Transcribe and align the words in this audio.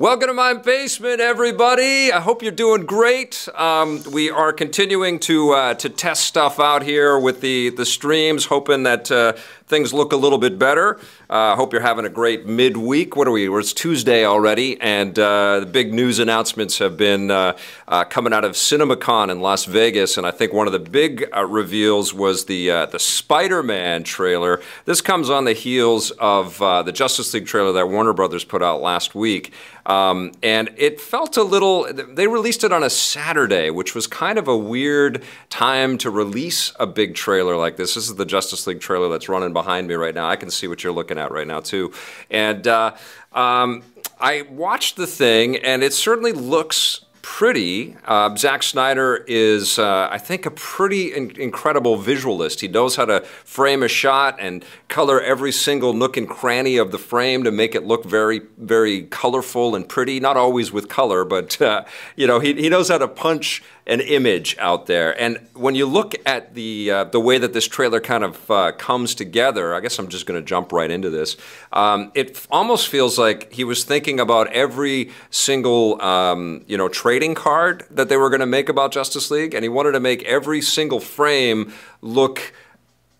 Welcome 0.00 0.28
to 0.28 0.32
my 0.32 0.54
basement, 0.54 1.20
everybody. 1.20 2.10
I 2.10 2.20
hope 2.20 2.42
you're 2.42 2.52
doing 2.52 2.86
great. 2.86 3.46
Um, 3.54 4.02
we 4.10 4.30
are 4.30 4.50
continuing 4.50 5.18
to 5.18 5.50
uh, 5.50 5.74
to 5.74 5.90
test 5.90 6.24
stuff 6.24 6.58
out 6.58 6.82
here 6.82 7.18
with 7.18 7.42
the 7.42 7.68
the 7.68 7.84
streams, 7.84 8.46
hoping 8.46 8.84
that 8.84 9.12
uh, 9.12 9.34
things 9.70 9.94
look 9.94 10.12
a 10.12 10.16
little 10.16 10.36
bit 10.36 10.58
better. 10.58 10.98
I 11.30 11.52
uh, 11.52 11.56
hope 11.56 11.72
you're 11.72 11.80
having 11.80 12.04
a 12.04 12.10
great 12.10 12.44
midweek. 12.44 13.14
What 13.14 13.28
are 13.28 13.30
we? 13.30 13.48
It's 13.48 13.72
Tuesday 13.72 14.26
already, 14.26 14.78
and 14.80 15.16
uh, 15.16 15.60
the 15.60 15.66
big 15.66 15.94
news 15.94 16.18
announcements 16.18 16.78
have 16.78 16.96
been 16.96 17.30
uh, 17.30 17.56
uh, 17.86 18.02
coming 18.04 18.32
out 18.32 18.44
of 18.44 18.52
CinemaCon 18.52 19.30
in 19.30 19.40
Las 19.40 19.66
Vegas. 19.66 20.18
And 20.18 20.26
I 20.26 20.32
think 20.32 20.52
one 20.52 20.66
of 20.66 20.72
the 20.72 20.80
big 20.80 21.28
uh, 21.34 21.46
reveals 21.46 22.12
was 22.12 22.46
the 22.46 22.70
uh, 22.70 22.86
the 22.86 22.98
Spider-Man 22.98 24.02
trailer. 24.02 24.60
This 24.86 25.00
comes 25.00 25.30
on 25.30 25.44
the 25.44 25.52
heels 25.52 26.10
of 26.18 26.58
the 26.58 26.92
Justice 26.92 27.32
League 27.32 27.46
trailer 27.46 27.72
that 27.72 27.88
Warner 27.88 28.12
Brothers 28.12 28.44
put 28.44 28.62
out 28.62 28.82
last 28.82 29.14
week. 29.14 29.52
Um, 29.86 30.32
and 30.42 30.70
it 30.76 31.00
felt 31.00 31.36
a 31.36 31.42
little, 31.42 31.92
they 31.92 32.26
released 32.26 32.64
it 32.64 32.72
on 32.72 32.82
a 32.82 32.90
Saturday, 32.90 33.70
which 33.70 33.94
was 33.94 34.06
kind 34.06 34.38
of 34.38 34.46
a 34.46 34.56
weird 34.56 35.22
time 35.48 35.98
to 35.98 36.10
release 36.10 36.72
a 36.78 36.86
big 36.86 37.14
trailer 37.14 37.56
like 37.56 37.76
this. 37.76 37.94
This 37.94 38.08
is 38.08 38.14
the 38.14 38.26
Justice 38.26 38.66
League 38.66 38.80
trailer 38.80 39.08
that's 39.08 39.28
running 39.28 39.52
behind 39.60 39.86
me 39.88 39.94
right 39.94 40.14
now. 40.14 40.26
I 40.26 40.36
can 40.36 40.50
see 40.50 40.66
what 40.68 40.82
you're 40.82 40.92
looking 41.00 41.18
at 41.18 41.30
right 41.30 41.46
now, 41.46 41.60
too. 41.60 41.92
And 42.30 42.66
uh, 42.66 42.94
um, 43.32 43.82
I 44.18 44.42
watched 44.50 44.96
the 44.96 45.06
thing, 45.06 45.56
and 45.56 45.82
it 45.82 45.92
certainly 45.92 46.32
looks 46.32 47.04
pretty. 47.22 47.96
Uh, 48.06 48.34
Zack 48.36 48.62
Snyder 48.62 49.24
is, 49.28 49.78
uh, 49.78 50.08
I 50.10 50.18
think, 50.18 50.46
a 50.46 50.50
pretty 50.50 51.14
in- 51.14 51.38
incredible 51.38 51.96
visualist. 51.96 52.60
He 52.60 52.68
knows 52.68 52.96
how 52.96 53.04
to 53.04 53.20
frame 53.44 53.82
a 53.82 53.88
shot 53.88 54.36
and 54.40 54.64
color 54.88 55.20
every 55.20 55.52
single 55.52 55.92
nook 55.92 56.16
and 56.16 56.28
cranny 56.28 56.78
of 56.78 56.90
the 56.90 56.98
frame 56.98 57.44
to 57.44 57.50
make 57.50 57.74
it 57.74 57.84
look 57.84 58.04
very, 58.04 58.40
very 58.56 59.02
colorful 59.02 59.74
and 59.76 59.86
pretty. 59.86 60.18
Not 60.20 60.36
always 60.36 60.72
with 60.72 60.88
color, 60.88 61.24
but 61.24 61.60
uh, 61.60 61.84
you 62.16 62.26
know, 62.26 62.40
he, 62.40 62.54
he 62.54 62.68
knows 62.68 62.88
how 62.88 62.98
to 62.98 63.08
punch 63.08 63.62
an 63.90 64.00
image 64.00 64.56
out 64.58 64.86
there. 64.86 65.20
And 65.20 65.48
when 65.54 65.74
you 65.74 65.84
look 65.84 66.14
at 66.24 66.54
the 66.54 66.90
uh, 66.90 67.04
the 67.04 67.18
way 67.18 67.38
that 67.38 67.52
this 67.52 67.66
trailer 67.66 68.00
kind 68.00 68.22
of 68.22 68.50
uh, 68.50 68.72
comes 68.72 69.16
together, 69.16 69.74
I 69.74 69.80
guess 69.80 69.98
I'm 69.98 70.06
just 70.06 70.26
going 70.26 70.40
to 70.40 70.46
jump 70.46 70.70
right 70.70 70.90
into 70.90 71.10
this. 71.10 71.36
Um, 71.72 72.12
it 72.14 72.36
f- 72.36 72.46
almost 72.52 72.86
feels 72.86 73.18
like 73.18 73.52
he 73.52 73.64
was 73.64 73.82
thinking 73.82 74.20
about 74.20 74.46
every 74.52 75.10
single 75.30 76.00
um, 76.00 76.64
you 76.68 76.78
know 76.78 76.88
trading 76.88 77.34
card 77.34 77.84
that 77.90 78.08
they 78.08 78.16
were 78.16 78.30
going 78.30 78.40
to 78.40 78.46
make 78.46 78.68
about 78.68 78.92
Justice 78.92 79.28
League, 79.28 79.54
and 79.54 79.64
he 79.64 79.68
wanted 79.68 79.92
to 79.92 80.00
make 80.00 80.22
every 80.22 80.62
single 80.62 81.00
frame 81.00 81.72
look 82.00 82.54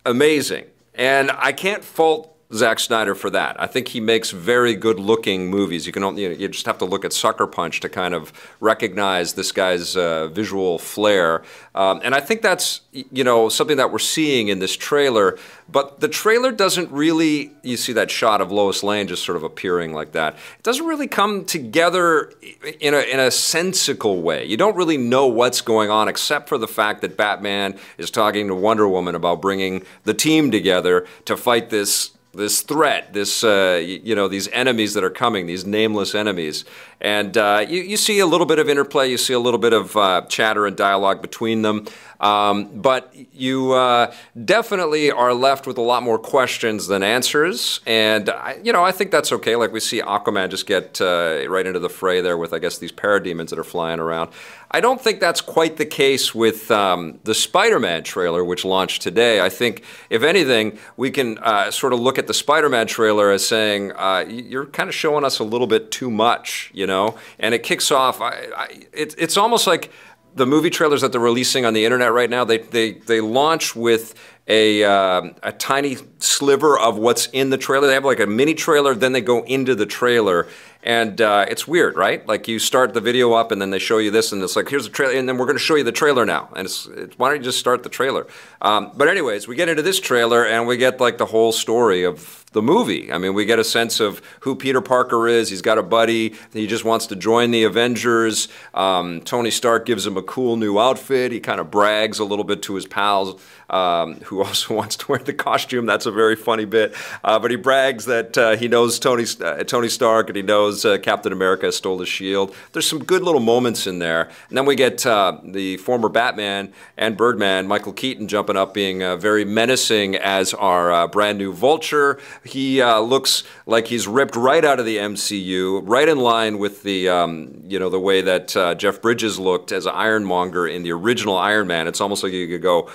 amazing. 0.05 0.65
And 0.95 1.31
I 1.31 1.51
can't 1.51 1.83
fault 1.83 2.33
Zack 2.53 2.79
Snyder 2.79 3.15
for 3.15 3.29
that. 3.29 3.59
I 3.61 3.67
think 3.67 3.89
he 3.89 4.01
makes 4.01 4.31
very 4.31 4.75
good 4.75 4.99
looking 4.99 5.49
movies. 5.49 5.87
You 5.87 5.93
can 5.93 6.03
only, 6.03 6.23
you, 6.23 6.29
know, 6.29 6.35
you 6.35 6.47
just 6.49 6.65
have 6.65 6.77
to 6.79 6.85
look 6.85 7.05
at 7.05 7.13
Sucker 7.13 7.47
Punch 7.47 7.79
to 7.79 7.89
kind 7.89 8.13
of 8.13 8.33
recognize 8.59 9.33
this 9.33 9.51
guy's 9.51 9.95
uh, 9.95 10.27
visual 10.27 10.77
flair. 10.77 11.43
Um, 11.73 12.01
and 12.03 12.13
I 12.13 12.19
think 12.19 12.41
that's 12.41 12.81
you 12.91 13.23
know 13.23 13.47
something 13.47 13.77
that 13.77 13.91
we're 13.91 13.99
seeing 13.99 14.49
in 14.49 14.59
this 14.59 14.75
trailer. 14.75 15.37
But 15.69 16.01
the 16.01 16.09
trailer 16.09 16.51
doesn't 16.51 16.91
really. 16.91 17.53
You 17.63 17.77
see 17.77 17.93
that 17.93 18.11
shot 18.11 18.41
of 18.41 18.51
Lois 18.51 18.83
Lane 18.83 19.07
just 19.07 19.23
sort 19.23 19.37
of 19.37 19.43
appearing 19.43 19.93
like 19.93 20.11
that. 20.11 20.33
It 20.33 20.63
doesn't 20.63 20.85
really 20.85 21.07
come 21.07 21.45
together 21.45 22.33
in 22.81 22.93
a 22.93 22.99
in 22.99 23.19
a 23.21 23.31
sensical 23.31 24.21
way. 24.21 24.45
You 24.45 24.57
don't 24.57 24.75
really 24.75 24.97
know 24.97 25.27
what's 25.27 25.61
going 25.61 25.89
on 25.89 26.09
except 26.09 26.49
for 26.49 26.57
the 26.57 26.67
fact 26.67 27.01
that 27.01 27.15
Batman 27.15 27.79
is 27.97 28.11
talking 28.11 28.49
to 28.49 28.55
Wonder 28.55 28.89
Woman 28.89 29.15
about 29.15 29.41
bringing 29.41 29.85
the 30.03 30.13
team 30.13 30.51
together 30.51 31.07
to 31.23 31.37
fight 31.37 31.69
this 31.69 32.11
this 32.33 32.61
threat, 32.61 33.13
this 33.13 33.43
uh, 33.43 33.81
you 33.83 34.15
know 34.15 34.27
these 34.27 34.47
enemies 34.49 34.93
that 34.93 35.03
are 35.03 35.09
coming, 35.09 35.47
these 35.47 35.65
nameless 35.65 36.15
enemies, 36.15 36.63
and 37.01 37.37
uh, 37.37 37.65
you, 37.67 37.81
you 37.81 37.97
see 37.97 38.19
a 38.19 38.25
little 38.25 38.45
bit 38.45 38.59
of 38.59 38.69
interplay, 38.69 39.09
you 39.09 39.17
see 39.17 39.33
a 39.33 39.39
little 39.39 39.59
bit 39.59 39.73
of 39.73 39.97
uh, 39.97 40.21
chatter 40.29 40.65
and 40.65 40.77
dialogue 40.77 41.21
between 41.21 41.61
them. 41.61 41.87
Um, 42.21 42.79
but 42.79 43.13
you 43.33 43.73
uh, 43.73 44.13
definitely 44.45 45.11
are 45.11 45.33
left 45.33 45.65
with 45.65 45.77
a 45.77 45.81
lot 45.81 46.03
more 46.03 46.19
questions 46.19 46.87
than 46.87 47.01
answers, 47.03 47.81
and 47.85 48.29
I, 48.29 48.59
you 48.63 48.71
know 48.71 48.83
I 48.83 48.91
think 48.91 49.11
that's 49.11 49.31
okay. 49.33 49.55
Like 49.55 49.73
we 49.73 49.79
see 49.79 50.01
Aquaman 50.01 50.49
just 50.49 50.67
get 50.67 51.01
uh, 51.01 51.43
right 51.49 51.65
into 51.65 51.79
the 51.79 51.89
fray 51.89 52.21
there 52.21 52.37
with 52.37 52.53
I 52.53 52.59
guess 52.59 52.77
these 52.77 52.91
parademons 52.91 53.49
that 53.49 53.59
are 53.59 53.63
flying 53.63 53.99
around. 53.99 54.31
I 54.73 54.79
don't 54.79 55.01
think 55.01 55.19
that's 55.19 55.41
quite 55.41 55.75
the 55.75 55.85
case 55.85 56.33
with 56.33 56.71
um, 56.71 57.19
the 57.25 57.35
Spider-Man 57.35 58.03
trailer, 58.03 58.41
which 58.43 58.63
launched 58.63 59.01
today. 59.01 59.41
I 59.41 59.49
think, 59.49 59.83
if 60.09 60.23
anything, 60.23 60.79
we 60.95 61.11
can 61.11 61.37
uh, 61.39 61.71
sort 61.71 61.91
of 61.91 61.99
look 61.99 62.17
at 62.17 62.27
the 62.27 62.33
Spider-Man 62.33 62.87
trailer 62.87 63.31
as 63.31 63.45
saying 63.45 63.91
uh, 63.91 64.23
you're 64.29 64.65
kind 64.65 64.87
of 64.87 64.95
showing 64.95 65.25
us 65.25 65.39
a 65.39 65.43
little 65.43 65.67
bit 65.67 65.91
too 65.91 66.09
much, 66.09 66.71
you 66.73 66.87
know. 66.87 67.17
And 67.37 67.53
it 67.53 67.63
kicks 67.63 67.91
off. 67.91 68.21
I, 68.21 68.47
I, 68.55 68.67
it, 68.93 69.13
it's 69.17 69.35
almost 69.35 69.67
like 69.67 69.91
the 70.35 70.45
movie 70.45 70.69
trailers 70.69 71.01
that 71.01 71.11
they're 71.11 71.19
releasing 71.19 71.65
on 71.65 71.73
the 71.73 71.83
internet 71.83 72.13
right 72.13 72.29
now, 72.29 72.45
they, 72.45 72.59
they, 72.59 72.93
they 72.93 73.19
launch 73.19 73.75
with 73.75 74.15
a, 74.47 74.83
uh, 74.83 75.29
a 75.43 75.51
tiny 75.51 75.97
sliver 76.19 76.79
of 76.79 76.97
what's 76.97 77.27
in 77.27 77.49
the 77.49 77.57
trailer. 77.57 77.87
They 77.87 77.93
have 77.93 78.05
like 78.05 78.19
a 78.21 78.27
mini 78.27 78.53
trailer, 78.53 78.95
then 78.95 79.11
they 79.11 79.21
go 79.21 79.43
into 79.43 79.75
the 79.75 79.85
trailer. 79.85 80.47
And 80.83 81.21
uh, 81.21 81.45
it's 81.47 81.67
weird, 81.67 81.95
right? 81.95 82.25
Like 82.27 82.47
you 82.47 82.59
start 82.59 82.93
the 82.93 83.01
video 83.01 83.33
up 83.33 83.51
and 83.51 83.61
then 83.61 83.69
they 83.69 83.79
show 83.79 83.97
you 83.99 84.11
this, 84.11 84.31
and 84.31 84.41
it's 84.41 84.55
like, 84.55 84.69
here's 84.69 84.85
the 84.85 84.89
trailer, 84.89 85.13
and 85.13 85.27
then 85.27 85.37
we're 85.37 85.45
going 85.45 85.57
to 85.57 85.63
show 85.63 85.75
you 85.75 85.83
the 85.83 85.91
trailer 85.91 86.25
now. 86.25 86.49
And 86.55 86.65
it's, 86.65 86.87
it's 86.87 87.17
why 87.17 87.29
don't 87.29 87.37
you 87.37 87.43
just 87.43 87.59
start 87.59 87.83
the 87.83 87.89
trailer? 87.89 88.27
Um, 88.61 88.91
but, 88.95 89.07
anyways, 89.07 89.47
we 89.47 89.55
get 89.55 89.69
into 89.69 89.83
this 89.83 89.99
trailer 89.99 90.45
and 90.45 90.67
we 90.67 90.77
get 90.77 90.99
like 90.99 91.17
the 91.17 91.27
whole 91.27 91.51
story 91.51 92.03
of 92.03 92.41
the 92.53 92.61
movie. 92.61 93.11
I 93.11 93.17
mean, 93.17 93.33
we 93.33 93.45
get 93.45 93.59
a 93.59 93.63
sense 93.63 93.99
of 93.99 94.21
who 94.41 94.55
Peter 94.55 94.81
Parker 94.81 95.27
is. 95.27 95.49
He's 95.49 95.61
got 95.61 95.77
a 95.77 95.83
buddy. 95.83 96.35
He 96.51 96.67
just 96.67 96.83
wants 96.83 97.07
to 97.07 97.15
join 97.15 97.51
the 97.51 97.63
Avengers. 97.63 98.49
Um, 98.73 99.21
Tony 99.21 99.51
Stark 99.51 99.85
gives 99.85 100.05
him 100.05 100.17
a 100.17 100.21
cool 100.21 100.57
new 100.57 100.77
outfit. 100.77 101.31
He 101.31 101.39
kind 101.39 101.61
of 101.61 101.71
brags 101.71 102.19
a 102.19 102.25
little 102.25 102.43
bit 102.43 102.61
to 102.63 102.75
his 102.75 102.85
pals, 102.85 103.41
um, 103.69 104.15
who 104.25 104.43
also 104.43 104.75
wants 104.75 104.97
to 104.97 105.07
wear 105.07 105.19
the 105.19 105.33
costume. 105.33 105.85
That's 105.85 106.05
a 106.05 106.11
very 106.11 106.35
funny 106.35 106.65
bit. 106.65 106.93
Uh, 107.23 107.39
but 107.39 107.51
he 107.51 107.57
brags 107.57 108.05
that 108.05 108.37
uh, 108.37 108.57
he 108.57 108.67
knows 108.67 108.99
Tony 108.99 109.25
uh, 109.41 109.63
Tony 109.63 109.87
Stark 109.87 110.27
and 110.27 110.35
he 110.35 110.41
knows 110.43 110.70
uh, 110.85 110.97
Captain 110.97 111.31
America 111.31 111.71
stole 111.71 111.99
his 111.99 112.09
shield. 112.09 112.55
There's 112.71 112.87
some 112.87 113.03
good 113.03 113.23
little 113.23 113.41
moments 113.41 113.87
in 113.87 113.99
there. 113.99 114.29
And 114.49 114.57
then 114.57 114.65
we 114.65 114.75
get 114.75 115.05
uh, 115.05 115.39
the 115.43 115.77
former 115.77 116.09
Batman 116.09 116.73
and 116.97 117.17
Birdman, 117.17 117.67
Michael 117.67 117.93
Keaton, 117.93 118.27
jumping 118.27 118.57
up, 118.57 118.73
being 118.73 119.03
uh, 119.03 119.17
very 119.17 119.45
menacing 119.45 120.15
as 120.15 120.53
our 120.53 121.07
brand 121.07 121.37
new 121.37 121.53
Vulture. 121.53 122.19
He 122.43 122.81
uh, 122.81 122.99
looks 122.99 123.43
like 123.65 123.87
he's 123.87 124.07
ripped 124.07 124.35
right 124.35 124.63
out 124.63 124.79
of 124.79 124.85
the 124.85 124.97
MCU, 124.97 125.81
right 125.83 126.07
in 126.07 126.17
line 126.17 126.57
with 126.57 126.83
the 126.83 127.09
um, 127.09 127.61
you 127.67 127.79
know 127.79 127.89
the 127.89 127.99
way 127.99 128.21
that 128.21 128.55
uh, 128.55 128.75
Jeff 128.75 129.01
Bridges 129.01 129.39
looked 129.39 129.71
as 129.71 129.87
Ironmonger 129.87 130.67
in 130.67 130.83
the 130.83 130.91
original 130.91 131.37
Iron 131.37 131.67
Man. 131.67 131.87
It's 131.87 132.01
almost 132.01 132.23
like 132.23 132.33
you 132.33 132.47
could 132.47 132.61
go 132.61 132.89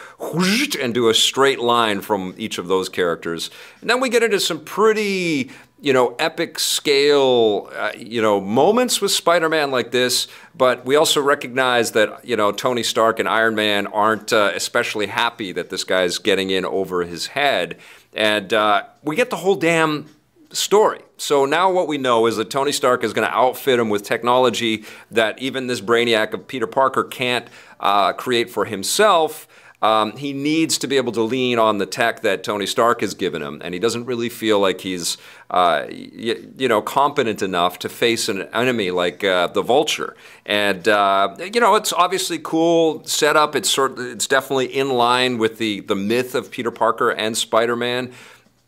and 0.80 0.94
do 0.94 1.08
a 1.08 1.14
straight 1.14 1.60
line 1.60 2.00
from 2.00 2.34
each 2.36 2.58
of 2.58 2.68
those 2.68 2.88
characters. 2.88 3.50
And 3.80 3.90
then 3.90 4.00
we 4.00 4.08
get 4.08 4.22
into 4.22 4.40
some 4.40 4.60
pretty 4.64 5.50
you 5.80 5.92
know, 5.92 6.16
epic 6.18 6.58
scale, 6.58 7.70
uh, 7.74 7.92
you 7.96 8.22
know, 8.22 8.40
moments 8.40 9.00
with 9.00 9.10
Spider-Man 9.10 9.70
like 9.70 9.90
this, 9.90 10.26
but 10.54 10.86
we 10.86 10.96
also 10.96 11.20
recognize 11.20 11.92
that, 11.92 12.24
you 12.24 12.34
know, 12.34 12.50
Tony 12.50 12.82
Stark 12.82 13.18
and 13.18 13.28
Iron 13.28 13.54
Man 13.54 13.86
aren't 13.88 14.32
uh, 14.32 14.52
especially 14.54 15.06
happy 15.06 15.52
that 15.52 15.68
this 15.68 15.84
guy's 15.84 16.18
getting 16.18 16.50
in 16.50 16.64
over 16.64 17.04
his 17.04 17.28
head. 17.28 17.78
And 18.14 18.52
uh, 18.54 18.84
we 19.02 19.16
get 19.16 19.28
the 19.28 19.36
whole 19.36 19.56
damn 19.56 20.06
story. 20.50 21.00
So 21.18 21.44
now 21.44 21.70
what 21.70 21.88
we 21.88 21.98
know 21.98 22.26
is 22.26 22.36
that 22.36 22.50
Tony 22.50 22.72
Stark 22.72 23.04
is 23.04 23.12
going 23.12 23.28
to 23.28 23.34
outfit 23.34 23.78
him 23.78 23.90
with 23.90 24.02
technology 24.02 24.84
that 25.10 25.38
even 25.38 25.66
this 25.66 25.82
brainiac 25.82 26.32
of 26.32 26.46
Peter 26.46 26.66
Parker 26.66 27.04
can't 27.04 27.48
uh, 27.80 28.14
create 28.14 28.48
for 28.48 28.64
himself. 28.64 29.46
Um, 29.82 30.16
he 30.16 30.32
needs 30.32 30.78
to 30.78 30.86
be 30.86 30.96
able 30.96 31.12
to 31.12 31.22
lean 31.22 31.58
on 31.58 31.78
the 31.78 31.86
tech 31.86 32.22
that 32.22 32.42
Tony 32.42 32.66
Stark 32.66 33.02
has 33.02 33.12
given 33.12 33.42
him, 33.42 33.60
and 33.62 33.74
he 33.74 33.78
doesn't 33.78 34.06
really 34.06 34.30
feel 34.30 34.58
like 34.58 34.80
he's, 34.80 35.18
uh, 35.50 35.84
y- 35.88 36.38
you 36.56 36.66
know, 36.66 36.80
competent 36.80 37.42
enough 37.42 37.78
to 37.80 37.88
face 37.90 38.28
an 38.28 38.42
enemy 38.54 38.90
like 38.90 39.22
uh, 39.22 39.48
the 39.48 39.60
Vulture. 39.62 40.16
And 40.46 40.88
uh, 40.88 41.36
you 41.52 41.60
know, 41.60 41.74
it's 41.74 41.92
obviously 41.92 42.38
cool 42.38 43.04
setup. 43.04 43.54
It's 43.54 43.68
sort, 43.70 43.98
it's 43.98 44.26
definitely 44.26 44.66
in 44.74 44.90
line 44.90 45.36
with 45.36 45.58
the 45.58 45.80
the 45.80 45.96
myth 45.96 46.34
of 46.34 46.50
Peter 46.50 46.70
Parker 46.70 47.10
and 47.10 47.36
Spider-Man. 47.36 48.12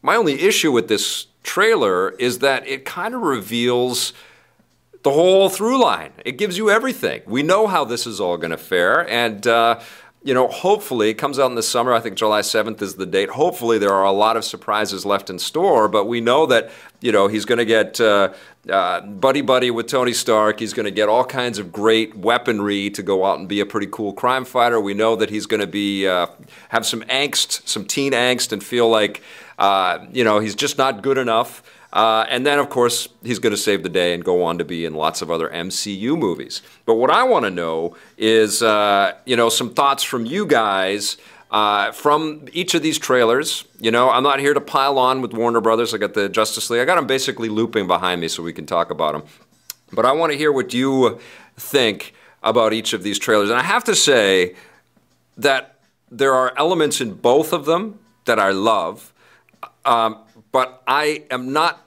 My 0.03 0.15
only 0.15 0.41
issue 0.43 0.73
with 0.73 0.89
this 0.89 1.27
trailer 1.43 2.11
is 2.11 2.41
that 2.41 2.67
it 2.69 2.85
kind 2.85 3.15
of 3.15 3.23
reveals 3.23 4.13
the 5.03 5.11
whole 5.11 5.49
through 5.49 5.81
line. 5.81 6.13
It 6.25 6.33
gives 6.33 6.59
you 6.59 6.71
everything. 6.71 7.23
We 7.27 7.43
know 7.43 7.67
how 7.67 7.85
this 7.85 8.07
is 8.07 8.21
all 8.21 8.37
going 8.37 8.51
to 8.51 8.59
fare, 8.59 9.09
and 9.09 9.47
uh, 9.47 9.81
you 10.29 10.35
know, 10.35 10.47
hopefully 10.47 11.09
it 11.09 11.15
comes 11.15 11.39
out 11.39 11.47
in 11.47 11.55
the 11.55 11.63
summer. 11.63 11.95
I 11.95 12.01
think 12.01 12.19
July 12.19 12.43
7th 12.43 12.83
is 12.83 12.97
the 12.97 13.07
date. 13.07 13.31
Hopefully 13.31 13.79
there 13.79 13.95
are 13.95 14.05
a 14.05 14.13
lot 14.13 14.37
of 14.37 14.45
surprises 14.45 15.07
left 15.07 15.31
in 15.31 15.39
store, 15.39 15.89
but 15.89 16.05
we 16.05 16.21
know 16.21 16.45
that, 16.45 16.71
you 17.01 17.13
know, 17.13 17.29
he's 17.29 17.47
going 17.47 17.57
to 17.57 17.65
get 17.65 17.99
uh, 17.99 18.35
uh, 18.69 19.01
buddy 19.01 19.41
buddy 19.41 19.71
with 19.71 19.87
Tony 19.87 20.13
Stark. 20.13 20.61
He's 20.61 20.75
going 20.75 20.85
to 20.85 20.91
get 20.91 21.09
all 21.09 21.25
kinds 21.25 21.59
of 21.59 21.73
great 21.73 22.15
weaponry 22.15 22.91
to 22.91 23.03
go 23.03 23.25
out 23.25 23.39
and 23.39 23.49
be 23.49 23.61
a 23.61 23.65
pretty 23.65 23.87
cool 23.91 24.13
crime 24.13 24.45
fighter. 24.45 24.79
We 24.79 24.93
know 24.93 25.17
that 25.17 25.31
he's 25.31 25.47
going 25.47 25.63
to 25.63 25.67
be 25.67 26.07
uh, 26.07 26.27
have 26.69 26.85
some 26.85 27.01
angst, 27.05 27.67
some 27.67 27.87
teen 27.87 28.13
angst, 28.13 28.53
and 28.53 28.63
feel 28.63 28.87
like, 28.87 29.23
uh, 29.59 30.01
you 30.13 30.25
know, 30.25 30.41
he's 30.41 30.55
just 30.55 30.77
not 30.77 31.01
good 31.01 31.17
enough. 31.17 31.63
Uh, 31.93 32.27
and 32.29 32.45
then, 32.45 32.59
of 32.59 32.69
course, 32.69 33.09
he's 33.23 33.39
going 33.39 33.53
to 33.53 33.57
save 33.57 33.83
the 33.83 33.89
day 33.89 34.13
and 34.13 34.23
go 34.25 34.45
on 34.45 34.59
to 34.59 34.65
be 34.65 34.85
in 34.85 34.95
lots 34.95 35.23
of 35.23 35.31
other 35.31 35.49
MCU 35.49 36.19
movies. 36.19 36.61
But 36.85 36.97
what 36.97 37.11
I 37.11 37.25
want 37.25 37.45
to 37.47 37.51
know 37.51 37.97
is, 38.19 38.63
uh, 38.63 39.15
you 39.25 39.37
know, 39.37 39.49
some 39.49 39.73
thoughts 39.73 40.03
from 40.03 40.27
you 40.27 40.45
guys 40.45 41.17
uh, 41.51 41.93
from 41.93 42.47
each 42.53 42.75
of 42.75 42.83
these 42.83 42.99
trailers. 42.99 43.65
You 43.81 43.91
know, 43.91 44.11
I'm 44.11 44.23
not 44.23 44.41
here 44.41 44.55
to 44.55 44.61
pile 44.61 44.99
on 44.99 45.23
with 45.23 45.33
Warner 45.33 45.61
Brothers. 45.61 45.95
I 45.95 45.99
got 45.99 46.15
the 46.15 46.29
Justice 46.29 46.69
League. 46.71 46.81
I 46.81 46.85
got 46.85 46.97
them 46.97 47.07
basically 47.07 47.49
looping 47.49 47.87
behind 47.87 48.21
me 48.21 48.29
so 48.29 48.43
we 48.43 48.53
can 48.53 48.67
talk 48.67 48.91
about 48.91 49.13
them. 49.13 49.23
But 49.93 50.05
I 50.05 50.13
want 50.13 50.33
to 50.33 50.39
hear 50.39 50.53
what 50.53 50.75
you 50.75 51.19
think 51.57 52.15
about 52.43 52.73
each 52.73 52.93
of 52.93 53.03
these 53.03 53.19
trailers. 53.19 53.49
And 53.51 53.59
I 53.59 53.63
have 53.63 53.85
to 53.85 53.95
say 53.95 54.55
that 55.37 55.79
there 56.11 56.35
are 56.35 56.53
elements 56.57 57.01
in 57.01 57.15
both 57.15 57.53
of 57.53 57.65
them 57.65 57.99
that 58.27 58.39
I 58.39 58.51
love. 58.51 59.13
Um, 59.85 60.19
but 60.53 60.83
I 60.87 61.25
am 61.31 61.53
not 61.53 61.85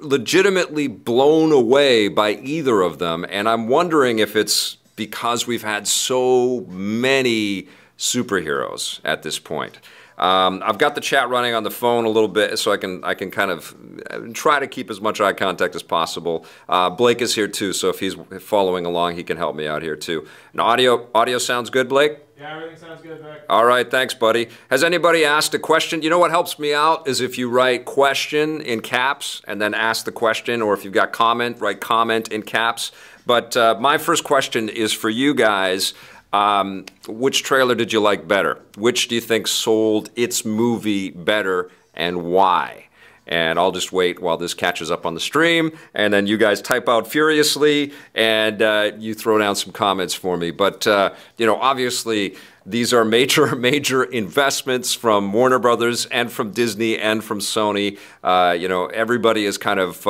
legitimately 0.00 0.88
blown 0.88 1.52
away 1.52 2.08
by 2.08 2.32
either 2.32 2.82
of 2.82 2.98
them. 2.98 3.24
And 3.28 3.48
I'm 3.48 3.68
wondering 3.68 4.18
if 4.18 4.34
it's 4.36 4.76
because 4.96 5.46
we've 5.46 5.62
had 5.62 5.86
so 5.86 6.62
many 6.68 7.68
superheroes 7.96 9.00
at 9.04 9.22
this 9.22 9.38
point. 9.38 9.78
Um, 10.22 10.62
I've 10.64 10.78
got 10.78 10.94
the 10.94 11.00
chat 11.00 11.28
running 11.28 11.52
on 11.52 11.64
the 11.64 11.70
phone 11.70 12.04
a 12.04 12.08
little 12.08 12.28
bit, 12.28 12.56
so 12.56 12.70
I 12.70 12.76
can 12.76 13.02
I 13.02 13.14
can 13.14 13.32
kind 13.32 13.50
of 13.50 13.74
uh, 14.08 14.20
try 14.32 14.60
to 14.60 14.68
keep 14.68 14.88
as 14.88 15.00
much 15.00 15.20
eye 15.20 15.32
contact 15.32 15.74
as 15.74 15.82
possible. 15.82 16.46
Uh, 16.68 16.90
Blake 16.90 17.20
is 17.20 17.34
here 17.34 17.48
too, 17.48 17.72
so 17.72 17.88
if 17.88 17.98
he's 17.98 18.14
following 18.38 18.86
along, 18.86 19.16
he 19.16 19.24
can 19.24 19.36
help 19.36 19.56
me 19.56 19.66
out 19.66 19.82
here 19.82 19.96
too. 19.96 20.24
And 20.52 20.60
audio 20.60 21.08
audio 21.12 21.38
sounds 21.38 21.70
good, 21.70 21.88
Blake. 21.88 22.18
Yeah, 22.38 22.54
everything 22.56 22.76
sounds 22.76 23.02
good, 23.02 23.20
Vic. 23.20 23.42
All 23.48 23.64
right, 23.64 23.88
thanks, 23.90 24.14
buddy. 24.14 24.48
Has 24.70 24.84
anybody 24.84 25.24
asked 25.24 25.54
a 25.54 25.58
question? 25.58 26.02
You 26.02 26.10
know 26.10 26.20
what 26.20 26.30
helps 26.30 26.56
me 26.56 26.72
out 26.72 27.08
is 27.08 27.20
if 27.20 27.36
you 27.36 27.48
write 27.48 27.84
question 27.84 28.60
in 28.60 28.80
caps 28.80 29.42
and 29.48 29.60
then 29.60 29.74
ask 29.74 30.04
the 30.04 30.12
question, 30.12 30.62
or 30.62 30.72
if 30.72 30.84
you've 30.84 30.92
got 30.92 31.12
comment, 31.12 31.60
write 31.60 31.80
comment 31.80 32.28
in 32.28 32.42
caps. 32.42 32.92
But 33.26 33.56
uh, 33.56 33.76
my 33.78 33.98
first 33.98 34.24
question 34.24 34.68
is 34.68 34.92
for 34.92 35.10
you 35.10 35.34
guys. 35.34 35.94
Um, 36.32 36.86
which 37.06 37.42
trailer 37.42 37.74
did 37.74 37.92
you 37.92 38.00
like 38.00 38.26
better? 38.26 38.58
Which 38.76 39.08
do 39.08 39.14
you 39.14 39.20
think 39.20 39.46
sold 39.46 40.10
its 40.16 40.44
movie 40.44 41.10
better 41.10 41.70
and 41.94 42.24
why? 42.24 42.86
And 43.26 43.58
I'll 43.58 43.72
just 43.72 43.92
wait 43.92 44.20
while 44.20 44.36
this 44.36 44.52
catches 44.52 44.90
up 44.90 45.06
on 45.06 45.14
the 45.14 45.20
stream, 45.20 45.78
and 45.94 46.12
then 46.12 46.26
you 46.26 46.36
guys 46.36 46.60
type 46.60 46.88
out 46.88 47.06
furiously, 47.06 47.92
and 48.16 48.60
uh, 48.60 48.92
you 48.98 49.14
throw 49.14 49.38
down 49.38 49.54
some 49.54 49.72
comments 49.72 50.12
for 50.12 50.36
me. 50.36 50.50
But 50.50 50.86
uh, 50.88 51.14
you 51.38 51.46
know, 51.46 51.54
obviously, 51.54 52.34
these 52.66 52.92
are 52.92 53.04
major, 53.04 53.54
major 53.56 54.02
investments 54.02 54.92
from 54.92 55.32
Warner 55.32 55.60
Brothers 55.60 56.06
and 56.06 56.32
from 56.32 56.50
Disney 56.50 56.98
and 56.98 57.22
from 57.22 57.38
Sony. 57.38 57.98
Uh, 58.24 58.56
you 58.58 58.66
know, 58.66 58.86
everybody 58.86 59.44
is 59.44 59.56
kind 59.56 59.78
of 59.78 60.06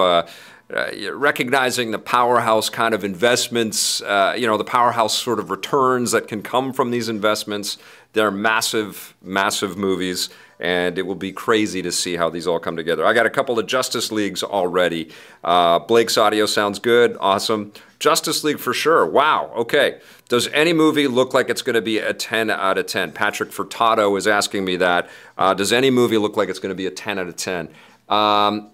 uh, 0.74 1.14
recognizing 1.14 1.90
the 1.90 1.98
powerhouse 1.98 2.70
kind 2.70 2.94
of 2.94 3.04
investments, 3.04 4.00
uh, 4.02 4.34
you 4.36 4.46
know, 4.46 4.56
the 4.56 4.64
powerhouse 4.64 5.16
sort 5.18 5.38
of 5.38 5.50
returns 5.50 6.12
that 6.12 6.28
can 6.28 6.42
come 6.42 6.72
from 6.72 6.90
these 6.90 7.08
investments. 7.08 7.78
They're 8.14 8.30
massive, 8.30 9.14
massive 9.22 9.76
movies, 9.76 10.28
and 10.60 10.98
it 10.98 11.02
will 11.02 11.14
be 11.14 11.32
crazy 11.32 11.82
to 11.82 11.92
see 11.92 12.16
how 12.16 12.30
these 12.30 12.46
all 12.46 12.58
come 12.58 12.76
together. 12.76 13.04
I 13.04 13.12
got 13.12 13.26
a 13.26 13.30
couple 13.30 13.58
of 13.58 13.66
Justice 13.66 14.12
Leagues 14.12 14.42
already. 14.42 15.10
Uh, 15.44 15.78
Blake's 15.78 16.16
audio 16.16 16.46
sounds 16.46 16.78
good. 16.78 17.16
Awesome. 17.20 17.72
Justice 17.98 18.42
League 18.42 18.58
for 18.58 18.74
sure. 18.74 19.06
Wow. 19.06 19.52
Okay. 19.54 20.00
Does 20.28 20.48
any 20.48 20.72
movie 20.72 21.06
look 21.06 21.34
like 21.34 21.48
it's 21.48 21.62
going 21.62 21.74
to 21.74 21.82
be 21.82 21.98
a 21.98 22.12
10 22.12 22.50
out 22.50 22.76
of 22.76 22.86
10? 22.86 23.12
Patrick 23.12 23.50
Furtado 23.50 24.18
is 24.18 24.26
asking 24.26 24.64
me 24.64 24.76
that. 24.76 25.08
Uh, 25.38 25.54
does 25.54 25.72
any 25.72 25.90
movie 25.90 26.18
look 26.18 26.36
like 26.36 26.48
it's 26.48 26.58
going 26.58 26.70
to 26.70 26.74
be 26.74 26.86
a 26.86 26.90
10 26.90 27.18
out 27.18 27.28
of 27.28 27.36
10? 27.36 27.68
Um, 28.08 28.71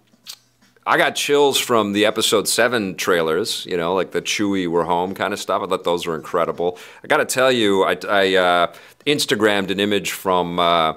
I 0.89 0.97
got 0.97 1.17
chills 1.17 1.59
from 1.59 1.93
the 1.93 2.07
episode 2.07 2.49
seven 2.49 2.95
trailers, 2.95 3.67
you 3.67 3.77
know, 3.77 3.95
like 3.95 4.13
the 4.13 4.23
Chewie 4.23 4.67
we're 4.67 4.85
home 4.85 5.15
kind 5.15 5.35
of 5.35 5.39
stuff. 5.39 5.61
I 5.63 5.67
thought 5.67 5.85
those 5.85 6.07
were 6.07 6.15
incredible. 6.15 6.79
I 7.05 7.09
got 7.09 7.19
to 7.19 7.27
tell 7.27 7.53
you, 7.53 7.85
I, 7.85 7.99
I 8.09 8.35
uh, 8.37 8.73
Instagrammed 9.07 9.71
an 9.71 9.81
image 9.81 10.13
from 10.13 10.59
uh, 10.59 10.95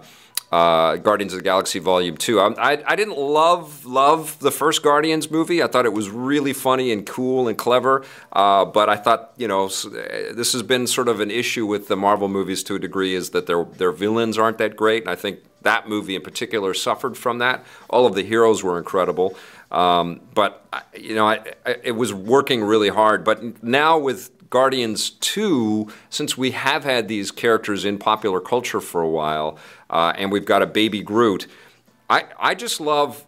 uh, 0.50 0.96
Guardians 0.96 1.34
of 1.34 1.40
the 1.40 1.44
Galaxy 1.44 1.80
Volume 1.80 2.16
2. 2.16 2.40
I, 2.40 2.48
I, 2.72 2.84
I, 2.88 2.96
didn't 2.96 3.18
love, 3.18 3.86
love 3.86 4.40
the 4.40 4.50
first 4.50 4.82
Guardians 4.82 5.30
movie. 5.30 5.62
I 5.62 5.68
thought 5.68 5.86
it 5.86 5.92
was 5.92 6.10
really 6.10 6.54
funny 6.54 6.94
and 6.94 7.06
cool 7.06 7.50
and 7.50 7.58
clever. 7.58 8.06
Uh, 8.32 8.64
but 8.64 8.88
I 8.88 8.96
thought, 8.96 9.34
you 9.36 9.48
know, 9.50 9.68
this 9.68 10.54
has 10.54 10.64
been 10.64 10.88
sort 10.88 11.10
of 11.10 11.20
an 11.20 11.32
issue 11.32 11.66
with 11.66 11.90
the 11.90 11.98
Marvel 11.98 12.30
movies 12.30 12.64
to 12.64 12.76
a 12.76 12.80
degree 12.80 13.14
is 13.14 13.32
that 13.32 13.46
their, 13.46 13.66
their 13.66 13.92
villains 13.92 14.38
aren't 14.38 14.58
that 14.60 14.78
great. 14.78 15.04
And 15.04 15.12
I 15.12 15.16
think 15.16 15.40
that 15.62 15.88
movie 15.88 16.16
in 16.16 16.22
particular 16.22 16.74
suffered 16.74 17.18
from 17.18 17.38
that. 17.38 17.64
All 17.90 18.06
of 18.06 18.16
the 18.16 18.24
heroes 18.24 18.64
were 18.64 18.78
incredible. 18.78 19.38
Um, 19.72 20.22
but 20.34 20.66
you 20.98 21.16
know, 21.16 21.28
I, 21.28 21.40
I, 21.66 21.78
it 21.84 21.92
was 21.94 22.14
working 22.14 22.64
really 22.64 22.90
hard. 22.90 23.24
But 23.24 23.64
now 23.64 23.98
with 23.98 24.32
Guardians 24.50 25.12
2, 25.12 25.88
since 26.10 26.38
we 26.38 26.52
have 26.52 26.84
had 26.84 27.08
these 27.08 27.32
characters 27.32 27.86
in 27.86 27.98
popular 27.98 28.42
culture 28.42 28.82
for 28.82 29.02
a 29.02 29.10
while, 29.10 29.58
uh, 29.90 30.14
and 30.18 30.32
we've 30.32 30.46
got 30.46 30.62
a 30.62 30.68
baby 30.68 31.02
Groot, 31.02 31.48
I, 32.10 32.26
I 32.38 32.56
just 32.56 32.82
love 32.82 33.26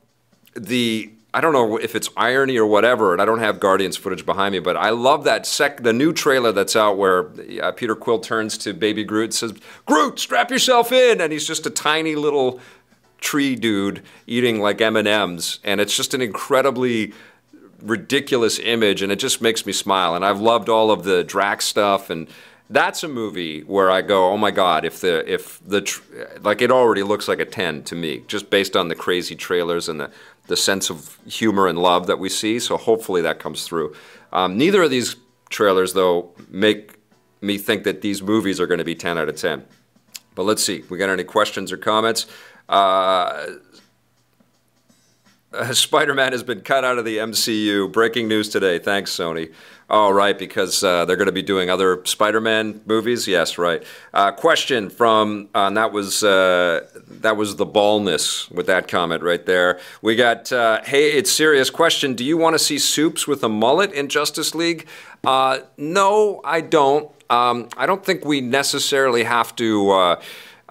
the 0.56 1.12
I 1.36 1.42
don't 1.42 1.54
know 1.54 1.78
if 1.78 1.96
it's 1.96 2.10
irony 2.16 2.58
or 2.58 2.68
whatever, 2.68 3.12
and 3.12 3.20
I 3.20 3.26
don't 3.26 3.40
have 3.40 3.60
Guardians 3.60 3.98
footage 3.98 4.24
behind 4.24 4.54
me, 4.54 4.60
but 4.60 4.78
I 4.78 4.92
love 4.92 5.24
that 5.24 5.48
sec 5.48 5.82
the 5.82 5.92
new 5.92 6.14
trailer 6.14 6.52
that's 6.52 6.76
out 6.76 6.98
where 6.98 7.32
uh, 7.60 7.72
Peter 7.72 7.96
Quill 7.96 8.20
turns 8.20 8.56
to 8.60 8.74
Baby 8.74 9.04
Groot 9.04 9.24
and 9.24 9.34
says, 9.34 9.54
"Groot, 9.88 10.20
strap 10.20 10.52
yourself 10.52 10.92
in," 10.92 11.20
and 11.22 11.34
he's 11.34 11.48
just 11.48 11.66
a 11.66 11.72
tiny 11.72 12.14
little 12.14 12.60
tree 13.24 13.56
dude 13.56 14.04
eating 14.28 14.60
like 14.60 14.82
M&Ms 14.82 15.60
and 15.64 15.80
it's 15.80 15.96
just 15.96 16.14
an 16.14 16.22
incredibly 16.22 17.14
ridiculous 17.82 18.60
image 18.60 19.02
and 19.02 19.12
it 19.12 19.16
just 19.16 19.42
makes 19.42 19.66
me 19.66 19.72
smile 19.72 20.14
and 20.14 20.26
I've 20.26 20.42
loved 20.42 20.70
all 20.70 20.92
of 20.92 21.06
the 21.06 21.24
Drax 21.24 21.66
stuff 21.66 22.10
and 22.10 22.28
that's 22.70 23.04
a 23.04 23.08
movie 23.08 23.62
where 23.62 23.92
I 23.92 24.02
go, 24.02 24.32
oh 24.32 24.38
my 24.38 24.50
God! 24.50 24.86
If 24.86 25.02
the 25.02 25.32
if 25.32 25.60
the 25.66 25.82
like 26.42 26.62
it 26.62 26.72
already 26.72 27.04
looks 27.04 27.28
like 27.28 27.40
a 27.40 27.46
ten 27.46 27.84
to 27.84 27.96
me, 27.96 28.24
just 28.28 28.50
based 28.50 28.76
on 28.76 28.88
the 28.88 28.96
crazy 28.96 29.36
trailers 29.36 29.90
and 29.90 30.00
the 30.00 30.10
the 30.48 30.58
sense 30.58 30.90
of 30.90 31.20
humor 31.28 31.68
and 31.68 31.78
love 31.78 32.08
that 32.08 32.20
we 32.20 32.30
see. 32.30 32.60
So 32.60 32.78
hopefully 32.78 33.22
that 33.22 33.40
comes 33.40 33.68
through. 33.68 33.96
Um, 34.32 34.58
neither 34.58 34.82
of 34.82 34.90
these 34.90 35.18
trailers 35.50 35.94
though 35.94 36.32
make 36.50 36.98
me 37.42 37.58
think 37.58 37.84
that 37.84 38.02
these 38.02 38.22
movies 38.22 38.60
are 38.60 38.68
going 38.68 38.80
to 38.80 38.86
be 38.86 38.96
ten 38.96 39.18
out 39.18 39.30
of 39.30 39.36
ten. 39.36 39.66
But 40.34 40.44
let's 40.44 40.64
see. 40.64 40.84
We 40.90 40.98
got 40.98 41.10
any 41.10 41.24
questions 41.24 41.72
or 41.72 41.78
comments? 41.78 42.26
Uh, 42.70 43.48
Spider 45.72 46.14
Man 46.14 46.32
has 46.32 46.44
been 46.44 46.62
cut 46.62 46.84
out 46.84 46.98
of 46.98 47.06
the 47.06 47.18
MCU. 47.18 47.92
Breaking 47.92 48.28
news 48.28 48.50
today. 48.50 48.80
Thanks, 48.80 49.12
Sony. 49.12 49.54
Oh, 49.90 50.10
right, 50.10 50.38
because 50.38 50.84
uh, 50.84 51.06
they're 51.06 51.18
going 51.18 51.28
to 51.28 51.34
be 51.34 51.44
doing 51.44 51.70
other 51.70 52.04
Spider 52.06 52.42
Man 52.42 52.82
movies? 52.86 53.28
Yes, 53.28 53.58
right. 53.58 53.84
Uh, 54.14 54.32
question 54.32 54.90
from, 54.90 55.50
uh, 55.54 55.68
and 55.68 55.78
that 55.78 55.92
was, 55.92 56.24
uh, 56.24 56.88
that 57.08 57.38
was 57.38 57.58
the 57.58 57.66
ballness 57.66 58.50
with 58.50 58.66
that 58.68 58.88
comment 58.88 59.22
right 59.22 59.46
there. 59.46 59.80
We 60.02 60.16
got, 60.16 60.52
uh, 60.52 60.82
hey, 60.84 61.12
it's 61.12 61.32
serious 61.32 61.70
question. 61.70 62.16
Do 62.16 62.24
you 62.24 62.38
want 62.38 62.56
to 62.56 62.60
see 62.60 62.80
Supes 62.80 63.28
with 63.28 63.44
a 63.44 63.50
mullet 63.50 63.92
in 63.92 64.08
Justice 64.08 64.56
League? 64.56 64.88
No, 65.24 66.42
I 66.44 66.62
don't. 66.62 67.12
Um, 67.30 67.70
I 67.78 67.86
don't 67.86 68.04
think 68.04 68.26
we 68.26 68.42
necessarily 68.42 69.24
have 69.24 69.56
to 69.58 70.18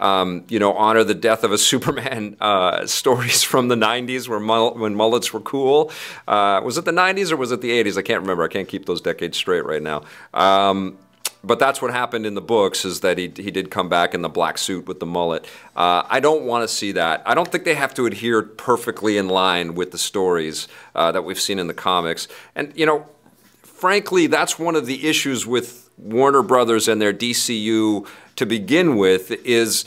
um, 0.03 0.45
you 0.49 0.59
know, 0.59 0.73
honor 0.75 1.05
the 1.05 1.15
death 1.15 1.45
of 1.45 1.53
a 1.53 1.59
Superman 1.73 2.37
uh, 2.41 2.87
stories 2.87 3.43
from 3.43 3.69
the 3.69 3.77
90s 3.77 4.29
where 4.29 4.41
when 4.73 4.95
mullets 4.95 5.33
were 5.33 5.41
cool. 5.41 5.93
Uh, 6.27 6.61
was 6.65 6.77
it 6.77 6.85
the 6.85 6.93
90s 6.93 7.31
or 7.31 7.37
was 7.37 7.53
it 7.53 7.61
the 7.61 7.71
80s? 7.71 7.97
I 7.97 8.03
can't 8.03 8.21
remember. 8.21 8.43
I 8.43 8.49
can't 8.49 8.69
keep 8.69 8.87
those 8.87 9.01
decades 9.01 9.37
straight 9.39 9.65
right 9.65 9.83
now. 9.83 10.03
Um, 10.35 10.99
but 11.45 11.59
that's 11.59 11.83
what 11.83 11.91
happened 11.91 12.25
in 12.27 12.35
the 12.35 12.41
books 12.41 12.85
is 12.85 13.01
that 13.01 13.19
he, 13.19 13.33
he 13.37 13.51
did 13.51 13.71
come 13.71 13.89
back 13.89 14.15
in 14.15 14.23
the 14.23 14.29
black 14.29 14.59
suit 14.59 14.87
with 14.87 15.01
the 15.01 15.07
mullet. 15.07 15.45
Uh, 15.75 16.03
I 16.09 16.21
don't 16.21 16.45
want 16.45 16.69
to 16.69 16.73
see 16.73 16.93
that. 16.93 17.23
I 17.27 17.35
don't 17.35 17.51
think 17.51 17.65
they 17.65 17.75
have 17.75 17.95
to 17.95 18.07
adhere 18.07 18.43
perfectly 18.43 19.19
in 19.19 19.29
line 19.29 19.75
with 19.75 19.91
the 19.91 19.99
stories 19.99 20.69
uh, 20.95 21.11
that 21.13 21.23
we've 21.23 21.41
seen 21.41 21.59
in 21.59 21.67
the 21.67 21.75
comics. 21.75 22.29
And, 22.55 22.73
you 22.77 22.87
know, 22.87 23.07
frankly, 23.63 24.29
that's 24.29 24.59
one 24.59 24.77
of 24.77 24.87
the 24.87 25.09
issues 25.09 25.45
with 25.45 25.91
Warner 25.99 26.43
Brothers 26.43 26.87
and 26.89 27.03
their 27.03 27.13
DCU 27.13 28.07
to 28.37 28.47
begin 28.47 28.97
with 28.97 29.31
is 29.45 29.85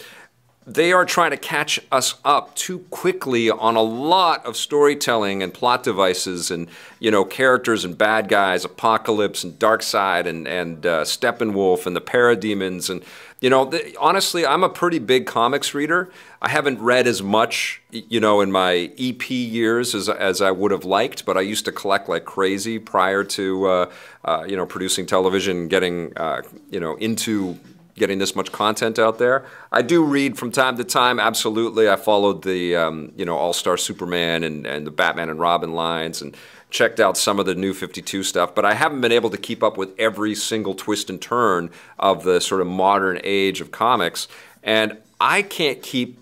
they 0.67 0.91
are 0.91 1.05
trying 1.05 1.31
to 1.31 1.37
catch 1.37 1.79
us 1.91 2.15
up 2.25 2.55
too 2.55 2.79
quickly 2.89 3.51
on 3.51 3.75
a 3.75 3.81
lot 3.81 4.43
of 4.45 4.57
storytelling 4.57 5.43
and 5.43 5.53
plot 5.53 5.83
devices 5.83 6.49
and 6.49 6.67
you 6.99 7.11
know 7.11 7.23
characters 7.23 7.85
and 7.85 7.97
bad 7.97 8.27
guys 8.27 8.65
apocalypse 8.65 9.43
and 9.43 9.59
Darkseid 9.59 10.25
and 10.25 10.47
and 10.47 10.85
uh, 10.85 11.03
steppenwolf 11.03 11.85
and 11.85 11.95
the 11.95 12.01
parademons 12.01 12.89
and 12.89 13.03
you 13.41 13.49
know 13.49 13.71
honestly 13.99 14.45
i'm 14.45 14.63
a 14.63 14.69
pretty 14.69 14.99
big 14.99 15.25
comics 15.27 15.73
reader. 15.73 16.09
I 16.41 16.49
haven't 16.49 16.79
read 16.79 17.07
as 17.07 17.21
much 17.21 17.81
you 17.91 18.19
know 18.19 18.41
in 18.41 18.51
my 18.51 18.91
ep 18.97 19.29
years 19.29 19.93
as, 19.93 20.09
as 20.09 20.41
i 20.41 20.49
would 20.49 20.71
have 20.71 20.85
liked 20.85 21.25
but 21.25 21.37
i 21.37 21.41
used 21.41 21.65
to 21.65 21.71
collect 21.71 22.09
like 22.09 22.25
crazy 22.25 22.79
prior 22.79 23.23
to 23.23 23.65
uh, 23.67 23.91
uh, 24.23 24.45
you 24.47 24.55
know 24.55 24.65
producing 24.65 25.05
television 25.05 25.67
getting 25.67 26.17
uh, 26.17 26.41
you 26.71 26.79
know 26.79 26.95
into 26.95 27.59
getting 27.95 28.19
this 28.19 28.35
much 28.35 28.51
content 28.51 28.99
out 28.99 29.17
there. 29.17 29.45
I 29.71 29.81
do 29.81 30.03
read 30.03 30.37
from 30.37 30.51
time 30.51 30.77
to 30.77 30.83
time. 30.83 31.19
Absolutely, 31.19 31.89
I 31.89 31.95
followed 31.95 32.43
the 32.43 32.75
um, 32.75 33.11
you 33.15 33.25
know 33.25 33.37
All 33.37 33.53
Star 33.53 33.77
Superman 33.77 34.43
and 34.43 34.65
and 34.65 34.85
the 34.85 34.91
Batman 34.91 35.29
and 35.29 35.39
Robin 35.39 35.73
lines 35.73 36.21
and 36.21 36.35
checked 36.69 36.99
out 36.99 37.17
some 37.17 37.39
of 37.39 37.45
the 37.45 37.55
new 37.55 37.73
52 37.73 38.23
stuff, 38.23 38.53
but 38.53 38.65
I 38.65 38.73
haven't 38.73 38.99
been 38.99 39.11
able 39.11 39.29
to 39.29 39.37
keep 39.37 39.63
up 39.63 39.77
with 39.77 39.97
every 39.97 40.35
single 40.35 40.73
twist 40.73 41.09
and 41.09 41.21
turn 41.21 41.69
of 41.97 42.23
the 42.23 42.41
sort 42.41 42.59
of 42.59 42.67
modern 42.67 43.19
age 43.23 43.61
of 43.61 43.71
comics. 43.71 44.27
And 44.61 44.97
I 45.21 45.41
can't 45.41 45.81
keep 45.81 46.19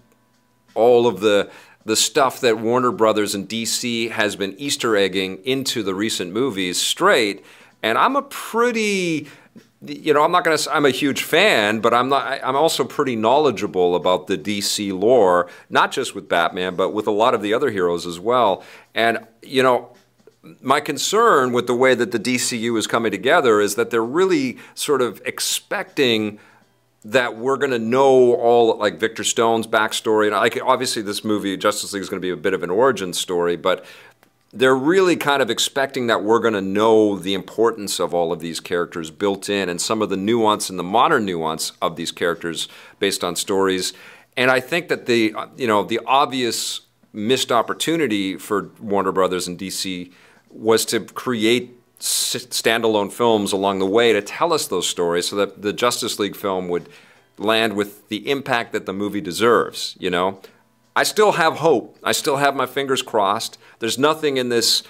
all 0.76 1.08
of 1.08 1.22
the 1.22 1.50
the 1.86 1.96
stuff 1.96 2.40
that 2.40 2.60
Warner 2.60 2.92
Brothers 2.92 3.36
and 3.36 3.50
DC 3.50 4.10
has 4.12 4.38
been 4.38 4.56
Easter 4.58 4.96
egging 4.96 5.44
into 5.44 5.84
the 5.84 5.94
recent 5.94 6.32
movies 6.32 6.80
straight. 6.80 7.44
And 7.82 7.98
I'm 7.98 8.16
a 8.16 8.22
pretty 8.22 9.28
you 9.86 10.14
know, 10.14 10.24
I'm 10.24 10.32
not 10.32 10.44
going 10.44 10.58
to. 10.58 10.76
I'm 10.76 10.86
a 10.86 10.92
huge 10.92 11.24
fan, 11.24 11.80
but 11.80 11.94
I'm 11.94 12.10
not. 12.10 12.40
I'm 12.44 12.56
also 12.56 12.84
pretty 12.84 13.16
knowledgeable 13.16 13.96
about 13.96 14.28
the 14.28 14.38
DC 14.38 14.98
lore, 14.98 15.50
not 15.70 15.92
just 15.92 16.16
with 16.16 16.30
Batman, 16.30 16.76
but 16.76 16.94
with 16.94 17.08
a 17.08 17.12
lot 17.12 17.34
of 17.34 17.42
the 17.42 17.54
other 17.54 17.70
heroes 17.70 18.06
as 18.06 18.20
well. 18.20 18.64
And 18.94 19.26
you 19.42 19.64
know, 19.64 19.94
my 20.62 20.80
concern 20.80 21.52
with 21.52 21.68
the 21.68 21.76
way 21.76 21.96
that 21.96 22.12
the 22.12 22.20
DCU 22.20 22.78
is 22.78 22.88
coming 22.88 23.12
together 23.12 23.60
is 23.62 23.76
that 23.76 23.90
they're 23.90 24.04
really 24.04 24.58
sort 24.76 25.02
of 25.02 25.22
expecting 25.26 26.40
that 27.06 27.36
we're 27.36 27.58
going 27.58 27.72
to 27.72 27.80
know 27.80 28.36
all 28.36 28.78
like 28.78 29.00
Victor 29.00 29.24
Stone's 29.24 29.68
backstory, 29.68 30.28
and 30.28 30.36
like 30.36 30.58
obviously 30.64 31.02
this 31.02 31.24
movie 31.24 31.58
Justice 31.58 31.94
League 31.94 32.04
is 32.04 32.10
going 32.10 32.22
to 32.22 32.26
be 32.26 32.32
a 32.32 32.38
bit 32.38 32.54
of 32.54 32.64
an 32.64 32.70
origin 32.70 33.12
story, 33.12 33.58
but 33.58 33.86
they're 34.54 34.76
really 34.76 35.16
kind 35.16 35.42
of 35.42 35.50
expecting 35.50 36.06
that 36.08 36.24
we're 36.24 36.40
going 36.40 36.54
to 36.54 36.62
know 36.62 37.18
the 37.18 37.34
importance 37.34 38.00
of 38.00 38.14
all 38.14 38.32
of 38.32 38.40
these 38.40 38.60
characters 38.60 39.10
built 39.10 39.50
in 39.50 39.68
and 39.68 39.82
some 39.82 40.02
of 40.02 40.10
the 40.10 40.18
nuance 40.18 40.70
and 40.70 40.78
the 40.78 40.84
modern 40.84 41.26
nuance 41.26 41.72
of 41.82 41.96
these 41.96 42.12
characters 42.12 42.68
based 43.00 43.24
on 43.24 43.36
stories. 43.36 43.94
And 44.38 44.52
I 44.52 44.60
think 44.60 44.90
that 44.90 45.08
the 45.08 45.36
you 45.58 45.68
know 45.68 45.84
the 45.84 46.00
obvious 46.06 46.82
missed 47.12 47.52
opportunity 47.52 48.38
for 48.38 48.70
Warner 48.80 49.12
Brothers 49.12 49.48
and 49.48 49.58
DC 49.58 50.12
was 50.50 50.86
to 50.86 51.00
create 51.00 51.80
standalone 52.00 53.12
films 53.12 53.54
along 53.54 53.80
the 53.80 53.86
way 53.88 54.14
to 54.14 54.22
tell 54.22 54.54
us 54.54 54.68
those 54.68 54.88
stories 54.88 55.28
so 55.28 55.36
that 55.38 55.62
the 55.62 55.74
Justice 55.74 56.20
League 56.20 56.36
film 56.36 56.68
would 56.68 56.90
land 57.38 57.74
with 57.74 58.08
the 58.10 58.30
impact 58.30 58.74
that 58.74 58.86
the 58.86 58.94
movie 58.94 59.22
deserves, 59.22 59.96
you 60.00 60.10
know? 60.10 60.40
I 60.96 61.04
still 61.04 61.34
have 61.34 61.58
hope. 61.58 61.98
I 62.04 62.12
still 62.12 62.38
have 62.38 62.56
my 62.56 62.66
fingers 62.66 63.02
crossed. 63.02 63.58
There's 63.80 63.98
nothing 63.98 64.38
in 64.38 64.50
this 64.50 64.84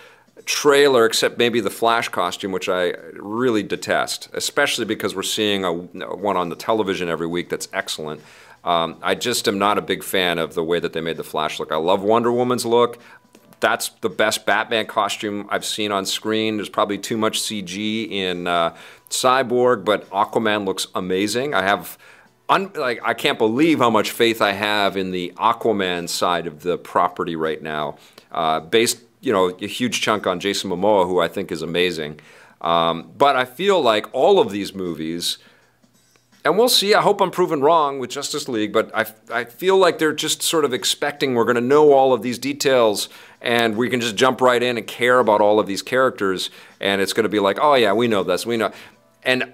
trailer 0.45 1.05
except 1.05 1.37
maybe 1.37 1.61
the 1.61 1.69
Flash 1.69 2.09
costume, 2.09 2.51
which 2.51 2.67
I 2.67 2.93
really 3.13 3.63
detest, 3.63 4.29
especially 4.33 4.85
because 4.85 5.15
we're 5.15 5.23
seeing 5.23 5.63
a, 5.63 5.71
one 5.71 6.35
on 6.35 6.49
the 6.49 6.55
television 6.55 7.07
every 7.07 7.27
week 7.27 7.49
that's 7.49 7.69
excellent. 7.71 8.21
Um, 8.63 8.97
I 9.01 9.15
just 9.15 9.47
am 9.47 9.57
not 9.57 9.77
a 9.77 9.81
big 9.81 10.03
fan 10.03 10.39
of 10.39 10.53
the 10.53 10.63
way 10.63 10.79
that 10.79 10.93
they 10.93 11.01
made 11.01 11.17
the 11.17 11.23
Flash 11.23 11.59
look. 11.59 11.71
I 11.71 11.77
love 11.77 12.01
Wonder 12.01 12.31
Woman's 12.31 12.65
look 12.65 12.99
that's 13.63 13.89
the 14.01 14.09
best 14.09 14.45
Batman 14.45 14.85
costume 14.85 15.47
I've 15.49 15.63
seen 15.63 15.93
on 15.93 16.05
screen. 16.05 16.57
There's 16.57 16.67
probably 16.67 16.97
too 16.97 17.15
much 17.15 17.39
CG 17.39 18.11
in 18.11 18.45
uh, 18.45 18.75
Cyborg, 19.09 19.85
but 19.85 20.07
Aquaman 20.09 20.65
looks 20.65 20.87
amazing. 20.93 21.53
I 21.53 21.63
have. 21.63 21.97
Un- 22.49 22.71
like 22.75 22.99
I 23.03 23.13
can't 23.13 23.37
believe 23.37 23.79
how 23.79 23.89
much 23.89 24.11
faith 24.11 24.41
I 24.41 24.51
have 24.51 24.97
in 24.97 25.11
the 25.11 25.33
Aquaman 25.37 26.09
side 26.09 26.45
of 26.45 26.61
the 26.61 26.77
property 26.77 27.35
right 27.35 27.61
now. 27.61 27.97
Uh, 28.31 28.59
based, 28.59 29.01
you 29.21 29.31
know, 29.31 29.49
a 29.49 29.67
huge 29.67 30.01
chunk 30.01 30.27
on 30.27 30.39
Jason 30.39 30.69
Momoa, 30.69 31.05
who 31.05 31.19
I 31.19 31.27
think 31.27 31.51
is 31.51 31.61
amazing. 31.61 32.19
Um, 32.61 33.11
but 33.17 33.35
I 33.35 33.45
feel 33.45 33.81
like 33.81 34.13
all 34.13 34.39
of 34.39 34.51
these 34.51 34.73
movies 34.73 35.37
and 36.45 36.57
we'll 36.57 36.69
see. 36.69 36.93
I 36.93 37.01
hope 37.01 37.21
I'm 37.21 37.31
proven 37.31 37.61
wrong 37.61 37.99
with 37.99 38.09
Justice 38.09 38.49
League, 38.49 38.73
but 38.73 38.91
I, 38.93 39.05
I 39.31 39.45
feel 39.45 39.77
like 39.77 39.97
they're 39.97 40.13
just 40.13 40.41
sort 40.41 40.65
of 40.65 40.73
expecting 40.73 41.35
we're 41.35 41.45
going 41.45 41.55
to 41.55 41.61
know 41.61 41.93
all 41.93 42.11
of 42.11 42.21
these 42.21 42.37
details 42.37 43.07
and 43.41 43.77
we 43.77 43.89
can 43.89 44.01
just 44.01 44.17
jump 44.17 44.41
right 44.41 44.61
in 44.61 44.77
and 44.77 44.85
care 44.85 45.19
about 45.19 45.39
all 45.39 45.59
of 45.59 45.67
these 45.67 45.81
characters. 45.81 46.49
And 46.81 47.01
it's 47.01 47.13
going 47.13 47.23
to 47.23 47.29
be 47.29 47.39
like, 47.39 47.59
oh, 47.61 47.75
yeah, 47.75 47.93
we 47.93 48.09
know 48.09 48.23
this. 48.23 48.45
We 48.45 48.57
know. 48.57 48.73
And 49.23 49.53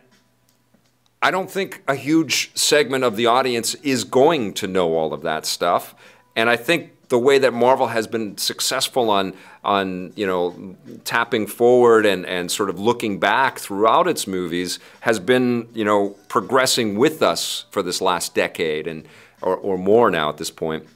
I 1.22 1.32
don't 1.32 1.52
think 1.52 1.84
a 1.88 1.96
huge 1.96 2.52
segment 2.56 3.04
of 3.04 3.16
the 3.16 3.26
audience 3.26 3.76
is 3.76 4.04
going 4.04 4.54
to 4.56 4.68
know 4.68 4.96
all 4.96 5.14
of 5.14 5.22
that 5.24 5.46
stuff. 5.46 5.94
And 6.36 6.50
I 6.50 6.56
think 6.56 7.10
the 7.10 7.20
way 7.20 7.40
that 7.40 7.54
Marvel 7.54 7.88
has 7.88 8.08
been 8.08 8.38
successful 8.38 9.10
on 9.10 9.34
on 9.64 10.14
you 10.16 10.26
know 10.26 10.76
tapping 11.04 11.46
forward 11.46 12.06
and, 12.06 12.26
and 12.26 12.50
sort 12.50 12.70
of 12.70 12.80
looking 12.80 13.20
back 13.20 13.60
throughout 13.60 14.08
its 14.08 14.28
movies 14.28 14.80
has 15.02 15.20
been 15.20 15.68
you 15.74 15.84
know 15.84 16.12
progressing 16.30 16.98
with 16.98 17.22
us 17.22 17.66
for 17.72 17.84
this 17.84 18.00
last 18.00 18.34
decade 18.36 18.88
and 18.88 19.06
or, 19.42 19.58
or 19.58 19.78
more 19.78 20.10
now 20.10 20.30
at 20.30 20.38
this 20.38 20.52
point 20.52 20.88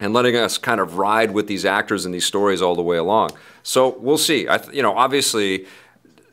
and 0.00 0.12
letting 0.12 0.36
us 0.36 0.58
kind 0.58 0.80
of 0.80 0.98
ride 0.98 1.30
with 1.30 1.46
these 1.46 1.64
actors 1.64 2.04
and 2.04 2.14
these 2.14 2.26
stories 2.26 2.60
all 2.60 2.74
the 2.74 2.82
way 2.82 2.96
along. 2.96 3.30
So 3.62 3.96
we'll 3.98 4.18
see. 4.18 4.48
I, 4.48 4.60
you 4.70 4.82
know, 4.82 4.94
obviously, 4.96 5.66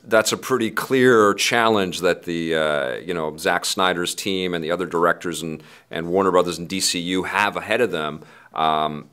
that's 0.04 0.32
a 0.32 0.38
pretty 0.38 0.72
clear 0.72 1.34
challenge 1.34 2.02
that 2.02 2.24
the 2.24 2.56
uh, 2.56 2.96
you 2.96 3.14
know 3.14 3.38
Zack 3.38 3.66
Snyder's 3.66 4.16
team 4.16 4.54
and 4.54 4.64
the 4.64 4.72
other 4.72 4.86
directors 4.86 5.42
and 5.42 5.64
and 5.90 6.08
Warner 6.08 6.32
Brothers 6.32 6.58
and 6.58 6.68
DCU 6.68 7.28
have 7.28 7.56
ahead 7.56 7.82
of 7.82 7.92
them. 7.92 8.24
Um, 8.54 9.10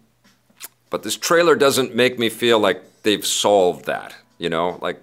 but 0.91 1.03
this 1.03 1.17
trailer 1.17 1.55
doesn't 1.55 1.95
make 1.95 2.19
me 2.19 2.29
feel 2.29 2.59
like 2.59 3.03
they've 3.03 3.27
solved 3.27 3.85
that. 3.87 4.15
You 4.39 4.49
know, 4.49 4.79
like, 4.81 5.03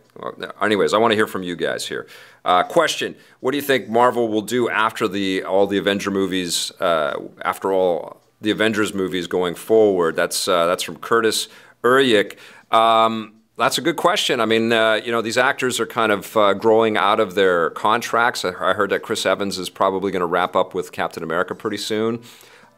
anyways, 0.61 0.93
I 0.93 0.97
want 0.97 1.11
to 1.11 1.15
hear 1.15 1.27
from 1.27 1.43
you 1.43 1.55
guys 1.55 1.85
here. 1.85 2.07
Uh, 2.43 2.63
question: 2.63 3.15
What 3.39 3.51
do 3.51 3.57
you 3.57 3.63
think 3.63 3.89
Marvel 3.89 4.27
will 4.27 4.41
do 4.41 4.69
after 4.69 5.07
the 5.07 5.43
all 5.43 5.67
the 5.67 5.77
Avenger 5.77 6.11
movies? 6.11 6.71
Uh, 6.79 7.19
after 7.41 7.71
all 7.71 8.21
the 8.41 8.51
Avengers 8.51 8.93
movies 8.93 9.27
going 9.27 9.55
forward? 9.55 10.15
That's 10.15 10.47
uh, 10.47 10.65
that's 10.67 10.83
from 10.83 10.97
Curtis 10.97 11.47
Uryk. 11.83 12.37
Um, 12.71 13.34
that's 13.57 13.77
a 13.77 13.81
good 13.81 13.95
question. 13.95 14.41
I 14.41 14.45
mean, 14.45 14.73
uh, 14.73 14.95
you 14.95 15.11
know, 15.11 15.21
these 15.21 15.37
actors 15.37 15.79
are 15.79 15.85
kind 15.85 16.11
of 16.11 16.35
uh, 16.35 16.53
growing 16.53 16.97
out 16.97 17.19
of 17.19 17.35
their 17.35 17.69
contracts. 17.71 18.43
I, 18.43 18.51
heard 18.51 18.89
that 18.89 19.01
Chris 19.01 19.25
Evans 19.25 19.57
is 19.57 19.69
probably 19.69 20.11
going 20.11 20.21
to 20.21 20.25
wrap 20.25 20.55
up 20.55 20.73
with 20.73 20.91
Captain 20.91 21.23
America 21.23 21.55
pretty 21.55 21.77
soon. 21.77 22.21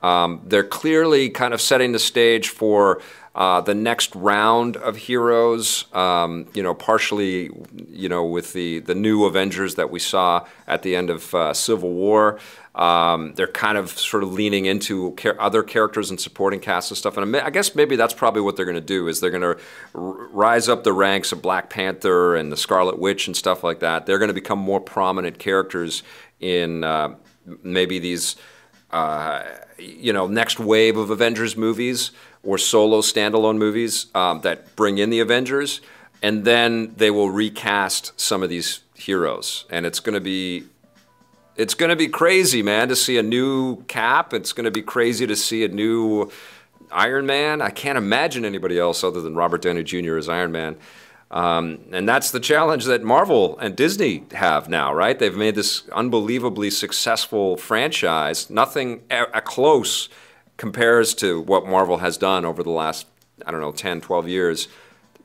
Um, 0.04 0.42
they're 0.46 0.64
clearly 0.64 1.30
kind 1.30 1.54
of 1.54 1.62
setting 1.62 1.92
the 1.92 2.00
stage 2.00 2.50
for 2.50 3.02
uh, 3.38 3.62
the 3.62 3.76
next 3.76 4.16
round 4.16 4.76
of 4.78 4.98
heroes. 4.98 5.86
Um, 5.94 6.48
you 6.56 6.64
know, 6.64 6.74
partially, 6.74 7.52
you 7.88 8.10
know, 8.10 8.26
with 8.26 8.54
the 8.54 8.80
the 8.80 8.96
new 8.96 9.26
Avengers 9.26 9.76
that 9.76 9.92
we 9.92 10.00
saw 10.00 10.48
at 10.68 10.82
the 10.82 10.96
end 10.96 11.12
of 11.12 11.34
uh, 11.36 11.54
Civil 11.54 11.92
War. 11.94 12.40
Um, 12.74 13.34
they're 13.34 13.48
kind 13.48 13.76
of 13.78 13.90
sort 13.90 14.22
of 14.22 14.34
leaning 14.34 14.66
into 14.66 15.16
char- 15.16 15.40
other 15.42 15.64
characters 15.64 16.12
and 16.12 16.20
supporting 16.20 16.60
cast 16.60 16.92
and 16.92 16.98
stuff. 16.98 17.18
And 17.18 17.36
I 17.36 17.50
guess 17.50 17.74
maybe 17.74 17.96
that's 17.96 18.14
probably 18.14 18.42
what 18.42 18.56
they're 18.56 18.66
going 18.66 18.76
to 18.76 18.82
do 18.82 19.08
is 19.08 19.20
they're 19.20 19.32
going 19.32 19.42
to 19.42 19.58
r- 19.96 20.28
rise 20.28 20.70
up 20.70 20.84
the 20.84 20.94
ranks 20.94 21.32
of 21.32 21.42
Black 21.42 21.72
Panther 21.72 22.36
and 22.36 22.52
the 22.52 22.58
Scarlet 22.58 23.00
Witch 23.00 23.26
and 23.26 23.36
stuff 23.36 23.64
like 23.64 23.80
that. 23.80 24.06
They're 24.06 24.20
going 24.20 24.28
to 24.28 24.34
become 24.34 24.60
more 24.60 24.80
prominent 24.80 25.40
characters 25.40 26.04
in 26.40 26.84
uh, 26.84 27.16
maybe 27.64 27.98
these 27.98 28.36
uh, 28.92 29.44
you 29.78 30.14
know, 30.14 30.28
next 30.28 30.60
wave 30.60 30.98
of 30.98 31.10
Avengers 31.10 31.58
movies 31.58 32.12
or 32.48 32.58
solo 32.58 33.02
standalone 33.02 33.58
movies 33.58 34.08
um, 34.16 34.40
that 34.42 34.74
bring 34.78 34.98
in 34.98 35.10
the 35.10 35.20
Avengers, 35.20 35.82
and 36.24 36.46
then 36.46 36.94
they 36.96 37.12
will 37.12 37.30
recast 37.30 38.18
some 38.20 38.42
of 38.42 38.50
these 38.50 38.80
heroes, 38.96 39.66
and 39.70 39.86
it's 39.86 40.00
going 40.00 40.14
to 40.14 40.22
be 40.22 40.64
it's 41.58 41.74
going 41.74 41.90
to 41.90 41.96
be 41.96 42.08
crazy, 42.08 42.62
man, 42.62 42.88
to 42.88 42.96
see 42.96 43.18
a 43.18 43.24
new 43.24 43.84
Cap. 43.84 44.34
It's 44.34 44.54
going 44.54 44.66
to 44.66 44.72
be 44.72 44.82
crazy 44.82 45.28
to 45.28 45.36
see 45.36 45.66
a 45.66 45.68
new 45.68 46.32
Iron 46.92 47.26
Man. 47.26 47.62
I 47.62 47.70
can't 47.70 47.98
imagine 47.98 48.46
anybody 48.46 48.80
else 48.80 49.04
other 49.04 49.22
than 49.22 49.36
Robert 49.36 49.64
Downey 49.64 49.84
Jr. 49.84 50.18
as 50.18 50.30
Iron 50.30 50.52
Man. 50.52 50.78
Um, 51.30 51.80
and 51.92 52.08
that's 52.08 52.32
the 52.32 52.40
challenge 52.40 52.86
that 52.86 53.04
Marvel 53.04 53.58
and 53.60 53.76
Disney 53.76 54.24
have 54.32 54.70
now, 54.70 54.94
right? 54.94 55.20
They've 55.20 55.36
made 55.36 55.56
this 55.56 55.90
unbelievably 55.90 56.70
successful 56.70 57.58
franchise. 57.58 58.50
Nothing 58.50 59.02
a, 59.12 59.24
a 59.34 59.42
close 59.42 60.08
compares 60.58 61.14
to 61.16 61.40
what 61.42 61.66
Marvel 61.66 61.98
has 61.98 62.18
done 62.18 62.44
over 62.44 62.64
the 62.64 62.72
last, 62.72 63.08
I 63.46 63.52
don't 63.52 63.62
know, 63.62 63.72
10, 63.72 64.02
12 64.02 64.28
years. 64.28 64.68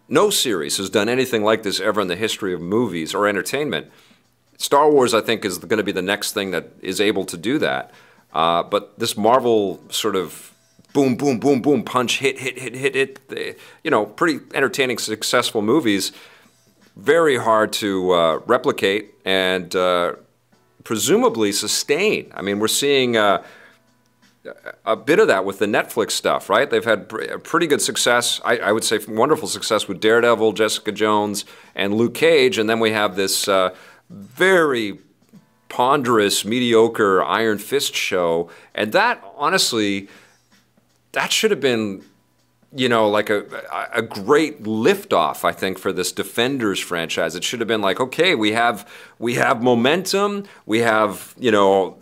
No 0.09 0.31
series 0.31 0.77
has 0.77 0.91
done 0.91 1.09
anything 1.09 1.43
like 1.43 1.63
this 1.63 1.81
ever 1.81 2.01
in 2.01 2.09
the 2.09 2.17
history 2.17 2.53
of 2.53 2.61
movies 2.61 3.15
or 3.15 3.27
entertainment. 3.27 3.91
Star 4.59 4.91
Wars, 4.91 5.15
I 5.15 5.21
think, 5.21 5.45
is 5.45 5.59
going 5.59 5.79
to 5.79 5.83
be 5.83 5.93
the 5.93 6.03
next 6.03 6.33
thing 6.33 6.51
that 6.53 6.69
is 6.83 7.01
able 7.01 7.25
to 7.25 7.37
do 7.37 7.59
that. 7.59 7.91
Uh, 8.33 8.63
but 8.63 8.99
this 8.99 9.17
Marvel 9.17 9.81
sort 9.91 10.17
of 10.17 10.53
boom, 10.93 11.17
boom, 11.17 11.41
boom, 11.41 11.63
boom, 11.63 11.83
punch, 11.83 12.19
hit, 12.19 12.39
hit, 12.39 12.59
hit, 12.59 12.75
hit, 12.75 13.19
hit. 13.29 13.59
You 13.83 13.91
know, 13.91 14.07
pretty 14.07 14.41
entertaining, 14.55 14.99
successful 14.99 15.63
movies. 15.63 16.13
Very 16.97 17.39
hard 17.39 17.73
to 17.75 18.13
uh, 18.13 18.41
replicate 18.47 19.15
and 19.25 19.75
uh, 19.75 20.15
presumably 20.85 21.53
sustain. 21.53 22.31
I 22.35 22.43
mean, 22.43 22.59
we're 22.59 22.69
seeing 22.69 23.17
uh, 23.17 23.43
a 24.85 24.97
bit 24.97 25.19
of 25.19 25.29
that 25.29 25.45
with 25.45 25.59
the 25.59 25.67
Netflix 25.67 26.13
stuff, 26.13 26.51
right? 26.51 26.69
They've 26.69 26.85
had 26.85 27.13
a 27.31 27.39
pretty 27.39 27.67
good 27.67 27.81
success. 27.81 28.41
I, 28.45 28.59
I, 28.59 28.73
would 28.73 28.83
say 28.85 28.99
wonderful 29.07 29.47
success 29.47 29.87
with 29.87 30.01
Daredevil, 30.01 30.53
Jessica 30.53 30.91
Jones, 30.91 31.45
and 31.75 31.95
Luke 31.95 32.15
Cage, 32.15 32.59
and 32.59 32.69
then 32.69 32.81
we 32.81 32.91
have 32.91 33.15
this 33.15 33.47
uh, 33.47 33.75
very 34.11 34.99
ponderous, 35.69 36.45
mediocre 36.45 37.23
Iron 37.23 37.59
Fist 37.59 37.95
show. 37.95 38.51
And 38.75 38.93
that, 38.93 39.25
honestly, 39.37 40.09
that 41.13 41.31
should 41.31 41.51
have 41.51 41.61
been, 41.61 42.03
you 42.75 42.89
know, 42.89 43.09
like 43.09 43.31
a, 43.31 43.45
a 43.95 44.03
great 44.03 44.65
liftoff, 44.65 45.45
I 45.45 45.53
think, 45.53 45.79
for 45.79 45.93
this 45.93 46.11
Defenders 46.11 46.81
franchise. 46.81 47.35
It 47.37 47.45
should 47.45 47.61
have 47.61 47.69
been 47.69 47.81
like, 47.81 48.01
okay, 48.01 48.35
we 48.35 48.53
have 48.53 48.91
we 49.19 49.35
have 49.35 49.63
momentum, 49.63 50.45
we 50.67 50.81
have, 50.81 51.35
you 51.39 51.51
know, 51.51 51.97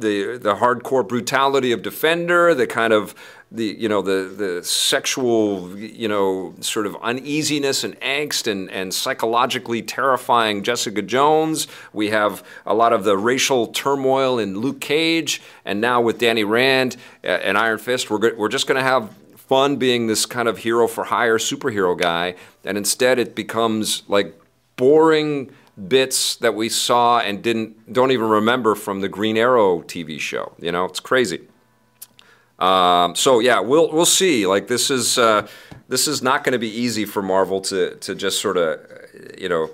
the 0.00 0.38
the 0.38 0.56
hardcore 0.56 1.06
brutality 1.06 1.72
of 1.72 1.82
Defender, 1.82 2.54
the 2.54 2.66
kind 2.66 2.92
of 2.92 3.14
the 3.50 3.76
you 3.78 3.88
know 3.88 4.02
the 4.02 4.32
the 4.36 4.62
sexual 4.62 5.76
you 5.78 6.08
know 6.08 6.54
sort 6.60 6.86
of 6.86 6.96
uneasiness 7.02 7.82
and 7.82 7.98
angst 8.00 8.50
and 8.50 8.70
and 8.70 8.92
psychologically 8.92 9.80
terrifying 9.80 10.62
Jessica 10.62 11.02
Jones. 11.02 11.66
We 11.92 12.10
have 12.10 12.42
a 12.66 12.74
lot 12.74 12.92
of 12.92 13.04
the 13.04 13.16
racial 13.16 13.68
turmoil 13.68 14.38
in 14.38 14.58
Luke 14.58 14.80
Cage, 14.80 15.40
and 15.64 15.80
now 15.80 16.00
with 16.00 16.18
Danny 16.18 16.44
Rand 16.44 16.96
uh, 17.24 17.28
and 17.28 17.56
Iron 17.56 17.78
Fist, 17.78 18.10
we're 18.10 18.34
we're 18.36 18.48
just 18.48 18.66
going 18.66 18.78
to 18.78 18.84
have 18.84 19.10
fun 19.36 19.76
being 19.76 20.06
this 20.08 20.26
kind 20.26 20.46
of 20.46 20.58
hero 20.58 20.86
for 20.86 21.04
hire 21.04 21.38
superhero 21.38 21.96
guy, 21.96 22.34
and 22.64 22.76
instead 22.76 23.18
it 23.18 23.34
becomes 23.34 24.02
like 24.08 24.38
boring 24.76 25.50
bits 25.86 26.36
that 26.36 26.54
we 26.54 26.68
saw 26.68 27.20
and 27.20 27.42
didn't 27.42 27.92
don't 27.92 28.10
even 28.10 28.28
remember 28.28 28.74
from 28.74 29.00
the 29.00 29.08
Green 29.08 29.36
Arrow 29.36 29.82
TV 29.82 30.18
show. 30.18 30.54
You 30.58 30.72
know, 30.72 30.84
it's 30.84 31.00
crazy. 31.00 31.42
Um, 32.58 33.14
so 33.14 33.38
yeah, 33.38 33.60
we'll 33.60 33.90
we'll 33.92 34.04
see. 34.04 34.46
Like 34.46 34.66
this 34.66 34.90
is 34.90 35.18
uh, 35.18 35.46
this 35.88 36.08
is 36.08 36.22
not 36.22 36.42
going 36.42 36.52
to 36.52 36.58
be 36.58 36.70
easy 36.70 37.04
for 37.04 37.22
Marvel 37.22 37.60
to 37.62 37.94
to 37.96 38.14
just 38.14 38.40
sort 38.40 38.56
of 38.56 38.80
you 39.38 39.48
know 39.48 39.70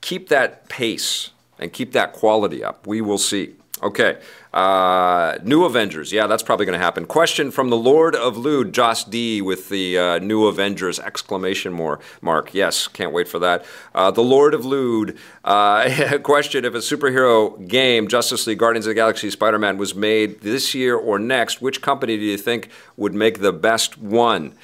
keep 0.00 0.28
that 0.28 0.68
pace 0.68 1.30
and 1.58 1.72
keep 1.72 1.92
that 1.92 2.12
quality 2.12 2.62
up. 2.62 2.86
We 2.86 3.00
will 3.00 3.18
see. 3.18 3.54
Okay. 3.82 4.18
Uh, 4.52 5.38
new 5.44 5.64
Avengers. 5.64 6.12
Yeah, 6.12 6.26
that's 6.26 6.42
probably 6.42 6.66
going 6.66 6.78
to 6.78 6.84
happen. 6.84 7.06
Question 7.06 7.52
from 7.52 7.70
the 7.70 7.76
Lord 7.76 8.16
of 8.16 8.36
Lude, 8.36 8.72
Joss 8.74 9.04
D, 9.04 9.40
with 9.40 9.68
the 9.68 9.96
uh, 9.96 10.18
new 10.18 10.46
Avengers 10.46 10.98
exclamation 10.98 11.72
mark. 12.20 12.52
Yes, 12.52 12.88
can't 12.88 13.12
wait 13.12 13.28
for 13.28 13.38
that. 13.38 13.64
Uh, 13.94 14.10
the 14.10 14.22
Lord 14.22 14.52
of 14.52 14.66
Lude. 14.66 15.16
Uh, 15.44 16.18
question 16.24 16.64
if 16.64 16.74
a 16.74 16.78
superhero 16.78 17.66
game, 17.68 18.08
Justice 18.08 18.46
League, 18.48 18.58
Guardians 18.58 18.86
of 18.86 18.90
the 18.90 18.94
Galaxy, 18.94 19.30
Spider 19.30 19.58
Man, 19.58 19.78
was 19.78 19.94
made 19.94 20.40
this 20.40 20.74
year 20.74 20.96
or 20.96 21.20
next, 21.20 21.62
which 21.62 21.80
company 21.80 22.16
do 22.16 22.24
you 22.24 22.36
think 22.36 22.70
would 22.96 23.14
make 23.14 23.40
the 23.40 23.52
best 23.52 23.98
one? 23.98 24.54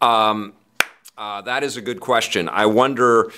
Um, 0.00 0.54
uh, 1.18 1.42
that 1.42 1.62
is 1.62 1.76
a 1.76 1.82
good 1.82 2.00
question. 2.00 2.48
I 2.48 2.64
wonder 2.64 3.30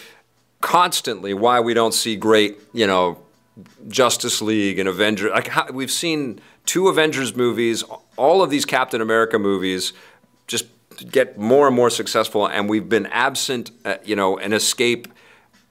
constantly 0.60 1.34
why 1.34 1.60
we 1.60 1.74
don't 1.74 1.92
see 1.92 2.16
great, 2.16 2.58
you 2.72 2.86
know, 2.86 3.18
Justice 3.88 4.42
League 4.42 4.78
and 4.78 4.88
Avengers. 4.88 5.30
Like 5.32 5.48
how, 5.48 5.66
we've 5.72 5.90
seen 5.90 6.40
two 6.64 6.88
Avengers 6.88 7.34
movies, 7.34 7.82
all 8.16 8.42
of 8.42 8.50
these 8.50 8.64
Captain 8.64 9.00
America 9.00 9.38
movies, 9.38 9.92
just 10.46 10.66
get 11.10 11.38
more 11.38 11.66
and 11.66 11.76
more 11.76 11.90
successful, 11.90 12.46
and 12.46 12.68
we've 12.68 12.88
been 12.88 13.06
absent, 13.06 13.70
uh, 13.84 13.96
you 14.04 14.16
know, 14.16 14.38
an 14.38 14.52
escape. 14.52 15.08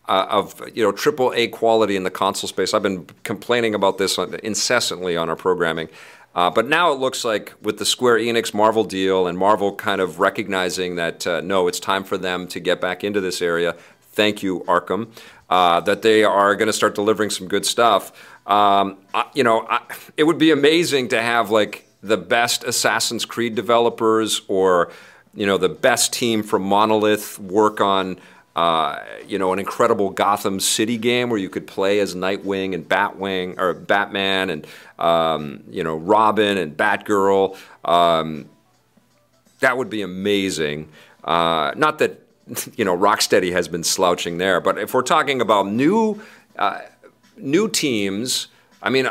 Uh, 0.08 0.28
of 0.30 0.62
you 0.76 0.84
know 0.84 0.92
triple 0.92 1.34
A 1.36 1.48
quality 1.48 1.96
in 1.96 2.04
the 2.04 2.12
console 2.12 2.48
space. 2.48 2.76
I've 2.76 2.84
been 2.84 3.08
complaining 3.24 3.74
about 3.74 3.98
this 3.98 4.20
incessantly 4.20 5.18
on 5.18 5.32
our 5.32 5.36
programming, 5.36 5.90
uh, 6.36 6.52
but 6.52 6.68
now 6.68 6.92
it 6.92 7.00
looks 7.00 7.26
like 7.26 7.56
with 7.64 7.80
the 7.80 7.86
Square 7.86 8.20
Enix 8.20 8.54
Marvel 8.54 8.84
deal 8.84 9.26
and 9.26 9.36
Marvel 9.36 9.74
kind 9.74 10.00
of 10.00 10.20
recognizing 10.20 10.96
that 10.98 11.26
uh, 11.26 11.42
no, 11.42 11.68
it's 11.68 11.80
time 11.80 12.04
for 12.04 12.20
them 12.20 12.46
to 12.50 12.60
get 12.60 12.80
back 12.80 13.04
into 13.04 13.20
this 13.20 13.42
area. 13.42 13.76
Thank 14.12 14.44
you, 14.44 14.60
Arkham 14.68 15.08
uh, 15.50 15.80
that 15.82 16.02
they 16.02 16.24
are 16.24 16.56
going 16.56 16.68
to 16.68 16.74
start 16.74 16.96
delivering 16.96 17.30
some 17.30 17.48
good 17.48 17.66
stuff. 17.66 18.12
Um, 18.48 18.98
I, 19.14 19.26
you 19.34 19.44
know, 19.44 19.66
I, 19.68 19.82
it 20.18 20.24
would 20.24 20.38
be 20.38 20.52
amazing 20.52 21.10
to 21.10 21.22
have 21.22 21.50
like 21.50 21.88
the 22.02 22.18
best 22.18 22.64
Assassin's 22.64 23.26
Creed 23.26 23.56
developers 23.56 24.42
or 24.48 24.92
you 25.34 25.46
know 25.46 25.58
the 25.58 25.70
best 25.70 26.14
team 26.14 26.44
from 26.44 26.64
Monolith 26.64 27.40
work 27.40 27.82
on. 27.82 28.18
Uh, 28.56 29.04
you 29.28 29.38
know, 29.38 29.52
an 29.52 29.60
incredible 29.60 30.10
Gotham 30.10 30.62
City 30.62 30.98
game 30.98 31.30
where 31.30 31.38
you 31.38 31.50
could 31.50 31.68
play 31.68 32.00
as 32.00 32.16
Nightwing 32.16 32.74
and 32.74 32.88
Batwing 32.88 33.60
or 33.60 33.74
Batman 33.74 34.50
and 34.50 34.66
um, 34.98 35.62
you 35.70 35.84
know 35.84 35.98
Robin 35.98 36.58
and 36.58 36.78
Batgirl. 36.78 37.58
Um, 37.84 38.50
that 39.60 39.78
would 39.78 39.90
be 39.90 40.04
amazing. 40.04 40.88
Uh, 41.26 41.74
not 41.76 42.00
that 42.00 42.25
you 42.76 42.86
know, 42.86 42.98
Rocksteady 42.98 43.52
has 43.52 43.68
been 43.68 43.84
slouching 43.84 44.38
there. 44.38 44.62
But 44.62 44.78
if 44.78 44.94
we're 44.94 45.02
talking 45.02 45.42
about 45.42 45.68
new, 45.68 46.22
uh, 46.58 46.82
new 47.38 47.70
teams, 47.70 48.48
I 48.82 48.90
mean, 48.90 49.10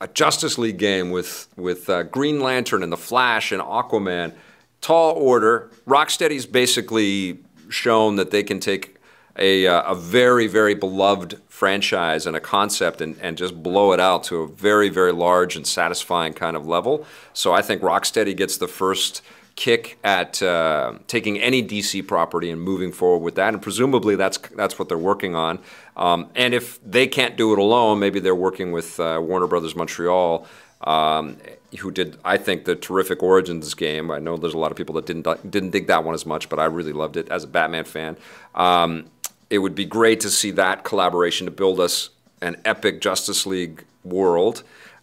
a 0.00 0.08
Justice 0.08 0.58
League 0.58 0.78
game 0.78 1.10
with 1.10 1.48
with 1.56 1.88
uh, 1.88 2.02
Green 2.04 2.40
Lantern 2.40 2.82
and 2.82 2.92
the 2.92 2.96
Flash 2.96 3.52
and 3.52 3.62
Aquaman, 3.62 4.34
tall 4.80 5.14
order. 5.14 5.70
Rocksteady's 5.86 6.46
basically 6.46 7.38
shown 7.70 8.16
that 8.16 8.30
they 8.30 8.42
can 8.42 8.60
take 8.60 8.96
a, 9.36 9.66
uh, 9.66 9.92
a 9.92 9.94
very 9.94 10.46
very 10.46 10.74
beloved 10.74 11.40
franchise 11.48 12.26
and 12.26 12.36
a 12.36 12.40
concept 12.40 13.00
and, 13.00 13.16
and 13.20 13.38
just 13.38 13.62
blow 13.62 13.92
it 13.92 14.00
out 14.00 14.24
to 14.24 14.42
a 14.42 14.46
very 14.46 14.90
very 14.90 15.12
large 15.12 15.56
and 15.56 15.66
satisfying 15.66 16.34
kind 16.34 16.56
of 16.56 16.66
level. 16.66 17.06
So 17.32 17.52
I 17.52 17.62
think 17.62 17.80
Rocksteady 17.80 18.36
gets 18.36 18.58
the 18.58 18.68
first 18.68 19.22
kick 19.56 19.98
at 20.02 20.42
uh, 20.42 20.94
taking 21.06 21.38
any 21.38 21.62
DC 21.62 22.06
property 22.06 22.50
and 22.50 22.60
moving 22.60 22.92
forward 22.92 23.24
with 23.24 23.36
that. 23.36 23.54
And 23.54 23.62
presumably 23.62 24.16
that's 24.16 24.38
that's 24.56 24.78
what 24.78 24.88
they're 24.88 24.98
working 24.98 25.34
on. 25.34 25.58
Um, 25.96 26.30
and 26.34 26.54
if 26.54 26.82
they 26.82 27.06
can't 27.06 27.36
do 27.36 27.52
it 27.52 27.58
alone, 27.58 27.98
maybe 27.98 28.20
they're 28.20 28.34
working 28.34 28.72
with 28.72 28.98
uh, 28.98 29.20
Warner 29.22 29.46
Brothers 29.46 29.76
Montreal. 29.76 30.46
Um, 30.80 31.38
who 31.80 31.90
did 31.90 32.18
I 32.24 32.36
think 32.36 32.64
the 32.64 32.76
terrific 32.76 33.22
Origins 33.22 33.72
game? 33.74 34.10
I 34.10 34.18
know 34.18 34.36
there's 34.36 34.54
a 34.54 34.58
lot 34.58 34.70
of 34.70 34.76
people 34.76 34.94
that 34.96 35.06
didn't 35.06 35.50
didn't 35.50 35.70
dig 35.70 35.86
that 35.86 36.04
one 36.04 36.14
as 36.14 36.26
much, 36.26 36.48
but 36.48 36.58
I 36.58 36.64
really 36.64 36.92
loved 36.92 37.16
it 37.16 37.28
as 37.30 37.44
a 37.44 37.48
Batman 37.48 37.84
fan. 37.84 38.16
Um, 38.54 39.10
it 39.50 39.58
would 39.58 39.74
be 39.74 39.84
great 39.84 40.20
to 40.20 40.30
see 40.30 40.50
that 40.52 40.84
collaboration 40.84 41.46
to 41.46 41.50
build 41.50 41.78
us 41.78 42.10
an 42.40 42.56
epic 42.64 43.00
Justice 43.00 43.46
League 43.46 43.84
world. 44.02 44.62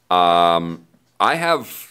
Um, 0.10 0.86
I 1.20 1.36
have 1.36 1.91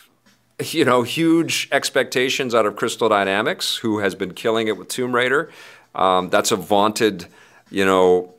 you 0.73 0.85
know, 0.85 1.03
huge 1.03 1.69
expectations 1.73 2.55
out 2.55 2.67
of 2.67 2.77
Crystal 2.77 3.09
Dynamics, 3.09 3.77
who 3.77 3.99
has 3.99 4.15
been 4.15 4.35
killing 4.35 4.69
it 4.69 4.77
with 4.77 4.89
Tomb 4.89 5.15
Raider. 5.15 5.51
Um, 5.95 6.31
that's 6.31 6.53
a 6.53 6.57
vaunted, 6.57 7.27
you 7.71 7.85
know, 7.85 8.35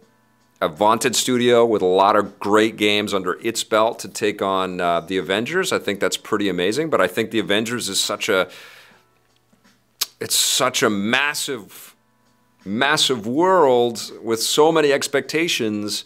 a 0.62 0.68
vaunted 0.68 1.16
studio 1.16 1.66
with 1.66 1.82
a 1.82 1.88
lot 1.88 2.16
of 2.16 2.40
great 2.40 2.78
games 2.78 3.14
under 3.14 3.34
its 3.42 3.64
belt 3.64 4.00
to 4.00 4.08
take 4.08 4.42
on 4.42 4.80
uh, 4.80 5.02
the 5.02 5.18
Avengers. 5.18 5.72
I 5.74 5.80
think 5.80 6.00
that's 6.00 6.18
pretty 6.18 6.50
amazing. 6.50 6.90
But 6.90 7.02
I 7.02 7.08
think 7.08 7.32
the 7.32 7.40
Avengers 7.40 7.90
is 7.90 8.00
such 8.00 8.30
a, 8.30 8.50
it's 10.20 10.36
such 10.36 10.84
a 10.84 10.90
massive, 10.90 11.96
massive 12.64 13.26
world 13.26 14.12
with 14.22 14.42
so 14.42 14.72
many 14.72 14.94
expectations 14.94 16.06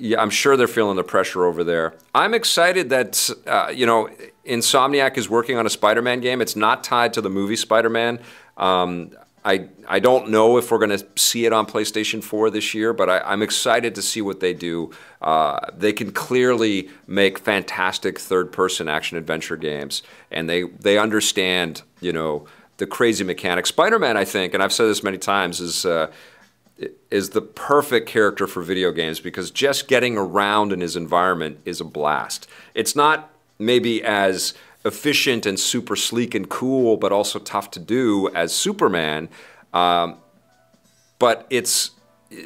yeah, 0.00 0.20
I'm 0.20 0.30
sure 0.30 0.56
they're 0.56 0.66
feeling 0.66 0.96
the 0.96 1.04
pressure 1.04 1.44
over 1.44 1.62
there. 1.62 1.94
I'm 2.14 2.32
excited 2.32 2.88
that 2.88 3.30
uh, 3.46 3.70
you 3.72 3.84
know 3.84 4.08
Insomniac 4.44 5.16
is 5.16 5.28
working 5.28 5.56
on 5.56 5.66
a 5.66 5.70
Spider-Man 5.70 6.20
game. 6.20 6.40
It's 6.40 6.56
not 6.56 6.82
tied 6.82 7.12
to 7.14 7.20
the 7.20 7.30
movie 7.30 7.56
Spider-Man. 7.56 8.20
Um, 8.56 9.12
I 9.44 9.68
I 9.88 10.00
don't 10.00 10.28
know 10.28 10.58
if 10.58 10.70
we're 10.70 10.78
going 10.78 10.98
to 10.98 11.06
see 11.16 11.46
it 11.46 11.52
on 11.52 11.66
PlayStation 11.66 12.22
4 12.22 12.50
this 12.50 12.74
year, 12.74 12.92
but 12.92 13.08
I, 13.08 13.32
am 13.32 13.42
excited 13.42 13.94
to 13.94 14.02
see 14.02 14.20
what 14.20 14.40
they 14.40 14.52
do. 14.52 14.90
Uh, 15.20 15.58
they 15.74 15.92
can 15.92 16.12
clearly 16.12 16.90
make 17.06 17.38
fantastic 17.38 18.18
third-person 18.18 18.88
action 18.88 19.16
adventure 19.16 19.56
games, 19.56 20.02
and 20.30 20.48
they 20.48 20.64
they 20.64 20.98
understand 20.98 21.82
you 22.00 22.12
know 22.12 22.46
the 22.76 22.86
crazy 22.86 23.24
mechanics. 23.24 23.70
Spider-Man, 23.70 24.16
I 24.16 24.24
think, 24.24 24.54
and 24.54 24.62
I've 24.62 24.72
said 24.72 24.86
this 24.86 25.02
many 25.02 25.18
times, 25.18 25.60
is 25.60 25.86
uh, 25.86 26.10
is 27.10 27.30
the 27.30 27.42
perfect 27.42 28.08
character 28.08 28.46
for 28.46 28.62
video 28.62 28.92
games 28.92 29.20
because 29.20 29.50
just 29.50 29.88
getting 29.88 30.16
around 30.16 30.72
in 30.72 30.80
his 30.80 30.96
environment 30.96 31.60
is 31.64 31.80
a 31.80 31.84
blast. 31.84 32.46
It's 32.74 32.94
not 32.94 33.30
maybe 33.60 34.02
as 34.02 34.54
efficient 34.84 35.46
and 35.46 35.60
super 35.60 35.96
sleek 35.96 36.34
and 36.34 36.48
cool, 36.48 36.96
but 36.96 37.12
also 37.12 37.38
tough 37.38 37.70
to 37.72 37.78
do 37.78 38.28
as 38.34 38.52
Superman. 38.52 39.28
Um, 39.72 40.16
but 41.18 41.46
it's 41.50 41.92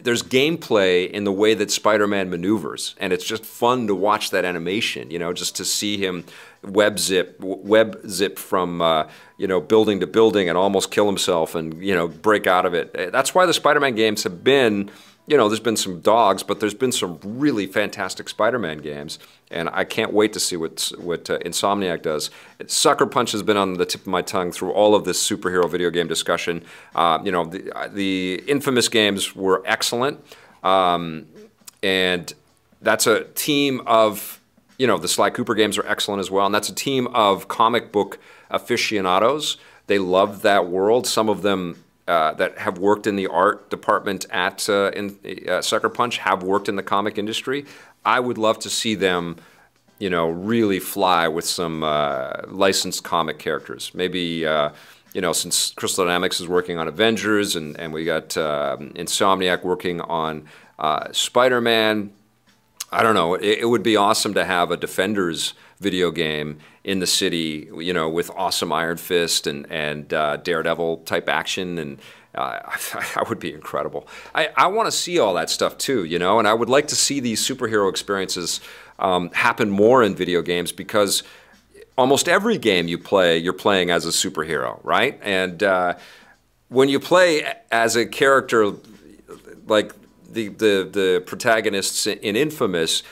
there's 0.03 0.23
gameplay 0.23 1.11
in 1.11 1.25
the 1.25 1.33
way 1.33 1.53
that 1.53 1.71
Spider-Man 1.71 2.31
maneuvers, 2.31 2.95
and 2.99 3.13
it's 3.13 3.25
just 3.25 3.45
fun 3.45 3.87
to 3.87 3.95
watch 3.95 4.31
that 4.31 4.45
animation. 4.45 5.11
You 5.11 5.19
know, 5.19 5.33
just 5.33 5.57
to 5.57 5.65
see 5.65 5.99
him 5.99 6.25
web 6.63 6.99
zip, 6.99 7.37
web 7.41 8.01
zip 8.09 8.39
from 8.39 8.81
uh, 8.81 9.09
you 9.37 9.47
know 9.47 9.61
building 9.61 10.01
to 10.01 10.07
building 10.07 10.49
and 10.49 10.57
almost 10.57 10.91
kill 10.91 11.07
himself 11.07 11.55
and 11.55 11.83
you 11.83 11.95
know 11.95 12.09
break 12.09 12.47
out 12.47 12.65
of 12.65 12.75
it. 12.75 12.93
That's 13.13 13.35
why 13.35 13.47
the 13.47 13.55
Spider-Man 13.55 13.95
games 13.95 14.25
have 14.25 14.43
been. 14.43 14.91
You 15.27 15.39
know, 15.39 15.49
there's 15.49 15.61
been 15.61 15.79
some 15.79 16.01
dogs, 16.01 16.43
but 16.43 16.61
there's 16.61 16.75
been 16.75 16.93
some 16.93 17.19
really 17.23 17.67
fantastic 17.67 18.29
Spider-Man 18.29 18.79
games, 18.79 19.19
and 19.55 19.71
I 19.73 19.85
can't 19.85 20.13
wait 20.13 20.33
to 20.35 20.41
see 20.41 20.57
what 20.57 20.93
what 20.99 21.31
uh, 21.31 21.39
Insomniac 21.39 22.03
does. 22.03 22.31
Sucker 22.67 23.07
Punch 23.07 23.33
has 23.33 23.43
been 23.43 23.57
on 23.57 23.75
the 23.75 23.87
tip 23.87 24.03
of 24.03 24.07
my 24.09 24.21
tongue 24.21 24.53
through 24.53 24.73
all 24.73 24.95
of 24.95 25.05
this 25.05 25.27
superhero 25.27 25.71
video 25.71 25.91
game 25.91 26.09
discussion. 26.09 26.63
Uh, 26.95 27.21
you 27.25 27.33
know, 27.33 27.45
the, 27.47 27.73
the 27.93 28.43
infamous 28.47 28.89
games 28.89 29.35
were 29.35 29.63
excellent. 29.65 30.23
Um, 30.63 31.27
and 31.83 32.33
that's 32.83 33.07
a 33.07 33.25
team 33.25 33.83
of, 33.87 34.41
you 34.79 34.87
know, 34.87 34.99
the 34.99 35.09
Sly 35.09 35.31
Cooper 35.31 35.55
games 35.55 35.79
are 35.79 35.87
excellent 35.87 36.21
as 36.21 36.31
well, 36.31 36.47
and 36.47 36.55
that's 36.55 36.69
a 36.69 36.75
team 36.75 37.07
of 37.09 37.49
comic 37.49 37.93
book 37.93 38.19
aficionados. 38.51 39.59
They 39.87 39.99
love 39.99 40.43
that 40.43 40.67
world. 40.69 41.07
Some 41.07 41.29
of 41.29 41.43
them 41.43 41.85
uh, 42.09 42.35
that 42.35 42.59
have 42.59 42.79
worked 42.79 43.07
in 43.07 43.17
the 43.17 43.27
art 43.27 43.71
department 43.71 44.27
at 44.31 44.69
uh, 44.69 44.91
in, 44.95 45.19
uh, 45.49 45.63
Sucker 45.63 45.89
Punch 45.89 46.19
have 46.19 46.43
worked 46.43 46.69
in 46.69 46.77
the 46.77 46.83
comic 46.83 47.19
industry. 47.19 47.65
I 48.05 48.21
would 48.21 48.39
love 48.39 48.59
to 48.61 48.71
see 48.71 48.95
them, 48.95 49.37
you 49.99 50.11
know, 50.11 50.29
really 50.29 50.81
fly 50.81 51.29
with 51.29 51.45
some 51.45 51.83
uh, 51.83 52.43
licensed 52.49 53.05
comic 53.05 53.39
characters. 53.39 53.91
Maybe, 53.95 54.47
uh, 54.47 54.71
you 55.13 55.21
know, 55.21 55.33
since 55.33 55.73
Crystal 55.73 56.05
Dynamics 56.05 56.41
is 56.41 56.49
working 56.49 56.79
on 56.79 56.89
Avengers 56.89 57.57
and, 57.57 57.79
and 57.79 57.93
we 57.93 58.05
got 58.05 58.37
um, 58.37 58.91
Insomniac 58.91 59.63
working 59.65 60.01
on 60.01 60.47
uh, 60.79 61.13
Spider 61.13 61.61
Man. 61.61 62.13
I 62.91 63.03
don't 63.03 63.15
know. 63.15 63.35
It, 63.35 63.59
it 63.61 63.69
would 63.69 63.83
be 63.83 63.97
awesome 63.97 64.35
to 64.35 64.45
have 64.45 64.71
a 64.71 64.77
Defenders 64.77 65.55
video 65.81 66.11
game 66.11 66.59
in 66.85 66.99
the 67.01 67.07
city, 67.07 67.69
you 67.79 67.93
know, 67.93 68.09
with 68.09 68.31
awesome 68.37 68.73
Iron 68.73 68.97
Fist 68.97 69.47
and 69.47 69.67
and 69.71 70.13
uh, 70.13 70.37
Daredevil 70.37 70.99
type 70.99 71.29
action, 71.29 71.79
and 71.79 71.99
uh, 72.35 72.61
that 73.15 73.29
would 73.29 73.41
be 73.41 73.53
incredible. 73.53 74.07
I, 74.35 74.51
I 74.57 74.67
want 74.69 74.87
to 74.87 74.93
see 74.93 75.19
all 75.19 75.35
that 75.35 75.51
stuff 75.51 75.79
too, 75.79 76.05
you 76.05 76.19
know, 76.19 76.39
and 76.39 76.49
I 76.49 76.55
would 76.55 76.69
like 76.69 76.89
to 76.89 76.97
see 76.97 77.21
these 77.21 77.47
superhero 77.47 77.89
experiences 77.89 78.61
um, 78.99 79.31
happen 79.31 79.71
more 79.71 80.03
in 80.03 80.15
video 80.15 80.43
games 80.43 80.73
because 80.73 81.23
almost 81.97 82.29
every 82.29 82.59
game 82.59 82.89
you 82.89 82.99
play, 82.99 83.39
you're 83.39 83.53
playing 83.53 83.91
as 83.91 84.07
a 84.07 84.11
superhero, 84.11 84.81
right? 84.83 85.19
And 85.23 85.63
uh, 85.63 85.95
when 86.69 86.89
you 86.89 87.01
play 87.01 87.53
as 87.71 87.97
a 87.97 88.07
character 88.07 88.73
like 89.67 89.93
the, 90.29 90.49
the, 90.49 90.89
the 90.91 91.23
protagonists 91.27 92.07
in 92.07 92.37
Infamous, 92.37 93.03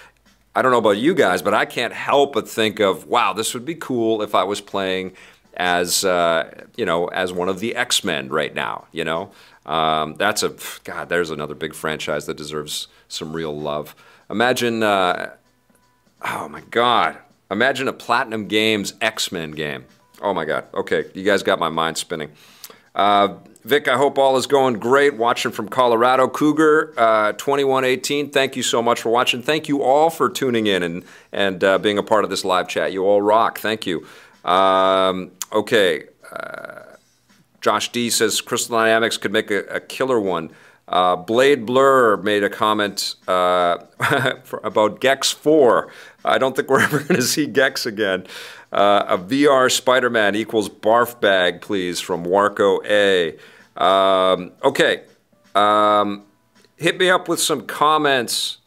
I 0.54 0.61
don't 0.61 0.70
know 0.70 0.78
about 0.78 0.98
you 0.98 1.14
guys, 1.14 1.40
but 1.40 1.54
I 1.54 1.64
can't 1.64 1.94
help 1.94 2.35
but 2.35 2.48
think 2.48 2.78
of, 2.78 3.06
wow, 3.06 3.32
this 3.32 3.54
would 3.54 3.64
be 3.64 3.74
cool 3.74 4.20
if 4.20 4.35
I 4.35 4.44
was 4.44 4.61
playing 4.61 5.12
as 5.55 6.05
uh, 6.05 6.65
you 6.77 6.85
know 6.85 7.07
as 7.07 7.33
one 7.33 7.49
of 7.49 7.61
the 7.61 7.77
X 7.77 8.05
Men 8.05 8.29
right 8.29 8.55
now. 8.55 8.87
You 8.93 9.05
know, 9.05 9.33
um, 9.67 10.15
that's 10.15 10.43
a 10.43 10.55
God. 10.85 11.09
There's 11.09 11.31
another 11.31 11.55
big 11.55 11.75
franchise 11.75 12.27
that 12.27 12.37
deserves 12.37 12.88
some 13.09 13.33
real 13.33 13.57
love. 13.57 13.95
Imagine, 14.31 14.83
uh, 14.83 15.35
oh 16.25 16.49
my 16.49 16.62
God, 16.71 17.19
imagine 17.51 17.88
a 17.88 17.93
Platinum 17.93 18.49
Games 18.49 18.95
X 19.01 19.31
Men 19.31 19.53
game. 19.53 19.85
Oh 20.21 20.33
my 20.33 20.45
God. 20.45 20.67
Okay, 20.73 21.05
you 21.15 21.25
guys 21.25 21.43
got 21.43 21.59
my 21.59 21.69
mind 21.69 21.99
spinning. 21.99 22.31
Uh, 22.95 23.37
Vic, 23.65 23.87
I 23.87 23.97
hope 23.97 24.19
all 24.19 24.37
is 24.37 24.47
going 24.47 24.75
great. 24.75 25.17
Watching 25.17 25.53
from 25.53 25.69
Colorado, 25.69 26.29
Cougar 26.29 26.95
uh, 26.97 27.33
2118. 27.33 28.31
Thank 28.31 28.57
you 28.57 28.62
so 28.62 28.83
much 28.83 29.01
for 29.01 29.11
watching. 29.11 29.41
Thank 29.41 29.69
you 29.69 29.83
all 29.83 30.11
for 30.11 30.29
tuning 30.29 30.67
in 30.67 30.83
and 30.83 31.05
and 31.31 31.62
uh, 31.62 31.79
being 31.79 31.99
a 31.99 32.03
part 32.03 32.25
of 32.25 32.31
this 32.31 32.45
live 32.45 32.67
chat. 32.67 32.93
You 32.93 33.05
all 33.05 33.23
rock. 33.23 33.59
Thank 33.61 33.87
you. 33.87 34.07
Um, 34.45 35.31
okay. 35.53 36.05
Uh, 36.31 36.97
Josh 37.61 37.93
D 37.93 38.11
says 38.11 38.41
Crystal 38.41 38.77
Dynamics 38.77 39.17
could 39.17 39.33
make 39.33 39.51
a, 39.51 39.61
a 39.67 39.81
killer 39.81 40.21
one. 40.21 40.51
Uh, 40.88 41.17
Blade 41.17 41.65
Blur 41.65 42.17
made 42.19 42.43
a 42.43 42.51
comment 42.51 43.15
uh, 43.29 43.79
about 44.65 45.01
Gex 45.01 45.31
4. 45.31 45.91
I 46.25 46.38
don't 46.38 46.55
think 46.57 46.69
we're 46.69 46.81
ever 46.83 46.99
going 46.99 47.21
to 47.21 47.23
see 47.23 47.47
Gex 47.47 47.87
again. 47.87 48.27
Uh, 48.73 49.05
a 49.09 49.19
VR 49.19 49.71
Spider 49.71 50.11
Man 50.11 50.35
equals 50.35 50.69
barf 50.69 51.21
bag, 51.21 51.61
please, 51.61 52.01
from 52.01 52.25
Warco 52.25 52.85
A. 52.85 53.37
Um, 53.83 54.53
okay. 54.65 55.03
Um, 55.55 56.25
hit 56.77 56.99
me 56.99 57.11
up 57.11 57.29
with 57.29 57.41
some 57.41 57.67
comments. 57.67 58.59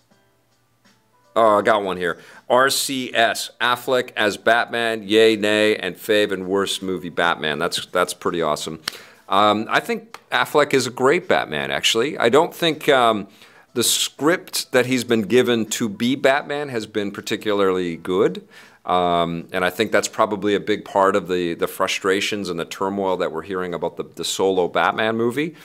Oh, 1.35 1.59
I 1.59 1.61
got 1.63 1.83
one 1.83 1.97
here. 1.97 2.17
RCS 2.49 3.49
Affleck 3.59 4.11
as 4.15 4.37
Batman, 4.37 5.03
yay, 5.03 5.35
nay, 5.35 5.75
and 5.75 5.95
fave 5.95 6.31
and 6.31 6.47
worst 6.47 6.83
movie 6.83 7.09
Batman. 7.09 7.59
That's 7.59 7.85
that's 7.87 8.13
pretty 8.13 8.41
awesome. 8.41 8.81
Um, 9.27 9.65
I 9.69 9.79
think 9.79 10.19
Affleck 10.31 10.73
is 10.73 10.85
a 10.85 10.91
great 10.91 11.27
Batman. 11.27 11.71
Actually, 11.71 12.17
I 12.17 12.29
don't 12.29 12.53
think 12.53 12.87
um, 12.89 13.27
the 13.73 13.83
script 13.83 14.71
that 14.71 14.85
he's 14.85 15.03
been 15.03 15.23
given 15.23 15.65
to 15.67 15.89
be 15.89 16.15
Batman 16.15 16.69
has 16.69 16.85
been 16.85 17.11
particularly 17.11 17.97
good. 17.97 18.47
Um, 18.85 19.47
and 19.51 19.65
I 19.65 19.71
think 19.71 19.91
that's 19.91 20.07
probably 20.07 20.53
a 20.53 20.59
big 20.59 20.85
part 20.85 21.15
of 21.15 21.27
the, 21.27 21.55
the 21.55 21.67
frustrations 21.67 22.49
and 22.49 22.59
the 22.59 22.65
turmoil 22.65 23.17
that 23.17 23.31
we're 23.31 23.41
hearing 23.41 23.73
about 23.73 23.97
the, 23.97 24.03
the 24.03 24.23
solo 24.23 24.67
Batman 24.67 25.17
movie. 25.17 25.55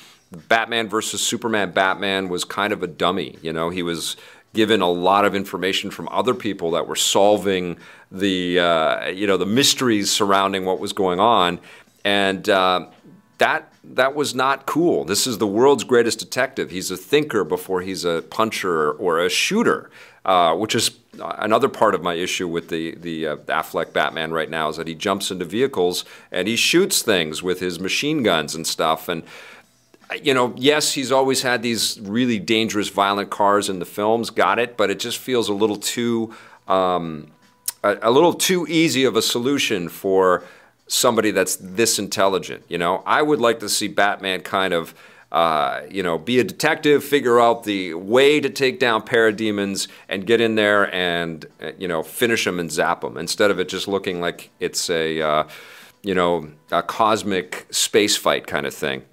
Batman 0.49 0.89
versus 0.89 1.21
Superman 1.21 1.73
Batman 1.73 2.29
was 2.29 2.45
kind 2.45 2.73
of 2.73 2.83
a 2.83 2.87
dummy. 2.87 3.37
You 3.43 3.53
know, 3.53 3.69
he 3.69 3.83
was 3.83 4.17
given 4.53 4.81
a 4.81 4.91
lot 4.91 5.25
of 5.25 5.35
information 5.35 5.91
from 5.91 6.09
other 6.11 6.35
people 6.35 6.73
that 6.73 6.87
were 6.87 6.97
solving 6.97 7.79
the, 8.11 8.59
uh, 8.59 9.09
you 9.09 9.27
know, 9.27 9.37
the 9.37 9.47
mysteries 9.47 10.11
surrounding 10.11 10.65
what 10.65 10.81
was 10.81 10.93
going 10.93 11.21
on. 11.21 11.61
And 12.05 12.49
uh, 12.49 12.87
that, 13.39 13.73
that 13.85 14.15
was 14.15 14.35
not 14.35 14.67
cool. 14.67 15.05
This 15.05 15.27
is 15.27 15.39
the 15.39 15.47
world's 15.47 15.85
greatest 15.85 16.19
detective. 16.19 16.71
He's 16.71 16.91
a 16.91 16.97
thinker 16.97 17.45
before 17.45 17.83
he's 17.83 18.05
a 18.05 18.23
puncher 18.23 18.93
or 18.93 19.21
a 19.21 19.29
shooter. 19.29 19.91
Uh, 20.23 20.55
which 20.55 20.75
is 20.75 20.91
another 21.19 21.69
part 21.69 21.95
of 21.95 22.03
my 22.03 22.13
issue 22.13 22.47
with 22.47 22.69
the 22.69 22.95
the 22.97 23.27
uh, 23.27 23.37
Affleck 23.47 23.95
Batman 23.95 24.33
right 24.33 24.51
now 24.51 24.69
is 24.69 24.77
that 24.77 24.87
he 24.87 24.95
jumps 24.95 25.31
into 25.31 25.47
vehicles 25.47 26.05
and 26.31 26.47
he 26.47 26.57
shoots 26.57 27.01
things 27.01 27.43
with 27.43 27.61
his 27.61 27.81
machine 27.81 28.23
guns 28.23 28.55
and 28.55 28.67
stuff 28.67 29.09
and 29.09 29.23
you 30.23 30.35
know 30.35 30.53
yes 30.57 30.93
he's 30.93 31.13
always 31.13 31.43
had 31.43 31.63
these 31.63 31.99
really 32.03 32.39
dangerous 32.39 32.89
violent 32.89 33.31
cars 33.31 33.69
in 33.69 33.79
the 33.79 33.85
films 33.85 34.31
got 34.31 34.59
it 34.59 34.77
but 34.77 34.91
it 34.91 34.99
just 34.99 35.19
feels 35.19 35.49
a 35.49 35.55
little 35.55 35.77
too 35.77 36.35
um, 36.69 37.31
a, 37.83 37.97
a 38.03 38.11
little 38.11 38.35
too 38.35 38.67
easy 38.69 39.05
of 39.05 39.17
a 39.17 39.23
solution 39.23 39.89
for 39.89 40.45
somebody 40.87 41.31
that's 41.31 41.57
this 41.57 41.99
intelligent 41.99 42.63
you 42.69 42.79
know 42.79 43.03
I 43.07 43.23
would 43.23 43.41
like 43.41 43.61
to 43.61 43.69
see 43.69 43.89
Batman 43.89 44.41
kind 44.41 44.75
of 44.75 44.95
uh, 45.33 45.83
you 45.89 46.03
know, 46.03 46.19
be 46.19 46.41
a 46.41 46.45
detective, 46.45 47.05
figure 47.05 47.41
out 47.41 47.63
the 47.63 47.95
way 47.95 48.41
to 48.41 48.51
take 48.51 48.81
down 48.81 49.03
parademons, 49.03 49.87
and 50.09 50.27
get 50.27 50.41
in 50.41 50.57
there 50.57 50.93
and 50.93 51.47
uh, 51.63 51.71
you 51.79 51.87
know 51.87 52.03
finish 52.03 52.45
them 52.45 52.59
and 52.59 52.71
zap 52.73 53.03
them 53.03 53.17
instead 53.17 53.51
of 53.51 53.61
it 53.61 53.69
just 53.69 53.87
looking 53.87 54.21
like 54.21 54.51
it's 54.59 54.91
a 54.91 55.21
uh, 55.21 55.45
you 56.03 56.15
know 56.15 56.51
a 56.73 56.83
cosmic 56.83 57.67
space 57.71 58.17
fight 58.17 58.47
kind 58.47 58.67
of 58.67 58.75
thing. 58.75 59.05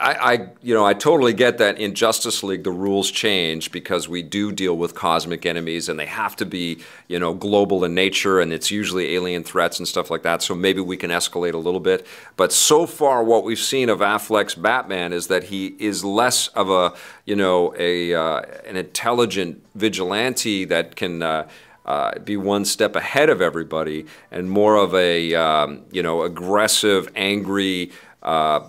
I, 0.00 0.12
I, 0.14 0.48
you 0.62 0.72
know, 0.72 0.86
I 0.86 0.94
totally 0.94 1.34
get 1.34 1.58
that 1.58 1.78
in 1.78 1.94
Justice 1.94 2.42
League 2.42 2.64
the 2.64 2.70
rules 2.70 3.10
change 3.10 3.70
because 3.70 4.08
we 4.08 4.22
do 4.22 4.50
deal 4.50 4.74
with 4.74 4.94
cosmic 4.94 5.44
enemies 5.44 5.90
and 5.90 5.98
they 5.98 6.06
have 6.06 6.34
to 6.36 6.46
be, 6.46 6.78
you 7.08 7.18
know, 7.18 7.34
global 7.34 7.84
in 7.84 7.94
nature 7.94 8.40
and 8.40 8.54
it's 8.54 8.70
usually 8.70 9.14
alien 9.14 9.44
threats 9.44 9.78
and 9.78 9.86
stuff 9.86 10.10
like 10.10 10.22
that. 10.22 10.40
So 10.40 10.54
maybe 10.54 10.80
we 10.80 10.96
can 10.96 11.10
escalate 11.10 11.52
a 11.52 11.58
little 11.58 11.80
bit. 11.80 12.06
But 12.36 12.52
so 12.52 12.86
far, 12.86 13.22
what 13.22 13.44
we've 13.44 13.58
seen 13.58 13.90
of 13.90 13.98
Affleck's 13.98 14.54
Batman 14.54 15.12
is 15.12 15.26
that 15.26 15.44
he 15.44 15.76
is 15.78 16.02
less 16.02 16.48
of 16.48 16.70
a, 16.70 16.94
you 17.26 17.36
know, 17.36 17.74
a 17.78 18.14
uh, 18.14 18.42
an 18.66 18.76
intelligent 18.76 19.62
vigilante 19.74 20.64
that 20.66 20.96
can. 20.96 21.22
Uh, 21.22 21.48
uh, 21.84 22.16
be 22.20 22.36
one 22.36 22.64
step 22.64 22.94
ahead 22.94 23.28
of 23.28 23.42
everybody, 23.42 24.06
and 24.30 24.48
more 24.48 24.76
of 24.76 24.94
a 24.94 25.34
um, 25.34 25.82
you 25.90 26.00
know 26.00 26.22
aggressive, 26.22 27.10
angry, 27.16 27.90
uh, 28.22 28.60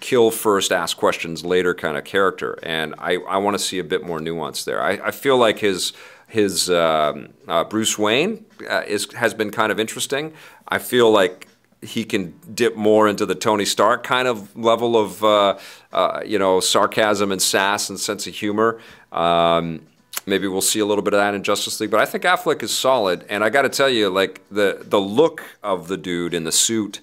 kill 0.00 0.30
first, 0.30 0.72
ask 0.72 0.96
questions 0.96 1.44
later 1.44 1.74
kind 1.74 1.96
of 1.96 2.04
character. 2.04 2.58
And 2.62 2.94
I, 2.98 3.16
I 3.28 3.38
want 3.38 3.54
to 3.54 3.62
see 3.62 3.78
a 3.78 3.84
bit 3.84 4.04
more 4.04 4.20
nuance 4.20 4.64
there. 4.64 4.82
I, 4.82 4.92
I 4.92 5.10
feel 5.10 5.36
like 5.36 5.58
his 5.58 5.92
his 6.28 6.68
um, 6.70 7.28
uh, 7.46 7.64
Bruce 7.64 7.98
Wayne 7.98 8.44
uh, 8.68 8.82
is 8.86 9.12
has 9.14 9.34
been 9.34 9.50
kind 9.50 9.70
of 9.70 9.78
interesting. 9.78 10.32
I 10.68 10.78
feel 10.78 11.10
like 11.10 11.48
he 11.80 12.04
can 12.04 12.34
dip 12.54 12.76
more 12.76 13.06
into 13.06 13.26
the 13.26 13.34
Tony 13.34 13.64
Stark 13.64 14.02
kind 14.04 14.26
of 14.26 14.56
level 14.56 14.96
of 14.96 15.22
uh, 15.22 15.58
uh 15.92 16.22
you 16.24 16.38
know 16.38 16.60
sarcasm 16.60 17.30
and 17.30 17.40
sass 17.40 17.88
and 17.88 18.00
sense 18.00 18.26
of 18.26 18.34
humor. 18.34 18.80
Um, 19.12 19.82
maybe 20.26 20.48
we'll 20.48 20.60
see 20.60 20.80
a 20.80 20.86
little 20.86 21.04
bit 21.04 21.14
of 21.14 21.18
that 21.18 21.34
in 21.34 21.42
Justice 21.42 21.78
League, 21.80 21.90
but 21.90 22.00
I 22.00 22.06
think 22.06 22.24
Affleck 22.24 22.62
is 22.62 22.76
solid. 22.76 23.24
And 23.28 23.44
I 23.44 23.50
got 23.50 23.62
to 23.62 23.68
tell 23.68 23.90
you, 23.90 24.08
like 24.08 24.40
the 24.50 24.78
the 24.82 25.00
look 25.00 25.42
of 25.62 25.88
the 25.88 25.96
dude 25.96 26.34
in 26.34 26.44
the 26.44 26.52
suit 26.52 27.00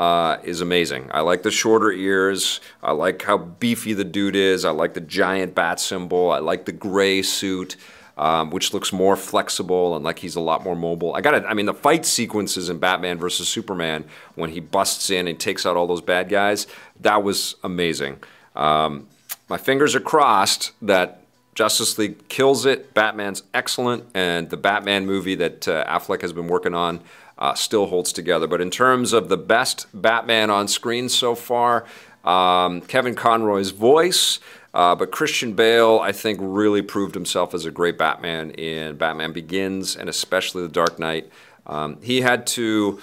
uh, 0.00 0.38
is 0.44 0.62
amazing. 0.62 1.10
I 1.12 1.20
like 1.20 1.42
the 1.42 1.50
shorter 1.50 1.92
ears. 1.92 2.62
I 2.82 2.92
like 2.92 3.20
how 3.20 3.36
beefy 3.36 3.92
the 3.92 4.02
dude 4.02 4.34
is. 4.34 4.64
I 4.64 4.70
like 4.70 4.94
the 4.94 5.02
giant 5.02 5.54
bat 5.54 5.78
symbol. 5.78 6.30
I 6.30 6.38
like 6.38 6.64
the 6.64 6.72
gray 6.72 7.20
suit. 7.20 7.76
Um, 8.16 8.50
which 8.50 8.74
looks 8.74 8.92
more 8.92 9.16
flexible 9.16 9.96
and 9.96 10.04
like 10.04 10.18
he's 10.18 10.36
a 10.36 10.40
lot 10.40 10.62
more 10.62 10.76
mobile. 10.76 11.14
I 11.14 11.22
got 11.22 11.32
it. 11.32 11.44
I 11.48 11.54
mean, 11.54 11.64
the 11.64 11.72
fight 11.72 12.04
sequences 12.04 12.68
in 12.68 12.78
Batman 12.78 13.16
versus 13.16 13.48
Superman 13.48 14.04
when 14.34 14.50
he 14.50 14.60
busts 14.60 15.08
in 15.08 15.26
and 15.26 15.40
takes 15.40 15.64
out 15.64 15.74
all 15.74 15.86
those 15.86 16.02
bad 16.02 16.28
guys, 16.28 16.66
that 17.00 17.22
was 17.22 17.54
amazing. 17.64 18.18
Um, 18.54 19.08
my 19.48 19.56
fingers 19.56 19.94
are 19.94 20.00
crossed 20.00 20.72
that 20.82 21.22
Justice 21.54 21.96
League 21.96 22.28
kills 22.28 22.66
it. 22.66 22.92
Batman's 22.92 23.42
excellent, 23.54 24.04
and 24.12 24.50
the 24.50 24.58
Batman 24.58 25.06
movie 25.06 25.36
that 25.36 25.66
uh, 25.66 25.84
Affleck 25.86 26.20
has 26.20 26.34
been 26.34 26.48
working 26.48 26.74
on 26.74 27.00
uh, 27.40 27.54
still 27.54 27.86
holds 27.86 28.12
together. 28.12 28.46
But 28.46 28.60
in 28.60 28.70
terms 28.70 29.12
of 29.12 29.28
the 29.28 29.36
best 29.36 29.86
Batman 29.92 30.50
on 30.50 30.68
screen 30.68 31.08
so 31.08 31.34
far, 31.34 31.84
um, 32.24 32.82
Kevin 32.82 33.14
Conroy's 33.14 33.70
voice, 33.70 34.38
Uh, 34.72 34.94
but 34.94 35.10
Christian 35.10 35.54
Bale, 35.54 35.98
I 35.98 36.12
think, 36.12 36.38
really 36.40 36.82
proved 36.82 37.14
himself 37.14 37.54
as 37.54 37.66
a 37.66 37.72
great 37.72 37.98
Batman 37.98 38.52
in 38.52 38.96
Batman 38.96 39.32
Begins 39.32 39.96
and 39.96 40.08
especially 40.08 40.62
The 40.62 40.72
Dark 40.72 40.96
Knight. 40.98 41.28
Um, 41.66 41.98
he 42.02 42.20
had 42.22 42.46
to 42.54 43.00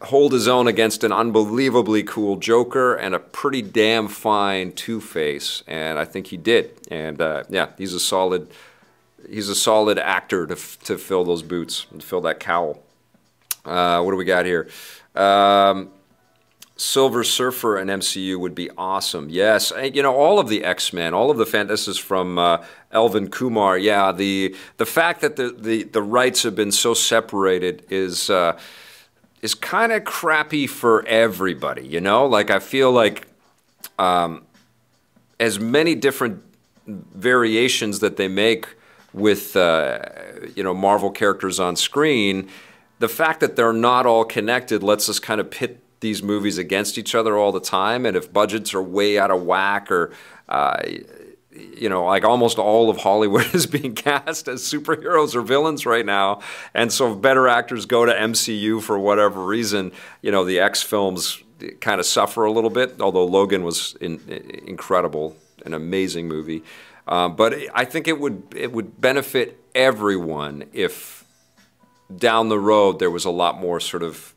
hold 0.00 0.32
his 0.32 0.46
own 0.46 0.68
against 0.68 1.02
an 1.02 1.12
unbelievably 1.12 2.04
cool 2.04 2.36
Joker 2.36 2.94
and 2.94 3.14
a 3.16 3.18
pretty 3.18 3.62
damn 3.62 4.06
fine 4.08 4.70
Two 4.72 5.00
Face, 5.00 5.64
and 5.66 5.98
I 5.98 6.04
think 6.04 6.28
he 6.28 6.36
did. 6.36 6.70
And 6.88 7.20
uh, 7.20 7.42
yeah, 7.48 7.70
he's 7.76 7.92
a 7.92 8.00
solid, 8.00 8.46
he's 9.28 9.48
a 9.48 9.56
solid 9.56 9.98
actor 9.98 10.46
to 10.46 10.54
to 10.84 10.98
fill 10.98 11.24
those 11.24 11.42
boots 11.42 11.86
and 11.90 12.00
fill 12.02 12.20
that 12.22 12.38
cowl. 12.38 12.78
Uh, 13.64 14.02
what 14.02 14.10
do 14.10 14.16
we 14.16 14.24
got 14.24 14.46
here? 14.46 14.68
Um, 15.14 15.90
Silver 16.76 17.24
Surfer 17.24 17.76
and 17.76 17.90
MCU 17.90 18.38
would 18.40 18.54
be 18.54 18.70
awesome. 18.78 19.28
Yes, 19.28 19.70
you 19.92 20.02
know 20.02 20.14
all 20.14 20.38
of 20.38 20.48
the 20.48 20.64
X 20.64 20.94
Men, 20.94 21.12
all 21.12 21.30
of 21.30 21.36
the 21.36 21.44
fan. 21.44 21.66
This 21.66 21.86
is 21.86 21.98
from 21.98 22.38
uh, 22.38 22.64
Elvin 22.90 23.28
Kumar. 23.28 23.76
Yeah, 23.76 24.12
the 24.12 24.56
the 24.78 24.86
fact 24.86 25.20
that 25.20 25.36
the 25.36 25.50
the, 25.50 25.82
the 25.82 26.00
rights 26.00 26.42
have 26.42 26.56
been 26.56 26.72
so 26.72 26.94
separated 26.94 27.84
is 27.90 28.30
uh, 28.30 28.58
is 29.42 29.54
kind 29.54 29.92
of 29.92 30.04
crappy 30.04 30.66
for 30.66 31.04
everybody. 31.06 31.86
You 31.86 32.00
know, 32.00 32.24
like 32.24 32.50
I 32.50 32.60
feel 32.60 32.90
like 32.90 33.26
um, 33.98 34.46
as 35.38 35.60
many 35.60 35.94
different 35.94 36.42
variations 36.86 37.98
that 38.00 38.16
they 38.16 38.28
make 38.28 38.66
with 39.12 39.54
uh, 39.54 39.98
you 40.54 40.62
know 40.62 40.72
Marvel 40.72 41.10
characters 41.10 41.60
on 41.60 41.76
screen, 41.76 42.48
the 43.00 43.08
fact 43.08 43.40
that 43.40 43.56
they're 43.56 43.72
not 43.72 44.06
all 44.06 44.24
connected 44.24 44.82
lets 44.82 45.08
us 45.08 45.18
kind 45.18 45.40
of 45.40 45.50
pit 45.50 45.82
these 46.00 46.22
movies 46.22 46.56
against 46.56 46.96
each 46.96 47.14
other 47.14 47.36
all 47.36 47.52
the 47.52 47.60
time, 47.60 48.06
and 48.06 48.16
if 48.16 48.32
budgets 48.32 48.72
are 48.72 48.82
way 48.82 49.18
out 49.18 49.30
of 49.30 49.42
whack 49.42 49.90
or 49.90 50.12
uh, 50.48 50.80
you 51.52 51.88
know, 51.88 52.04
like 52.04 52.24
almost 52.24 52.58
all 52.58 52.90
of 52.90 52.98
Hollywood 52.98 53.46
is 53.54 53.66
being 53.66 53.94
cast 53.94 54.48
as 54.48 54.62
superheroes 54.62 55.34
or 55.34 55.42
villains 55.42 55.84
right 55.84 56.06
now. 56.06 56.40
And 56.74 56.92
so 56.92 57.14
better 57.14 57.48
actors 57.48 57.86
go 57.86 58.06
to 58.06 58.12
MCU 58.12 58.80
for 58.82 58.98
whatever 58.98 59.44
reason, 59.44 59.92
you 60.22 60.30
know, 60.30 60.44
the 60.44 60.60
X 60.60 60.82
films 60.82 61.42
kind 61.80 62.00
of 62.00 62.06
suffer 62.06 62.44
a 62.44 62.52
little 62.52 62.70
bit, 62.70 63.00
although 63.00 63.24
Logan 63.24 63.64
was 63.64 63.96
in, 64.00 64.20
incredible, 64.66 65.36
an 65.66 65.74
amazing 65.74 66.28
movie. 66.28 66.62
Um, 67.06 67.36
but 67.36 67.54
I 67.74 67.84
think 67.84 68.06
it 68.06 68.20
would 68.20 68.42
it 68.54 68.72
would 68.72 69.00
benefit 69.00 69.60
everyone 69.74 70.64
if 70.72 71.24
down 72.16 72.48
the 72.48 72.58
road 72.58 72.98
there 72.98 73.10
was 73.10 73.24
a 73.24 73.30
lot 73.30 73.58
more 73.58 73.80
sort 73.80 74.02
of 74.02 74.34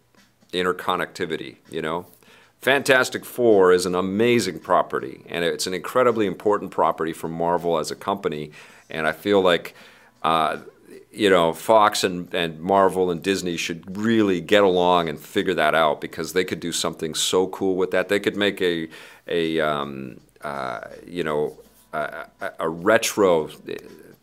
interconnectivity, 0.51 1.57
you 1.69 1.81
know? 1.81 2.05
Fantastic 2.61 3.25
Four 3.25 3.73
is 3.73 3.85
an 3.85 3.93
amazing 3.93 4.59
property, 4.59 5.25
and 5.27 5.43
it's 5.43 5.67
an 5.67 5.73
incredibly 5.73 6.25
important 6.25 6.71
property 6.71 7.11
for 7.11 7.27
Marvel 7.27 7.77
as 7.77 7.91
a 7.91 7.95
company. 7.95 8.51
And 8.89 9.05
I 9.05 9.11
feel 9.11 9.41
like, 9.41 9.75
uh, 10.21 10.59
you 11.11 11.29
know, 11.29 11.51
Fox 11.51 12.05
and, 12.05 12.33
and 12.33 12.61
Marvel 12.61 13.11
and 13.11 13.21
Disney 13.21 13.57
should 13.57 13.97
really 13.97 14.39
get 14.39 14.63
along 14.63 15.09
and 15.09 15.19
figure 15.19 15.53
that 15.55 15.75
out 15.75 15.99
because 15.99 16.31
they 16.31 16.45
could 16.45 16.61
do 16.61 16.71
something 16.71 17.13
so 17.15 17.47
cool 17.47 17.75
with 17.75 17.91
that. 17.91 18.07
They 18.07 18.21
could 18.21 18.37
make 18.37 18.61
a, 18.61 18.87
a 19.27 19.59
um, 19.59 20.21
uh, 20.39 20.87
you 21.05 21.25
know, 21.25 21.57
a, 21.91 22.27
a 22.59 22.69
retro 22.69 23.49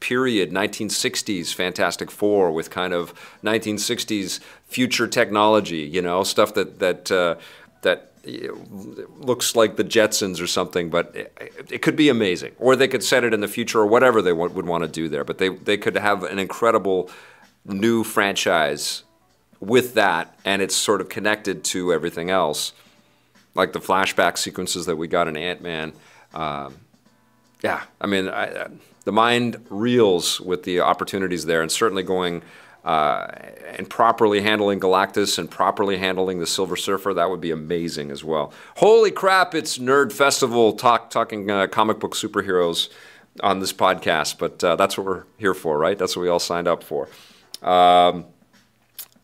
period 0.00 0.50
1960s 0.50 1.54
Fantastic 1.54 2.10
Four 2.10 2.50
with 2.50 2.70
kind 2.70 2.92
of 2.92 3.14
1960s 3.44 4.40
future 4.64 5.06
technology, 5.06 5.78
you 5.78 6.02
know, 6.02 6.24
stuff 6.24 6.54
that 6.54 6.78
that 6.80 7.10
uh, 7.12 7.36
that 7.82 8.10
looks 8.26 9.56
like 9.56 9.76
the 9.76 9.84
Jetsons 9.84 10.42
or 10.42 10.46
something, 10.46 10.90
but 10.90 11.14
it, 11.16 11.66
it, 11.70 11.82
could 11.82 11.96
be 11.96 12.08
amazing. 12.08 12.52
Or 12.58 12.76
they 12.76 12.88
could 12.88 13.02
set 13.02 13.24
it 13.24 13.32
in 13.32 13.40
the 13.40 13.48
future 13.48 13.80
or 13.80 13.86
whatever 13.86 14.20
they 14.20 14.32
would 14.32 14.66
want 14.66 14.82
to 14.84 14.88
do 14.88 15.08
there. 15.08 15.24
But 15.24 15.38
they 15.38 15.48
they 15.48 15.76
could 15.76 15.96
have 15.96 16.24
an 16.24 16.38
incredible 16.38 17.10
new 17.64 18.04
franchise 18.04 19.04
with 19.58 19.94
that, 19.94 20.38
and 20.44 20.62
it's 20.62 20.76
sort 20.76 21.00
of 21.00 21.08
connected 21.08 21.64
to 21.64 21.92
everything 21.92 22.30
else, 22.30 22.72
like 23.54 23.72
the 23.72 23.80
flashback 23.80 24.38
sequences 24.38 24.86
that 24.86 24.96
we 24.96 25.08
got 25.08 25.28
in 25.28 25.36
Ant 25.36 25.62
Man. 25.62 25.92
Um, 26.34 26.76
yeah, 27.62 27.82
I 28.00 28.06
mean. 28.06 28.28
I, 28.28 28.68
the 29.04 29.12
mind 29.12 29.64
reels 29.70 30.40
with 30.40 30.64
the 30.64 30.80
opportunities 30.80 31.46
there, 31.46 31.62
and 31.62 31.70
certainly 31.70 32.02
going 32.02 32.42
uh, 32.84 33.26
and 33.76 33.90
properly 33.90 34.40
handling 34.40 34.80
Galactus 34.80 35.38
and 35.38 35.50
properly 35.50 35.98
handling 35.98 36.38
the 36.38 36.46
Silver 36.46 36.76
Surfer, 36.76 37.12
that 37.12 37.28
would 37.28 37.40
be 37.40 37.50
amazing 37.50 38.10
as 38.10 38.24
well. 38.24 38.52
Holy 38.76 39.10
crap! 39.10 39.54
It's 39.54 39.78
Nerd 39.78 40.12
Festival 40.12 40.72
talk, 40.72 41.10
talking 41.10 41.50
uh, 41.50 41.66
comic 41.66 41.98
book 42.00 42.14
superheroes 42.14 42.88
on 43.42 43.60
this 43.60 43.72
podcast, 43.72 44.38
but 44.38 44.62
uh, 44.64 44.76
that's 44.76 44.96
what 44.96 45.06
we're 45.06 45.24
here 45.38 45.54
for, 45.54 45.78
right? 45.78 45.98
That's 45.98 46.16
what 46.16 46.22
we 46.22 46.28
all 46.28 46.38
signed 46.38 46.68
up 46.68 46.82
for. 46.82 47.08
Um, 47.62 48.26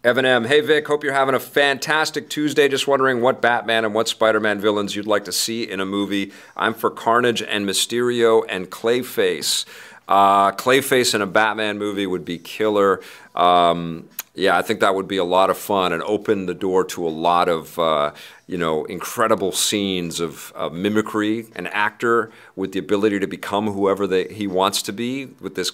Evan 0.06 0.24
M. 0.24 0.44
Hey 0.44 0.60
Vic, 0.60 0.86
hope 0.86 1.02
you're 1.02 1.12
having 1.12 1.34
a 1.34 1.40
fantastic 1.40 2.28
Tuesday. 2.28 2.68
Just 2.68 2.86
wondering 2.86 3.22
what 3.22 3.42
Batman 3.42 3.84
and 3.84 3.92
what 3.92 4.06
Spider 4.06 4.38
Man 4.38 4.60
villains 4.60 4.94
you'd 4.94 5.04
like 5.04 5.24
to 5.24 5.32
see 5.32 5.68
in 5.68 5.80
a 5.80 5.84
movie. 5.84 6.30
I'm 6.56 6.74
for 6.74 6.90
Carnage 6.90 7.42
and 7.42 7.68
Mysterio 7.68 8.44
and 8.48 8.70
Clayface. 8.70 9.64
Uh, 10.06 10.52
Clayface 10.52 11.12
in 11.12 11.22
a 11.22 11.26
Batman 11.26 11.76
movie 11.78 12.06
would 12.06 12.24
be 12.24 12.38
killer. 12.38 13.00
Um, 13.34 14.08
yeah, 14.36 14.56
I 14.56 14.62
think 14.62 14.78
that 14.78 14.94
would 14.94 15.08
be 15.08 15.16
a 15.16 15.24
lot 15.24 15.50
of 15.50 15.58
fun 15.58 15.92
and 15.92 16.04
open 16.04 16.46
the 16.46 16.54
door 16.54 16.84
to 16.84 17.04
a 17.04 17.10
lot 17.10 17.48
of 17.48 17.76
uh, 17.76 18.12
you 18.46 18.58
know 18.58 18.84
incredible 18.84 19.50
scenes 19.50 20.20
of, 20.20 20.52
of, 20.54 20.72
mimicry. 20.72 21.46
An 21.56 21.66
actor 21.66 22.30
with 22.54 22.70
the 22.70 22.78
ability 22.78 23.18
to 23.18 23.26
become 23.26 23.72
whoever 23.72 24.06
they, 24.06 24.28
he 24.28 24.46
wants 24.46 24.82
to 24.82 24.92
be 24.92 25.30
with 25.40 25.56
this 25.56 25.72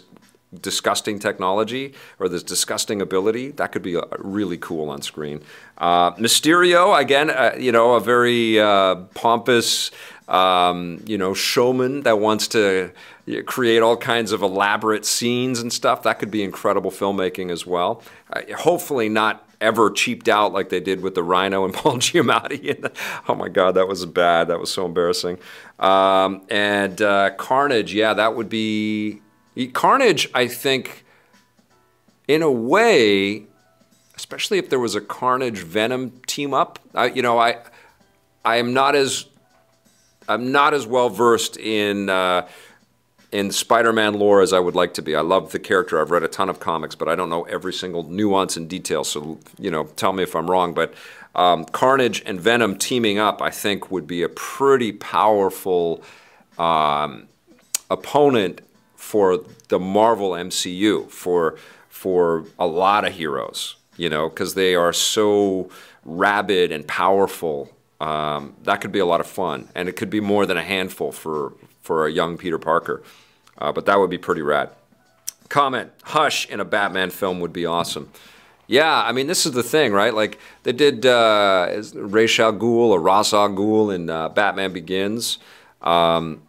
disgusting 0.60 1.18
technology 1.18 1.94
or 2.18 2.28
this 2.28 2.42
disgusting 2.42 3.00
ability, 3.00 3.50
that 3.52 3.72
could 3.72 3.82
be 3.82 3.98
really 4.18 4.58
cool 4.58 4.90
on 4.90 5.02
screen. 5.02 5.42
Uh, 5.78 6.12
Mysterio, 6.12 6.98
again, 6.98 7.30
uh, 7.30 7.54
you 7.58 7.72
know, 7.72 7.94
a 7.94 8.00
very 8.00 8.60
uh, 8.60 8.96
pompous, 9.14 9.90
um, 10.28 11.02
you 11.06 11.16
know, 11.16 11.34
showman 11.34 12.02
that 12.02 12.18
wants 12.18 12.48
to 12.48 12.92
create 13.46 13.82
all 13.82 13.96
kinds 13.96 14.32
of 14.32 14.42
elaborate 14.42 15.04
scenes 15.06 15.60
and 15.60 15.72
stuff. 15.72 16.02
That 16.02 16.18
could 16.18 16.30
be 16.30 16.42
incredible 16.42 16.90
filmmaking 16.90 17.50
as 17.50 17.66
well. 17.66 18.02
Uh, 18.30 18.42
hopefully, 18.58 19.08
not 19.08 19.48
ever 19.60 19.90
cheaped 19.90 20.28
out 20.28 20.52
like 20.52 20.68
they 20.68 20.80
did 20.80 21.00
with 21.00 21.14
the 21.14 21.22
Rhino 21.22 21.64
and 21.64 21.72
Paul 21.74 21.96
Giamatti. 21.96 22.92
oh 23.28 23.34
my 23.34 23.48
God, 23.48 23.72
that 23.76 23.88
was 23.88 24.04
bad. 24.04 24.48
That 24.48 24.58
was 24.58 24.70
so 24.70 24.84
embarrassing. 24.84 25.38
Um, 25.78 26.42
and 26.50 27.00
uh, 27.00 27.30
Carnage, 27.36 27.94
yeah, 27.94 28.12
that 28.14 28.36
would 28.36 28.48
be 28.48 29.21
Carnage, 29.72 30.30
I 30.34 30.46
think, 30.46 31.04
in 32.26 32.42
a 32.42 32.50
way, 32.50 33.44
especially 34.16 34.58
if 34.58 34.70
there 34.70 34.78
was 34.78 34.94
a 34.94 35.00
Carnage 35.00 35.58
Venom 35.58 36.20
team 36.26 36.54
up, 36.54 36.78
I, 36.94 37.06
you 37.06 37.22
know, 37.22 37.38
I, 37.38 37.58
I 38.44 38.56
am 38.56 38.72
not 38.72 38.94
as, 38.94 39.26
I'm 40.28 40.52
not 40.52 40.74
as 40.74 40.86
well 40.86 41.10
versed 41.10 41.56
in. 41.56 42.08
Uh, 42.08 42.48
in 43.32 43.50
Spider-Man 43.50 44.12
lore 44.18 44.42
as 44.42 44.52
I 44.52 44.60
would 44.60 44.74
like 44.74 44.92
to 44.94 45.02
be. 45.02 45.16
I 45.16 45.22
love 45.22 45.52
the 45.52 45.58
character. 45.58 45.98
I've 45.98 46.10
read 46.10 46.22
a 46.22 46.28
ton 46.28 46.50
of 46.50 46.60
comics, 46.60 46.94
but 46.94 47.08
I 47.08 47.16
don't 47.16 47.30
know 47.30 47.44
every 47.44 47.72
single 47.72 48.02
nuance 48.02 48.58
and 48.58 48.68
detail. 48.68 49.04
So 49.04 49.38
you 49.58 49.70
know, 49.70 49.84
tell 49.84 50.12
me 50.12 50.22
if 50.22 50.36
I'm 50.36 50.50
wrong. 50.50 50.74
But 50.74 50.92
um, 51.34 51.64
Carnage 51.64 52.22
and 52.26 52.38
Venom 52.38 52.76
teaming 52.76 53.18
up, 53.18 53.40
I 53.40 53.48
think, 53.48 53.90
would 53.90 54.06
be 54.06 54.22
a 54.22 54.28
pretty 54.28 54.92
powerful 54.92 56.02
um, 56.58 57.26
opponent 57.90 58.60
for 59.12 59.44
the 59.68 59.78
Marvel 59.78 60.30
MCU 60.30 61.10
for 61.10 61.56
for 61.90 62.46
a 62.58 62.66
lot 62.66 63.04
of 63.04 63.12
heroes, 63.12 63.76
you 63.98 64.08
know, 64.08 64.30
because 64.30 64.54
they 64.54 64.74
are 64.74 64.94
so 64.94 65.68
rabid 66.06 66.72
and 66.72 66.88
powerful. 66.88 67.70
Um, 68.00 68.54
that 68.64 68.80
could 68.80 68.90
be 68.90 69.00
a 69.00 69.04
lot 69.04 69.20
of 69.20 69.26
fun, 69.26 69.68
and 69.74 69.86
it 69.86 69.96
could 69.96 70.08
be 70.08 70.20
more 70.20 70.46
than 70.46 70.56
a 70.56 70.62
handful 70.62 71.12
for 71.12 71.52
for 71.82 72.06
a 72.06 72.10
young 72.10 72.38
Peter 72.38 72.58
Parker. 72.58 73.02
Uh, 73.58 73.70
but 73.70 73.84
that 73.84 73.98
would 73.98 74.08
be 74.08 74.16
pretty 74.16 74.40
rad. 74.40 74.70
Comment: 75.50 75.90
Hush 76.04 76.48
in 76.48 76.58
a 76.58 76.64
Batman 76.64 77.10
film 77.10 77.38
would 77.40 77.52
be 77.52 77.66
awesome. 77.66 78.08
Yeah, 78.66 79.04
I 79.08 79.12
mean, 79.12 79.26
this 79.26 79.44
is 79.44 79.52
the 79.52 79.62
thing, 79.62 79.92
right? 79.92 80.14
Like 80.14 80.38
they 80.62 80.72
did 80.72 81.04
uh, 81.04 81.82
Ra's 81.94 82.40
al 82.40 82.54
Ghul 82.54 82.88
or 82.94 82.98
Ra's 82.98 83.34
al 83.34 83.50
Ghul 83.50 83.94
in 83.94 84.08
uh, 84.08 84.30
Batman 84.30 84.72
Begins. 84.72 85.36
Um, 85.82 86.40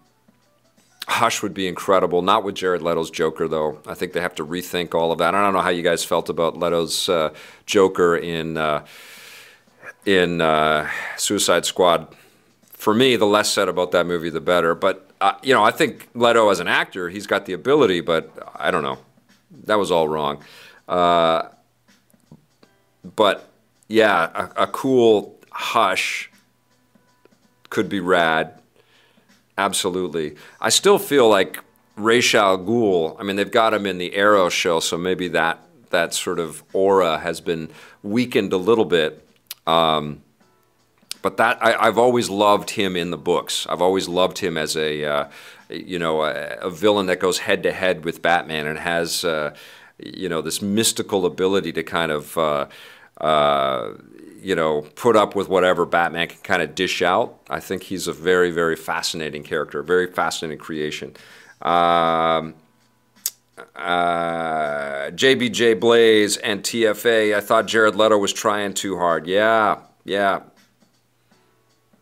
Hush 1.07 1.41
would 1.43 1.53
be 1.53 1.67
incredible. 1.67 2.21
Not 2.21 2.43
with 2.43 2.55
Jared 2.55 2.81
Leto's 2.81 3.11
Joker, 3.11 3.47
though. 3.47 3.79
I 3.85 3.93
think 3.93 4.13
they 4.13 4.21
have 4.21 4.35
to 4.35 4.45
rethink 4.45 4.95
all 4.95 5.11
of 5.11 5.17
that. 5.19 5.35
I 5.35 5.41
don't 5.41 5.53
know 5.53 5.61
how 5.61 5.69
you 5.69 5.83
guys 5.83 6.03
felt 6.03 6.29
about 6.29 6.57
Leto's 6.57 7.09
uh, 7.09 7.33
Joker 7.65 8.15
in 8.15 8.57
uh, 8.57 8.85
in 10.05 10.41
uh, 10.41 10.89
Suicide 11.17 11.65
Squad. 11.65 12.07
For 12.63 12.93
me, 12.93 13.15
the 13.15 13.25
less 13.25 13.51
said 13.51 13.67
about 13.69 13.91
that 13.91 14.05
movie, 14.05 14.29
the 14.29 14.41
better. 14.41 14.75
But 14.75 15.09
uh, 15.19 15.33
you 15.43 15.53
know, 15.53 15.63
I 15.63 15.71
think 15.71 16.07
Leto 16.15 16.49
as 16.49 16.59
an 16.59 16.67
actor, 16.67 17.09
he's 17.09 17.27
got 17.27 17.45
the 17.45 17.53
ability, 17.53 18.01
but 18.01 18.31
I 18.55 18.71
don't 18.71 18.83
know. 18.83 18.99
That 19.65 19.75
was 19.75 19.91
all 19.91 20.07
wrong. 20.07 20.43
Uh, 20.87 21.49
but 23.15 23.49
yeah, 23.87 24.49
a, 24.55 24.63
a 24.63 24.67
cool 24.67 25.37
Hush 25.51 26.31
could 27.69 27.89
be 27.89 27.99
rad 27.99 28.59
Absolutely. 29.57 30.35
I 30.59 30.69
still 30.69 30.99
feel 30.99 31.29
like 31.29 31.59
Ra's 31.95 32.33
al 32.33 32.57
Ghul. 32.57 33.15
I 33.19 33.23
mean, 33.23 33.35
they've 33.35 33.51
got 33.51 33.73
him 33.73 33.85
in 33.85 33.97
the 33.97 34.15
Arrow 34.15 34.49
show, 34.49 34.79
so 34.79 34.97
maybe 34.97 35.27
that 35.29 35.59
that 35.91 36.13
sort 36.13 36.39
of 36.39 36.63
aura 36.73 37.19
has 37.19 37.39
been 37.39 37.69
weakened 38.01 38.51
a 38.51 38.57
little 38.57 38.85
bit. 38.85 39.27
Um, 39.67 40.23
but 41.21 41.37
that 41.37 41.63
I, 41.63 41.85
have 41.85 41.97
always 41.97 42.29
loved 42.29 42.71
him 42.71 42.95
in 42.95 43.11
the 43.11 43.17
books. 43.17 43.65
I've 43.69 43.81
always 43.81 44.07
loved 44.09 44.39
him 44.39 44.57
as 44.57 44.75
a 44.75 45.05
uh, 45.05 45.29
you 45.69 45.97
know 45.97 46.23
a, 46.23 46.57
a, 46.61 46.69
villain 46.69 47.05
that 47.05 47.19
goes 47.19 47.39
head 47.39 47.63
to 47.63 47.71
head 47.71 48.03
with 48.03 48.21
Batman 48.21 48.67
and 48.67 48.77
has 48.77 49.23
uh, 49.23 49.55
you 49.97 50.27
know 50.27 50.41
this 50.41 50.61
mystical 50.61 51.25
ability 51.25 51.71
to 51.73 51.83
kind 51.83 52.11
of 52.11 52.37
uh, 52.37 52.67
uh 53.21 53.91
you 54.43 54.55
know 54.55 54.81
put 54.95 55.15
up 55.15 55.35
with 55.35 55.49
whatever 55.49 55.85
Batman 55.85 56.27
can 56.27 56.39
kind 56.43 56.61
of 56.61 56.75
dish 56.75 57.01
out. 57.01 57.39
I 57.49 57.59
think 57.59 57.83
he's 57.83 58.07
a 58.07 58.13
very 58.13 58.51
very 58.51 58.75
fascinating 58.75 59.43
character, 59.43 59.81
very 59.81 60.07
fascinating 60.11 60.59
creation. 60.59 61.15
Um, 61.61 62.55
uh, 63.75 65.11
JBJ 65.11 65.79
Blaze 65.79 66.37
and 66.37 66.61
TFA. 66.61 67.35
I 67.35 67.39
thought 67.39 67.67
Jared 67.67 67.95
Leto 67.95 68.17
was 68.17 68.33
trying 68.33 68.73
too 68.73 68.97
hard. 68.97 69.27
Yeah, 69.27 69.79
yeah. 70.03 70.41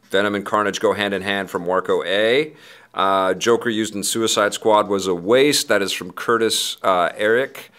Venom 0.09 0.35
and 0.35 0.45
Carnage 0.45 0.79
go 0.79 0.93
hand 0.93 1.13
in 1.13 1.21
hand 1.21 1.49
from 1.49 1.65
Warco 1.65 2.05
A. 2.05 2.53
Uh, 2.93 3.33
Joker 3.33 3.69
used 3.69 3.95
in 3.95 4.03
Suicide 4.03 4.53
Squad 4.53 4.89
was 4.89 5.07
a 5.07 5.15
waste. 5.15 5.69
That 5.69 5.81
is 5.81 5.93
from 5.93 6.11
Curtis 6.11 6.77
uh, 6.83 7.11
Eric. 7.15 7.70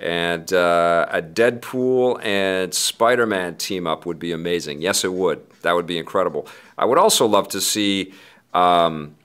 And 0.00 0.50
uh, 0.50 1.06
a 1.10 1.20
Deadpool 1.20 2.24
and 2.24 2.72
Spider 2.72 3.26
Man 3.26 3.56
team 3.56 3.86
up 3.86 4.06
would 4.06 4.18
be 4.18 4.32
amazing. 4.32 4.80
Yes, 4.80 5.04
it 5.04 5.12
would. 5.12 5.48
That 5.60 5.72
would 5.72 5.86
be 5.86 5.98
incredible. 5.98 6.48
I 6.78 6.86
would 6.86 6.96
also 6.96 7.26
love 7.26 7.48
to 7.48 7.60
see. 7.60 8.14
Um, 8.54 9.16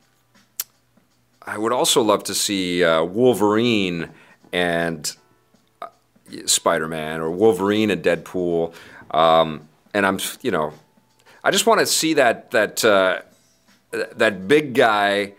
I 1.41 1.57
would 1.57 1.71
also 1.71 2.01
love 2.01 2.25
to 2.25 2.33
see 2.33 2.83
uh, 2.83 3.05
Wolverine 3.05 4.09
and 4.51 5.15
uh, 5.81 5.87
Spider 6.45 6.89
Man 6.89 7.21
or 7.21 7.31
Wolverine 7.31 7.89
and 7.89 8.03
Deadpool. 8.03 8.73
Um, 9.11 9.69
and 9.93 10.05
I'm, 10.05 10.19
you 10.41 10.51
know, 10.51 10.73
I 11.41 11.51
just 11.51 11.65
want 11.65 11.79
to 11.79 11.85
see 11.85 12.15
that 12.15 12.51
that 12.51 12.83
uh, 12.83 13.21
that 13.91 14.49
big 14.49 14.73
guy 14.73 15.35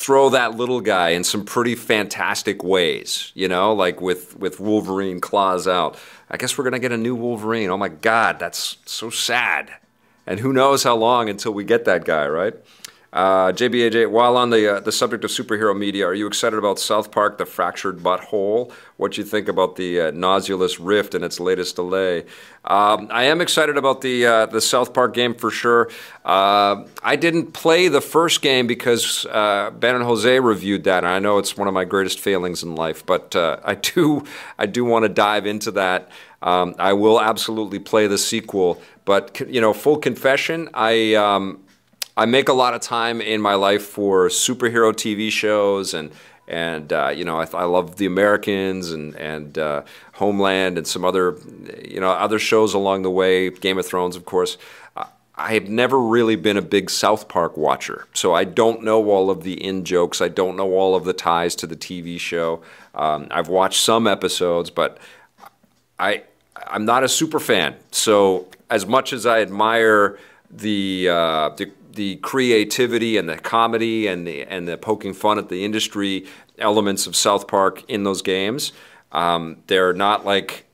throw 0.00 0.30
that 0.30 0.56
little 0.56 0.80
guy 0.80 1.10
in 1.10 1.22
some 1.22 1.44
pretty 1.44 1.74
fantastic 1.74 2.64
ways. 2.64 3.32
You 3.34 3.48
know, 3.48 3.74
like 3.74 4.00
with 4.00 4.36
with 4.38 4.58
Wolverine 4.58 5.20
claws 5.20 5.68
out. 5.68 5.98
I 6.30 6.38
guess 6.38 6.56
we're 6.56 6.64
gonna 6.64 6.78
get 6.78 6.90
a 6.90 6.96
new 6.96 7.14
Wolverine. 7.14 7.68
Oh 7.68 7.76
my 7.76 7.90
God, 7.90 8.38
that's 8.38 8.78
so 8.86 9.10
sad. 9.10 9.70
And 10.26 10.40
who 10.40 10.52
knows 10.52 10.84
how 10.84 10.96
long 10.96 11.28
until 11.28 11.52
we 11.52 11.64
get 11.64 11.84
that 11.84 12.04
guy, 12.04 12.26
right? 12.26 12.54
Uh, 13.12 13.50
JBAJ, 13.50 14.08
while 14.08 14.36
on 14.36 14.50
the 14.50 14.76
uh, 14.76 14.80
the 14.80 14.92
subject 14.92 15.24
of 15.24 15.30
superhero 15.30 15.76
media, 15.76 16.06
are 16.06 16.14
you 16.14 16.28
excited 16.28 16.56
about 16.56 16.78
South 16.78 17.10
Park: 17.10 17.38
The 17.38 17.46
Fractured 17.46 18.04
But 18.04 18.20
Whole? 18.20 18.72
What 18.98 19.12
do 19.12 19.20
you 19.20 19.26
think 19.26 19.48
about 19.48 19.74
the 19.74 20.00
uh, 20.00 20.12
Oculus 20.12 20.78
Rift 20.78 21.16
and 21.16 21.24
its 21.24 21.40
latest 21.40 21.74
delay? 21.74 22.24
Um, 22.64 23.08
I 23.10 23.24
am 23.24 23.40
excited 23.40 23.76
about 23.76 24.00
the 24.02 24.26
uh, 24.26 24.46
the 24.46 24.60
South 24.60 24.94
Park 24.94 25.12
game 25.12 25.34
for 25.34 25.50
sure. 25.50 25.90
Uh, 26.24 26.84
I 27.02 27.16
didn't 27.16 27.52
play 27.52 27.88
the 27.88 28.00
first 28.00 28.42
game 28.42 28.68
because 28.68 29.26
uh, 29.26 29.72
Ben 29.72 29.96
and 29.96 30.04
Jose 30.04 30.38
reviewed 30.38 30.84
that, 30.84 30.98
and 30.98 31.12
I 31.12 31.18
know 31.18 31.38
it's 31.38 31.56
one 31.56 31.66
of 31.66 31.74
my 31.74 31.84
greatest 31.84 32.20
failings 32.20 32.62
in 32.62 32.76
life. 32.76 33.04
But 33.04 33.34
I 33.34 33.74
do 33.82 34.22
I 34.56 34.66
do 34.66 34.84
want 34.84 35.04
to 35.04 35.08
dive 35.08 35.46
into 35.46 35.72
that. 35.72 36.10
Um, 36.42 36.76
I 36.78 36.92
will 36.92 37.20
absolutely 37.20 37.80
play 37.80 38.06
the 38.06 38.18
sequel. 38.18 38.80
But 39.04 39.40
you 39.48 39.60
know, 39.60 39.72
full 39.72 39.96
confession, 39.96 40.68
I. 40.74 41.14
Um, 41.14 41.64
I 42.20 42.26
make 42.26 42.50
a 42.50 42.52
lot 42.52 42.74
of 42.74 42.82
time 42.82 43.22
in 43.22 43.40
my 43.40 43.54
life 43.54 43.82
for 43.82 44.28
superhero 44.28 44.92
TV 44.92 45.30
shows 45.30 45.94
and 45.94 46.12
and 46.46 46.92
uh, 46.92 47.08
you 47.08 47.24
know 47.24 47.40
I, 47.40 47.46
I, 47.54 47.64
love 47.64 47.96
The 47.96 48.04
Americans 48.04 48.90
and 48.90 49.16
and 49.16 49.56
uh, 49.56 49.84
Homeland 50.12 50.76
and 50.76 50.86
some 50.86 51.02
other 51.02 51.38
you 51.82 51.98
know 51.98 52.10
other 52.10 52.38
shows 52.38 52.74
along 52.74 53.04
the 53.04 53.10
way. 53.10 53.48
Game 53.48 53.78
of 53.78 53.86
Thrones, 53.86 54.16
of 54.16 54.26
course. 54.26 54.58
I 55.36 55.54
have 55.54 55.70
never 55.70 55.98
really 55.98 56.36
been 56.36 56.58
a 56.58 56.62
big 56.76 56.90
South 56.90 57.26
Park 57.26 57.56
watcher, 57.56 58.06
so 58.12 58.34
I 58.34 58.44
don't 58.44 58.82
know 58.82 59.08
all 59.08 59.30
of 59.30 59.42
the 59.42 59.54
in 59.54 59.86
jokes. 59.86 60.20
I 60.20 60.28
don't 60.28 60.54
know 60.54 60.74
all 60.74 60.94
of 60.94 61.04
the 61.04 61.14
ties 61.14 61.54
to 61.56 61.66
the 61.66 61.76
TV 61.76 62.20
show. 62.20 62.60
Um, 62.94 63.28
I've 63.30 63.48
watched 63.48 63.80
some 63.80 64.06
episodes, 64.06 64.68
but 64.68 64.98
I 65.98 66.24
I'm 66.54 66.84
not 66.84 67.02
a 67.02 67.08
super 67.08 67.40
fan. 67.40 67.76
So 67.90 68.48
as 68.68 68.84
much 68.84 69.14
as 69.14 69.24
I 69.24 69.40
admire 69.40 70.18
the 70.50 71.08
uh, 71.08 71.48
the 71.56 71.70
the 72.00 72.16
creativity 72.16 73.18
and 73.18 73.28
the 73.28 73.36
comedy 73.36 74.06
and 74.06 74.26
the 74.26 74.42
and 74.44 74.66
the 74.66 74.78
poking 74.78 75.12
fun 75.12 75.36
at 75.36 75.50
the 75.50 75.66
industry 75.66 76.24
elements 76.58 77.06
of 77.06 77.14
South 77.14 77.46
Park 77.46 77.84
in 77.90 78.04
those 78.04 78.22
games. 78.22 78.72
Um, 79.12 79.58
they're 79.66 79.92
not 79.92 80.24
like 80.24 80.64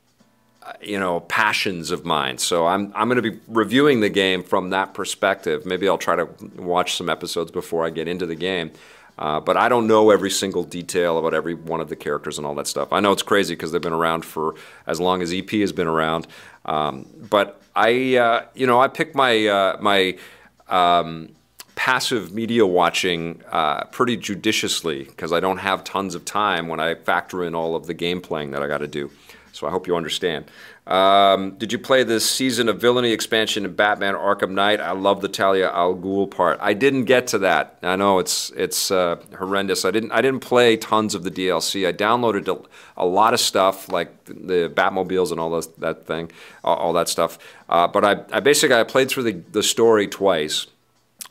uh, 0.63 0.75
you 0.81 1.01
know 1.01 1.19
passions 1.19 1.91
of 1.91 2.05
mine. 2.05 2.39
So 2.39 2.69
I'm 2.69 2.93
I'm 2.95 3.09
going 3.09 3.21
to 3.21 3.29
be 3.29 3.41
reviewing 3.49 3.99
the 3.99 4.09
game 4.09 4.45
from 4.45 4.71
that 4.71 4.95
perspective. 4.95 5.67
Maybe 5.67 5.89
I'll 5.89 5.99
try 5.99 6.15
to 6.15 6.29
watch 6.59 6.95
some 6.95 7.09
episodes 7.09 7.51
before 7.51 7.85
I 7.85 7.91
get 7.91 8.07
into 8.07 8.27
the 8.27 8.37
game. 8.37 8.71
Uh, 9.19 9.41
but 9.41 9.57
I 9.57 9.69
don't 9.69 9.89
know 9.89 10.11
every 10.11 10.31
single 10.31 10.63
detail 10.63 11.19
about 11.19 11.35
every 11.35 11.55
one 11.55 11.81
of 11.81 11.89
the 11.89 11.97
characters 11.97 12.39
and 12.39 12.47
all 12.47 12.55
that 12.55 12.69
stuff. 12.69 12.93
I 12.93 13.01
know 13.01 13.11
it's 13.11 13.25
crazy 13.25 13.55
because 13.55 13.73
they've 13.73 13.83
been 13.83 13.93
around 13.93 14.25
for 14.25 14.55
as 14.87 15.01
long 15.01 15.23
as 15.23 15.33
EP 15.33 15.51
has 15.51 15.73
been 15.73 15.89
around. 15.89 16.29
Um, 16.67 17.07
but 17.29 17.61
I, 17.75 18.17
uh, 18.17 18.45
you 18.55 18.67
know, 18.67 18.79
I 18.79 18.87
pick 18.87 19.17
my 19.17 19.47
uh, 19.47 19.79
my 19.81 20.19
um, 20.69 21.31
passive 21.75 22.33
media 22.33 22.67
watching 22.67 23.43
uh, 23.51 23.85
pretty 23.85 24.17
judiciously 24.17 25.05
because 25.05 25.33
I 25.33 25.41
don't 25.41 25.59
have 25.59 25.85
tons 25.85 26.15
of 26.15 26.25
time 26.25 26.69
when 26.69 26.81
I 26.81 26.95
factor 26.95 27.45
in 27.45 27.55
all 27.55 27.77
of 27.77 27.87
the 27.87 27.95
game 27.95 28.21
playing 28.21 28.51
that 28.53 28.63
I 28.63 28.67
got 28.67 28.79
to 28.79 28.89
do. 28.89 29.11
So 29.53 29.67
I 29.67 29.71
hope 29.71 29.87
you 29.87 29.97
understand. 29.97 30.51
Um, 30.87 31.57
did 31.59 31.73
you 31.73 31.81
play 31.81 32.05
this 32.05 32.31
season 32.31 32.69
of 32.69 32.81
villainy 32.81 33.11
expansion 33.11 33.65
in 33.65 33.75
Batman 33.75 34.15
Arkham 34.15 34.51
Knight? 34.51 34.81
I 34.81 34.93
love 34.93 35.21
the 35.21 35.29
Talia 35.29 35.69
al 35.73 35.97
Ghul 35.97 36.31
part. 36.31 36.59
I 36.63 36.75
didn't 36.75 37.07
get 37.07 37.27
to 37.29 37.39
that. 37.39 37.77
I 37.83 37.97
know 37.97 38.21
it's 38.21 38.51
it's 38.51 38.93
uh, 38.93 39.17
horrendous. 39.37 39.85
I 39.85 39.91
didn't 39.91 40.13
I 40.13 40.23
didn't 40.23 40.41
play 40.41 40.77
tons 40.77 41.17
of 41.17 41.25
the 41.25 41.31
DLC. 41.31 41.89
I 41.89 41.93
downloaded 41.93 42.47
a, 42.47 42.63
a 42.97 43.05
lot 43.05 43.35
of 43.35 43.41
stuff 43.41 43.89
like 43.89 44.27
the 44.27 44.71
Batmobiles 44.73 45.33
and 45.33 45.41
all 45.41 45.51
those, 45.51 45.67
that 45.79 46.07
thing, 46.07 46.31
all, 46.63 46.93
that 46.93 47.09
stuff. 47.09 47.37
Uh, 47.69 47.89
but 47.89 48.05
I, 48.05 48.37
I 48.37 48.39
basically 48.39 48.77
I 48.77 48.85
played 48.85 49.09
through 49.09 49.25
the, 49.25 49.43
the 49.51 49.65
story 49.65 50.07
twice 50.07 50.69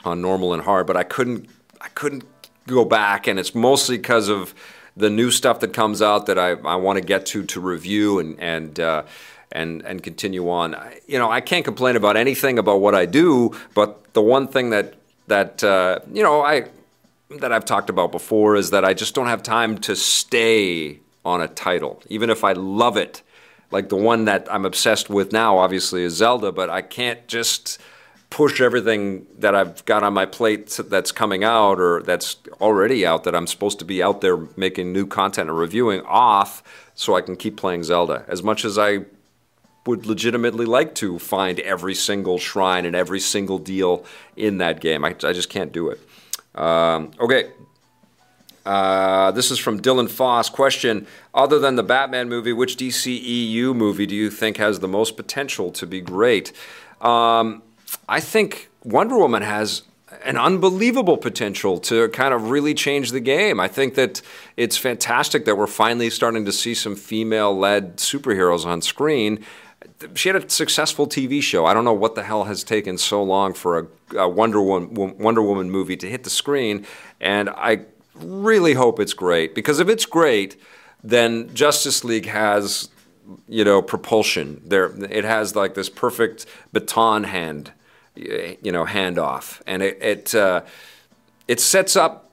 on 0.04 0.22
normal 0.22 0.54
and 0.54 0.64
hard, 0.64 0.86
but 0.86 0.98
I 0.98 1.04
couldn't 1.04 1.48
I 1.80 1.88
couldn't 1.90 2.26
go 2.68 2.84
back, 2.84 3.26
and 3.26 3.40
it's 3.40 3.56
mostly 3.56 3.96
because 3.96 4.28
of 4.28 4.54
the 4.98 5.10
new 5.10 5.32
stuff 5.32 5.62
that 5.62 5.72
comes 5.72 6.02
out 6.02 6.26
that 6.26 6.38
I, 6.38 6.52
I 6.52 6.76
want 6.76 6.98
to 6.98 7.06
get 7.06 7.26
to 7.28 7.46
to 7.46 7.62
review 7.62 8.20
and 8.20 8.38
and 8.38 8.80
uh, 8.82 9.04
and 9.56 9.82
and 9.84 10.04
continue 10.04 10.50
on. 10.50 10.76
You 11.08 11.18
know, 11.18 11.32
I 11.32 11.42
can't 11.42 11.66
complain 11.66 11.96
about 11.96 12.18
anything 12.18 12.60
about 12.60 12.82
what 12.82 12.94
I 12.94 13.06
do, 13.06 13.56
but 13.74 14.14
the 14.14 14.22
one 14.22 14.48
thing 14.48 14.70
that 14.70 14.94
that 15.28 15.64
uh, 15.64 16.00
you 16.12 16.22
know 16.22 16.42
I 16.42 16.68
that 17.40 17.52
I've 17.52 17.66
talked 17.66 17.90
about 17.90 18.12
before 18.12 18.56
is 18.56 18.70
that 18.70 18.86
I 18.86 18.94
just 18.94 19.16
don't 19.16 19.28
have 19.28 19.42
time 19.42 19.78
to 19.80 19.96
stay 19.96 21.00
on 21.24 21.42
a 21.42 21.48
title, 21.48 22.04
even 22.08 22.30
if 22.30 22.44
I 22.44 22.54
love 22.54 22.98
it. 22.98 23.24
Like 23.72 23.90
the 23.90 23.96
one 23.96 24.26
that 24.26 24.48
I'm 24.52 24.64
obsessed 24.64 25.10
with 25.10 25.32
now, 25.32 25.58
obviously, 25.58 26.04
is 26.04 26.14
Zelda, 26.14 26.52
but 26.52 26.70
I 26.70 26.84
can't 26.84 27.28
just 27.28 27.80
push 28.30 28.62
everything 28.62 29.26
that 29.40 29.56
I've 29.56 29.84
got 29.86 30.04
on 30.04 30.14
my 30.14 30.26
plate 30.26 30.80
that's 30.90 31.12
coming 31.12 31.44
out 31.44 31.80
or 31.80 32.04
that's 32.04 32.38
already 32.62 33.06
out 33.06 33.24
that 33.24 33.36
I'm 33.36 33.48
supposed 33.48 33.80
to 33.80 33.86
be 33.86 34.04
out 34.04 34.22
there 34.22 34.38
making 34.56 34.94
new 34.94 35.08
content 35.08 35.50
and 35.50 35.58
reviewing 35.58 36.02
off 36.02 36.62
so 36.96 37.16
I 37.16 37.22
can 37.22 37.36
keep 37.36 37.58
playing 37.58 37.84
Zelda. 37.84 38.24
As 38.28 38.44
much 38.44 38.66
as 38.66 38.78
I 38.78 39.06
would 39.86 40.06
legitimately 40.06 40.66
like 40.66 40.96
to 40.96 41.20
find 41.20 41.60
every 41.60 41.94
single 41.94 42.38
shrine 42.40 42.86
and 42.86 42.96
every 42.96 43.20
single 43.20 43.60
deal 43.60 44.04
in 44.36 44.58
that 44.58 44.82
game, 44.82 45.06
I, 45.06 45.10
I 45.10 45.34
just 45.34 45.50
can't 45.50 45.72
do 45.72 45.90
it. 45.90 46.00
Um, 46.56 47.12
okay. 47.20 47.52
Uh, 48.66 49.30
this 49.32 49.52
is 49.52 49.60
from 49.60 49.80
Dylan 49.80 50.10
Foss. 50.10 50.50
Question 50.50 51.06
Other 51.34 51.60
than 51.60 51.76
the 51.76 51.84
Batman 51.84 52.30
movie, 52.30 52.54
which 52.54 52.78
DCEU 52.78 53.76
movie 53.76 54.08
do 54.08 54.16
you 54.16 54.32
think 54.32 54.58
has 54.58 54.80
the 54.80 54.88
most 54.88 55.16
potential 55.16 55.72
to 55.74 55.86
be 55.86 56.02
great? 56.02 56.52
Um, 57.00 57.62
I 58.10 58.20
think 58.20 58.70
Wonder 58.84 59.18
Woman 59.18 59.44
has 59.44 59.84
an 60.24 60.38
unbelievable 60.38 61.18
potential 61.18 61.78
to 61.78 62.10
kind 62.10 62.34
of 62.34 62.50
really 62.50 62.74
change 62.74 63.12
the 63.12 63.20
game. 63.20 63.60
I 63.60 63.68
think 63.68 63.94
that 63.96 64.22
it's 64.58 64.78
fantastic 64.78 65.46
that 65.46 65.58
we're 65.58 65.68
finally 65.68 66.10
starting 66.10 66.46
to 66.46 66.52
see 66.52 66.74
some 66.74 66.96
female 66.96 67.56
led 67.56 67.98
superheroes 67.98 68.66
on 68.66 68.82
screen. 68.82 69.46
She 70.14 70.30
had 70.30 70.36
a 70.36 70.50
successful 70.50 71.08
TV 71.08 71.42
show. 71.42 71.66
I 71.66 71.74
don't 71.74 71.86
know 71.86 71.94
what 71.94 72.16
the 72.16 72.24
hell 72.24 72.44
has 72.46 72.64
taken 72.64 72.98
so 72.98 73.24
long 73.24 73.54
for 73.54 73.80
a, 73.80 74.18
a 74.18 74.30
Wonder, 74.30 74.62
Woman, 74.62 75.18
Wonder 75.18 75.42
Woman 75.42 75.72
movie 75.72 75.96
to 75.98 76.10
hit 76.10 76.24
the 76.24 76.30
screen, 76.30 76.86
and 77.22 77.50
I 77.50 77.86
really 78.14 78.74
hope 78.74 79.00
it's 79.00 79.14
great 79.14 79.56
because 79.56 79.80
if 79.80 79.88
it's 79.90 80.06
great, 80.06 80.60
then 81.04 81.54
Justice 81.54 82.04
League 82.04 82.26
has 82.26 82.90
you 83.48 83.64
know 83.64 83.82
propulsion 83.82 84.62
there 84.64 84.92
it 85.10 85.24
has 85.24 85.56
like 85.56 85.74
this 85.74 85.90
perfect 85.90 86.46
baton 86.72 87.24
hand 87.24 87.72
you 88.16 88.72
know 88.72 88.86
handoff 88.86 89.62
and 89.66 89.82
it, 89.82 89.98
it 90.02 90.36
uh, 90.36 90.62
it 91.48 91.60
sets 91.60 91.96
up 91.96 92.25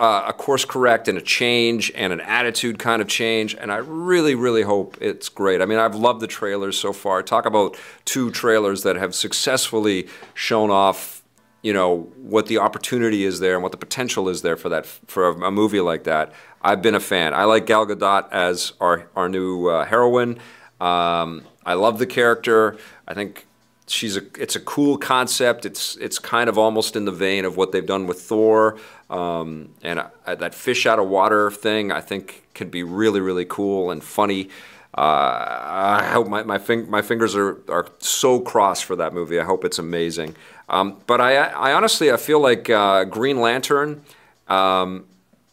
uh, 0.00 0.24
a 0.28 0.32
course 0.32 0.64
correct 0.64 1.08
and 1.08 1.18
a 1.18 1.20
change 1.20 1.90
and 1.94 2.12
an 2.12 2.20
attitude 2.20 2.78
kind 2.78 3.02
of 3.02 3.08
change. 3.08 3.54
And 3.54 3.72
I 3.72 3.78
really, 3.78 4.34
really 4.34 4.62
hope 4.62 4.96
it's 5.00 5.28
great. 5.28 5.60
I 5.60 5.66
mean, 5.66 5.78
I've 5.78 5.94
loved 5.94 6.20
the 6.20 6.26
trailers 6.26 6.78
so 6.78 6.92
far. 6.92 7.22
Talk 7.22 7.46
about 7.46 7.76
two 8.04 8.30
trailers 8.30 8.82
that 8.84 8.96
have 8.96 9.14
successfully 9.14 10.08
shown 10.34 10.70
off, 10.70 11.22
you 11.62 11.72
know, 11.72 12.12
what 12.16 12.46
the 12.46 12.58
opportunity 12.58 13.24
is 13.24 13.40
there 13.40 13.54
and 13.54 13.62
what 13.62 13.72
the 13.72 13.78
potential 13.78 14.28
is 14.28 14.42
there 14.42 14.56
for 14.56 14.68
that 14.68 14.86
for 14.86 15.30
a, 15.30 15.50
movie 15.50 15.80
like 15.80 16.04
that. 16.04 16.32
I've 16.62 16.82
been 16.82 16.94
a 16.94 17.00
fan. 17.00 17.34
I 17.34 17.44
like 17.44 17.66
Gal 17.66 17.86
Gadot 17.86 18.30
as 18.30 18.72
our 18.80 19.08
our 19.16 19.28
new 19.28 19.66
uh, 19.68 19.84
heroine. 19.84 20.38
Um, 20.80 21.42
I 21.66 21.74
love 21.74 21.98
the 21.98 22.06
character. 22.06 22.76
I 23.06 23.14
think 23.14 23.46
she's 23.90 24.16
a 24.16 24.22
it's 24.38 24.56
a 24.56 24.60
cool 24.60 24.96
concept. 24.96 25.66
It's 25.66 25.96
it's 25.96 26.18
kind 26.18 26.48
of 26.48 26.58
almost 26.58 26.96
in 26.96 27.04
the 27.04 27.12
vein 27.12 27.44
of 27.44 27.56
what 27.56 27.72
they've 27.72 27.84
done 27.84 28.06
with 28.06 28.20
Thor, 28.20 28.78
um, 29.10 29.70
and 29.82 29.98
uh, 29.98 30.34
that 30.34 30.54
fish 30.54 30.86
out 30.86 30.98
of 30.98 31.08
water 31.08 31.50
thing. 31.50 31.92
I 31.92 32.00
think 32.00 32.44
could 32.54 32.70
be 32.70 32.82
really 32.82 33.20
really 33.20 33.44
cool 33.44 33.90
and 33.90 34.02
funny. 34.02 34.48
Uh, 34.96 36.00
I 36.00 36.04
hope 36.12 36.28
my 36.28 36.42
my, 36.42 36.58
fing- 36.58 36.90
my 36.90 37.02
fingers 37.02 37.36
are, 37.36 37.60
are 37.68 37.86
so 37.98 38.40
crossed 38.40 38.84
for 38.84 38.96
that 38.96 39.12
movie. 39.14 39.38
I 39.38 39.44
hope 39.44 39.64
it's 39.64 39.78
amazing. 39.78 40.34
Um, 40.68 41.00
but 41.06 41.20
I, 41.20 41.36
I 41.36 41.72
honestly 41.72 42.10
I 42.10 42.16
feel 42.16 42.40
like 42.40 42.68
uh, 42.68 43.04
Green 43.04 43.40
Lantern 43.40 44.02
um, 44.48 45.04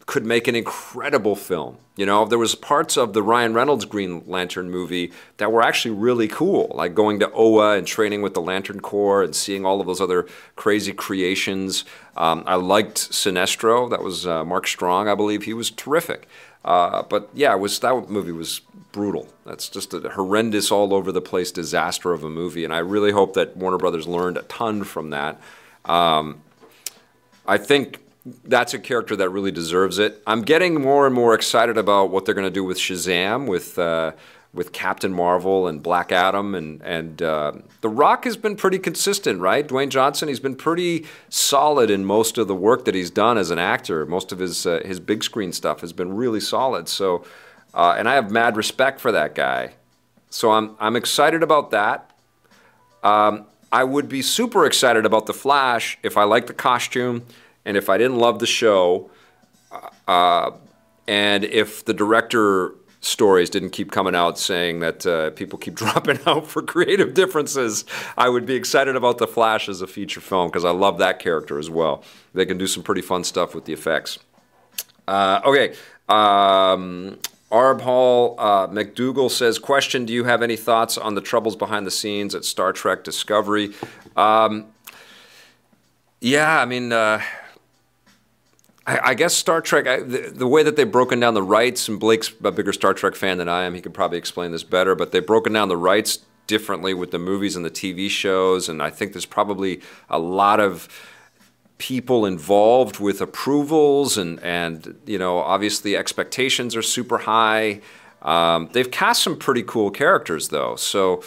could 0.06 0.26
make 0.26 0.48
an 0.48 0.56
incredible 0.56 1.36
film. 1.36 1.78
You 1.96 2.06
know, 2.06 2.26
there 2.26 2.38
was 2.38 2.56
parts 2.56 2.98
of 2.98 3.14
the 3.14 3.24
Ryan 3.24 3.54
Reynolds 3.54 3.86
Green 3.86 4.24
Lantern 4.28 4.70
movie 4.70 5.12
that 5.38 5.52
were 5.52 5.62
actually 5.62 5.96
really 5.96 6.28
cool, 6.28 6.72
like 6.76 6.94
going 6.94 7.20
to 7.22 7.32
Oa 7.32 7.78
and 7.78 7.88
training 7.88 8.22
with 8.22 8.34
the 8.34 8.42
Lantern 8.42 8.82
Corps 8.82 9.24
and 9.24 9.36
seeing 9.36 9.66
all 9.66 9.80
of 9.80 9.88
those 9.88 10.02
other 10.02 10.28
crazy 10.56 10.94
creations. 10.94 11.86
Um, 12.18 12.44
I 12.46 12.56
liked 12.56 12.98
Sinestro. 12.98 13.90
That 13.90 14.04
was 14.04 14.28
uh, 14.28 14.44
Mark 14.44 14.68
Strong, 14.68 15.08
I 15.08 15.16
believe. 15.16 15.44
He 15.44 15.54
was 15.54 15.72
terrific. 15.72 16.28
Uh, 16.66 17.04
but 17.04 17.30
yeah, 17.34 17.54
it 17.54 17.60
was 17.60 17.80
that 17.80 18.10
movie 18.10 18.32
was 18.32 18.62
brutal. 18.92 19.28
That's 19.46 19.70
just 19.70 19.94
a 19.94 20.10
horrendous, 20.10 20.72
all 20.72 20.94
over 20.94 21.12
the 21.12 21.22
place 21.22 21.52
disaster 21.52 22.12
of 22.12 22.24
a 22.24 22.30
movie, 22.30 22.64
and 22.64 22.74
I 22.74 22.80
really 22.80 23.12
hope 23.12 23.34
that 23.36 23.56
Warner 23.56 23.78
Brothers 23.78 24.08
learned 24.08 24.38
a 24.38 24.42
ton 24.44 24.84
from 24.84 25.12
that. 25.12 25.40
Um, 25.86 26.42
I 27.48 27.58
think 27.58 28.00
that's 28.26 28.74
a 28.74 28.80
character 28.80 29.16
that 29.16 29.30
really 29.30 29.52
deserves 29.52 30.00
it. 30.00 30.22
I'm 30.26 30.42
getting 30.42 30.82
more 30.82 31.06
and 31.06 31.14
more 31.14 31.36
excited 31.36 31.78
about 31.78 32.10
what 32.10 32.26
they're 32.26 32.34
going 32.34 32.48
to 32.48 32.52
do 32.54 32.64
with 32.64 32.78
Shazam, 32.78 33.48
with 33.48 33.78
uh, 33.78 34.14
with 34.54 34.72
Captain 34.72 35.14
Marvel 35.14 35.68
and 35.68 35.84
Black 35.84 36.12
Adam, 36.12 36.56
and 36.56 36.82
and 36.82 37.22
uh, 37.22 37.52
The 37.82 37.90
Rock 37.90 38.24
has 38.24 38.36
been 38.38 38.56
pretty 38.56 38.80
consistent, 38.80 39.42
right? 39.42 39.68
Dwayne 39.68 39.90
Johnson, 39.90 40.28
he's 40.28 40.40
been 40.40 40.56
pretty 40.56 41.06
solid 41.30 41.92
in 41.92 42.06
most 42.06 42.38
of 42.38 42.48
the 42.48 42.56
work 42.56 42.86
that 42.86 42.96
he's 42.96 43.12
done 43.12 43.38
as 43.38 43.52
an 43.52 43.60
actor. 43.60 44.06
Most 44.06 44.32
of 44.32 44.40
his 44.40 44.66
uh, 44.66 44.82
his 44.84 45.00
big 45.00 45.24
screen 45.24 45.52
stuff 45.52 45.82
has 45.82 45.94
been 45.94 46.16
really 46.16 46.40
solid. 46.40 46.90
So, 46.90 47.26
uh, 47.74 47.96
and 47.98 48.10
I 48.10 48.16
have 48.16 48.32
mad 48.32 48.58
respect 48.58 49.00
for 49.00 49.12
that 49.12 49.36
guy. 49.36 49.74
So 50.32 50.52
I'm 50.52 50.76
I'm 50.80 50.96
excited 50.96 51.44
about 51.44 51.70
that. 51.72 52.10
Um, 53.04 53.46
I 53.72 53.84
would 53.84 54.10
be 54.10 54.24
super 54.24 54.66
excited 54.66 55.06
about 55.06 55.28
the 55.28 55.34
Flash 55.34 56.00
if 56.02 56.18
I 56.18 56.24
like 56.24 56.48
the 56.48 56.54
costume 56.54 57.24
and 57.66 57.76
if 57.78 57.90
I 57.90 57.98
didn't 57.98 58.18
love 58.18 58.40
the 58.40 58.48
show, 58.48 59.10
uh, 60.08 60.52
and 61.08 61.44
if 61.44 61.86
the 61.86 61.94
director 61.94 62.74
stories 63.02 63.50
didn't 63.50 63.70
keep 63.70 63.92
coming 63.92 64.16
out 64.16 64.40
saying 64.40 64.80
that 64.80 65.06
uh, 65.06 65.30
people 65.32 65.60
keep 65.60 65.76
dropping 65.84 66.20
out 66.26 66.48
for 66.48 66.62
creative 66.62 67.14
differences, 67.14 67.86
I 68.18 68.30
would 68.30 68.46
be 68.46 68.56
excited 68.56 68.96
about 68.96 69.18
The 69.18 69.28
Flash 69.28 69.70
as 69.70 69.82
a 69.82 69.88
feature 69.88 70.22
film 70.22 70.50
because 70.50 70.66
I 70.66 70.72
love 70.72 70.98
that 71.00 71.20
character 71.20 71.60
as 71.60 71.70
well. 71.70 72.04
They 72.34 72.46
can 72.46 72.58
do 72.58 72.68
some 72.68 72.84
pretty 72.84 73.02
fun 73.02 73.24
stuff 73.24 73.54
with 73.56 73.66
the 73.66 73.74
effects. 73.74 74.20
Uh, 75.08 75.42
okay. 75.46 75.76
Um, 76.10 77.20
Arb 77.52 77.82
Hall 77.82 78.36
uh, 78.40 78.68
McDougal 78.68 79.30
says, 79.30 79.60
question, 79.60 80.06
do 80.06 80.14
you 80.14 80.24
have 80.24 80.42
any 80.42 80.56
thoughts 80.56 80.98
on 80.98 81.16
the 81.16 81.22
troubles 81.22 81.56
behind 81.56 81.86
the 81.86 81.92
scenes 81.92 82.34
at 82.34 82.44
Star 82.44 82.74
Trek 82.74 83.04
Discovery? 83.04 83.72
Um, 84.16 84.66
yeah, 86.20 86.60
I 86.60 86.66
mean, 86.66 86.92
uh, 86.92 87.22
I, 88.86 89.00
I 89.04 89.14
guess 89.14 89.34
Star 89.34 89.62
Trek, 89.62 89.88
I, 89.88 90.00
the, 90.02 90.32
the, 90.34 90.48
way 90.48 90.64
that 90.64 90.76
they've 90.76 90.92
broken 90.92 91.20
down 91.20 91.34
the 91.34 91.44
rights, 91.44 91.88
and 91.88 92.00
Blake's 92.00 92.32
a 92.44 92.52
bigger 92.52 92.74
Star 92.74 92.94
Trek 92.94 93.16
fan 93.16 93.38
than 93.38 93.50
I 93.50 93.64
am, 93.64 93.74
he 93.74 93.82
could 93.82 93.94
probably 93.94 94.18
explain 94.18 94.52
this 94.52 94.64
better, 94.64 94.96
but 94.96 95.12
they've 95.12 95.26
broken 95.26 95.54
down 95.54 95.70
the 95.70 95.78
rights 95.78 96.20
differently 96.48 96.94
with 96.94 97.12
the 97.12 97.20
movies 97.20 97.56
and 97.56 97.66
the 97.66 97.72
TV 97.72 98.10
shows, 98.10 98.70
and 98.70 98.82
I 98.82 98.90
think 98.90 99.14
there's 99.14 99.26
probably 99.26 99.82
a 100.10 100.20
lot 100.20 100.60
of 100.60 100.88
people 101.78 102.26
involved 102.26 103.00
with 103.00 103.22
approvals, 103.22 104.18
and, 104.18 104.40
and 104.42 105.00
you 105.06 105.18
know, 105.18 105.40
obviously 105.40 105.98
expectations 105.98 106.76
are 106.76 106.82
super 106.82 107.20
high. 107.20 107.82
Um, 108.22 108.70
they've 108.72 108.90
cast 108.90 109.24
some 109.24 109.38
pretty 109.38 109.64
cool 109.64 109.92
characters, 109.92 110.50
though, 110.50 110.76
so. 110.76 111.24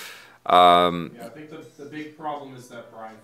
Um, 0.46 1.12
yeah, 1.14 1.26
I 1.26 1.28
think 1.28 1.50
the, 1.50 1.66
the 1.76 1.90
big 1.90 2.16
problem 2.16 2.56
is 2.56 2.68
that 2.68 2.90
Bryan 2.90 3.16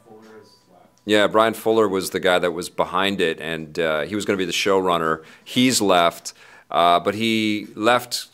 yeah, 1.04 1.26
Bryan 1.26 1.54
Fuller 1.54 1.88
was 1.88 2.10
the 2.10 2.20
guy 2.20 2.38
that 2.38 2.52
was 2.52 2.68
behind 2.68 3.20
it, 3.20 3.40
and 3.40 3.78
uh, 3.78 4.02
he 4.02 4.14
was 4.14 4.24
going 4.24 4.38
to 4.38 4.42
be 4.42 4.46
the 4.46 4.52
showrunner. 4.52 5.22
He's 5.44 5.80
left, 5.80 6.32
uh, 6.70 7.00
but 7.00 7.14
he 7.14 7.68
left 7.74 8.28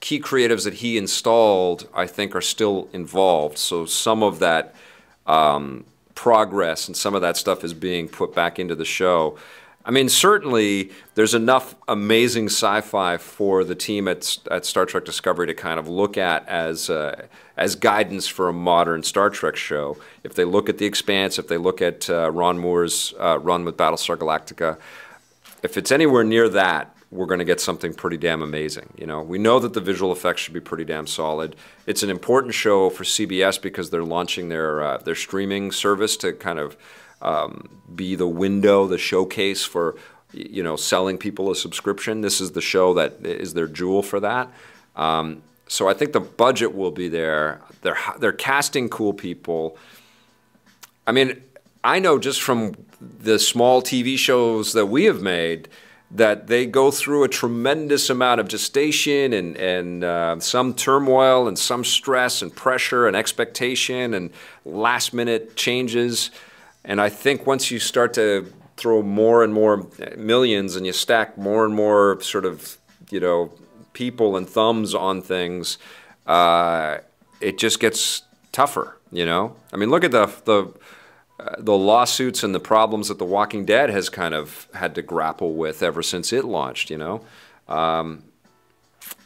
key 0.00 0.20
creatives 0.20 0.64
that 0.64 0.74
he 0.74 0.96
installed, 0.96 1.88
I 1.94 2.06
think, 2.06 2.34
are 2.34 2.40
still 2.40 2.88
involved. 2.92 3.58
So 3.58 3.86
some 3.86 4.22
of 4.22 4.38
that 4.40 4.74
um, 5.26 5.84
progress 6.14 6.88
and 6.88 6.96
some 6.96 7.14
of 7.14 7.22
that 7.22 7.36
stuff 7.36 7.64
is 7.64 7.74
being 7.74 8.08
put 8.08 8.34
back 8.34 8.58
into 8.58 8.74
the 8.74 8.84
show. 8.84 9.38
I 9.84 9.90
mean, 9.90 10.08
certainly 10.08 10.92
there's 11.14 11.34
enough 11.34 11.74
amazing 11.88 12.46
sci-fi 12.46 13.16
for 13.16 13.64
the 13.64 13.74
team 13.74 14.06
at, 14.06 14.38
at 14.50 14.64
Star 14.64 14.86
Trek 14.86 15.04
Discovery 15.04 15.48
to 15.48 15.54
kind 15.54 15.80
of 15.80 15.88
look 15.88 16.16
at 16.16 16.48
as 16.48 16.88
uh, 16.88 17.26
as 17.56 17.74
guidance 17.74 18.28
for 18.28 18.48
a 18.48 18.52
modern 18.52 19.02
Star 19.02 19.28
Trek 19.28 19.56
show. 19.56 19.96
If 20.22 20.34
they 20.34 20.44
look 20.44 20.68
at 20.68 20.78
The 20.78 20.86
Expanse, 20.86 21.38
if 21.38 21.48
they 21.48 21.58
look 21.58 21.82
at 21.82 22.08
uh, 22.08 22.30
Ron 22.30 22.58
Moore's 22.58 23.12
uh, 23.18 23.38
run 23.40 23.64
with 23.64 23.76
Battlestar 23.76 24.16
Galactica, 24.16 24.78
if 25.62 25.76
it's 25.76 25.90
anywhere 25.90 26.24
near 26.24 26.48
that, 26.48 26.94
we're 27.10 27.26
going 27.26 27.40
to 27.40 27.44
get 27.44 27.60
something 27.60 27.92
pretty 27.92 28.16
damn 28.16 28.40
amazing. 28.40 28.94
You 28.96 29.06
know, 29.06 29.20
we 29.20 29.38
know 29.38 29.58
that 29.58 29.74
the 29.74 29.80
visual 29.80 30.12
effects 30.12 30.40
should 30.40 30.54
be 30.54 30.60
pretty 30.60 30.84
damn 30.84 31.06
solid. 31.06 31.54
It's 31.86 32.02
an 32.02 32.08
important 32.08 32.54
show 32.54 32.88
for 32.88 33.04
CBS 33.04 33.60
because 33.60 33.90
they're 33.90 34.02
launching 34.02 34.48
their 34.48 34.82
uh, 34.82 34.98
their 34.98 35.14
streaming 35.14 35.72
service 35.72 36.16
to 36.18 36.32
kind 36.32 36.58
of 36.58 36.76
um, 37.22 37.68
be 37.94 38.14
the 38.14 38.26
window, 38.26 38.86
the 38.86 38.98
showcase 38.98 39.64
for 39.64 39.96
you 40.32 40.62
know 40.62 40.76
selling 40.76 41.18
people 41.18 41.50
a 41.50 41.56
subscription. 41.56 42.20
This 42.20 42.40
is 42.40 42.52
the 42.52 42.60
show 42.60 42.94
that 42.94 43.24
is 43.24 43.54
their 43.54 43.66
jewel 43.66 44.02
for 44.02 44.20
that. 44.20 44.50
Um, 44.96 45.42
so 45.68 45.88
I 45.88 45.94
think 45.94 46.12
the 46.12 46.20
budget 46.20 46.74
will 46.74 46.90
be 46.90 47.08
there. 47.08 47.60
They're 47.82 47.98
they're 48.18 48.32
casting 48.32 48.88
cool 48.88 49.12
people. 49.12 49.76
I 51.06 51.12
mean, 51.12 51.42
I 51.82 51.98
know 51.98 52.18
just 52.18 52.42
from 52.42 52.74
the 53.00 53.38
small 53.38 53.82
TV 53.82 54.16
shows 54.16 54.72
that 54.74 54.86
we 54.86 55.04
have 55.04 55.22
made 55.22 55.68
that 56.14 56.46
they 56.46 56.66
go 56.66 56.90
through 56.90 57.24
a 57.24 57.28
tremendous 57.28 58.10
amount 58.10 58.38
of 58.38 58.46
gestation 58.46 59.32
and, 59.32 59.56
and 59.56 60.04
uh, 60.04 60.38
some 60.40 60.74
turmoil 60.74 61.48
and 61.48 61.58
some 61.58 61.84
stress 61.84 62.42
and 62.42 62.54
pressure 62.54 63.06
and 63.06 63.16
expectation 63.16 64.12
and 64.12 64.30
last 64.66 65.14
minute 65.14 65.56
changes. 65.56 66.30
And 66.84 67.00
I 67.00 67.08
think 67.08 67.46
once 67.46 67.70
you 67.70 67.78
start 67.78 68.14
to 68.14 68.52
throw 68.76 69.02
more 69.02 69.44
and 69.44 69.52
more 69.52 69.86
millions 70.16 70.76
and 70.76 70.86
you 70.86 70.92
stack 70.92 71.38
more 71.38 71.64
and 71.64 71.74
more 71.74 72.20
sort 72.20 72.44
of, 72.44 72.78
you 73.10 73.20
know, 73.20 73.52
people 73.92 74.36
and 74.36 74.48
thumbs 74.48 74.94
on 74.94 75.22
things, 75.22 75.78
uh, 76.26 76.98
it 77.40 77.58
just 77.58 77.80
gets 77.80 78.22
tougher, 78.50 78.98
you 79.10 79.24
know? 79.24 79.54
I 79.72 79.76
mean, 79.76 79.90
look 79.90 80.04
at 80.04 80.10
the, 80.10 80.26
the, 80.44 80.72
uh, 81.38 81.56
the 81.58 81.76
lawsuits 81.76 82.42
and 82.42 82.54
the 82.54 82.60
problems 82.60 83.08
that 83.08 83.18
The 83.18 83.24
Walking 83.24 83.64
Dead 83.64 83.90
has 83.90 84.08
kind 84.08 84.34
of 84.34 84.68
had 84.74 84.94
to 84.94 85.02
grapple 85.02 85.54
with 85.54 85.82
ever 85.82 86.02
since 86.02 86.32
it 86.32 86.44
launched, 86.44 86.90
you 86.90 86.98
know? 86.98 87.22
Um, 87.68 88.24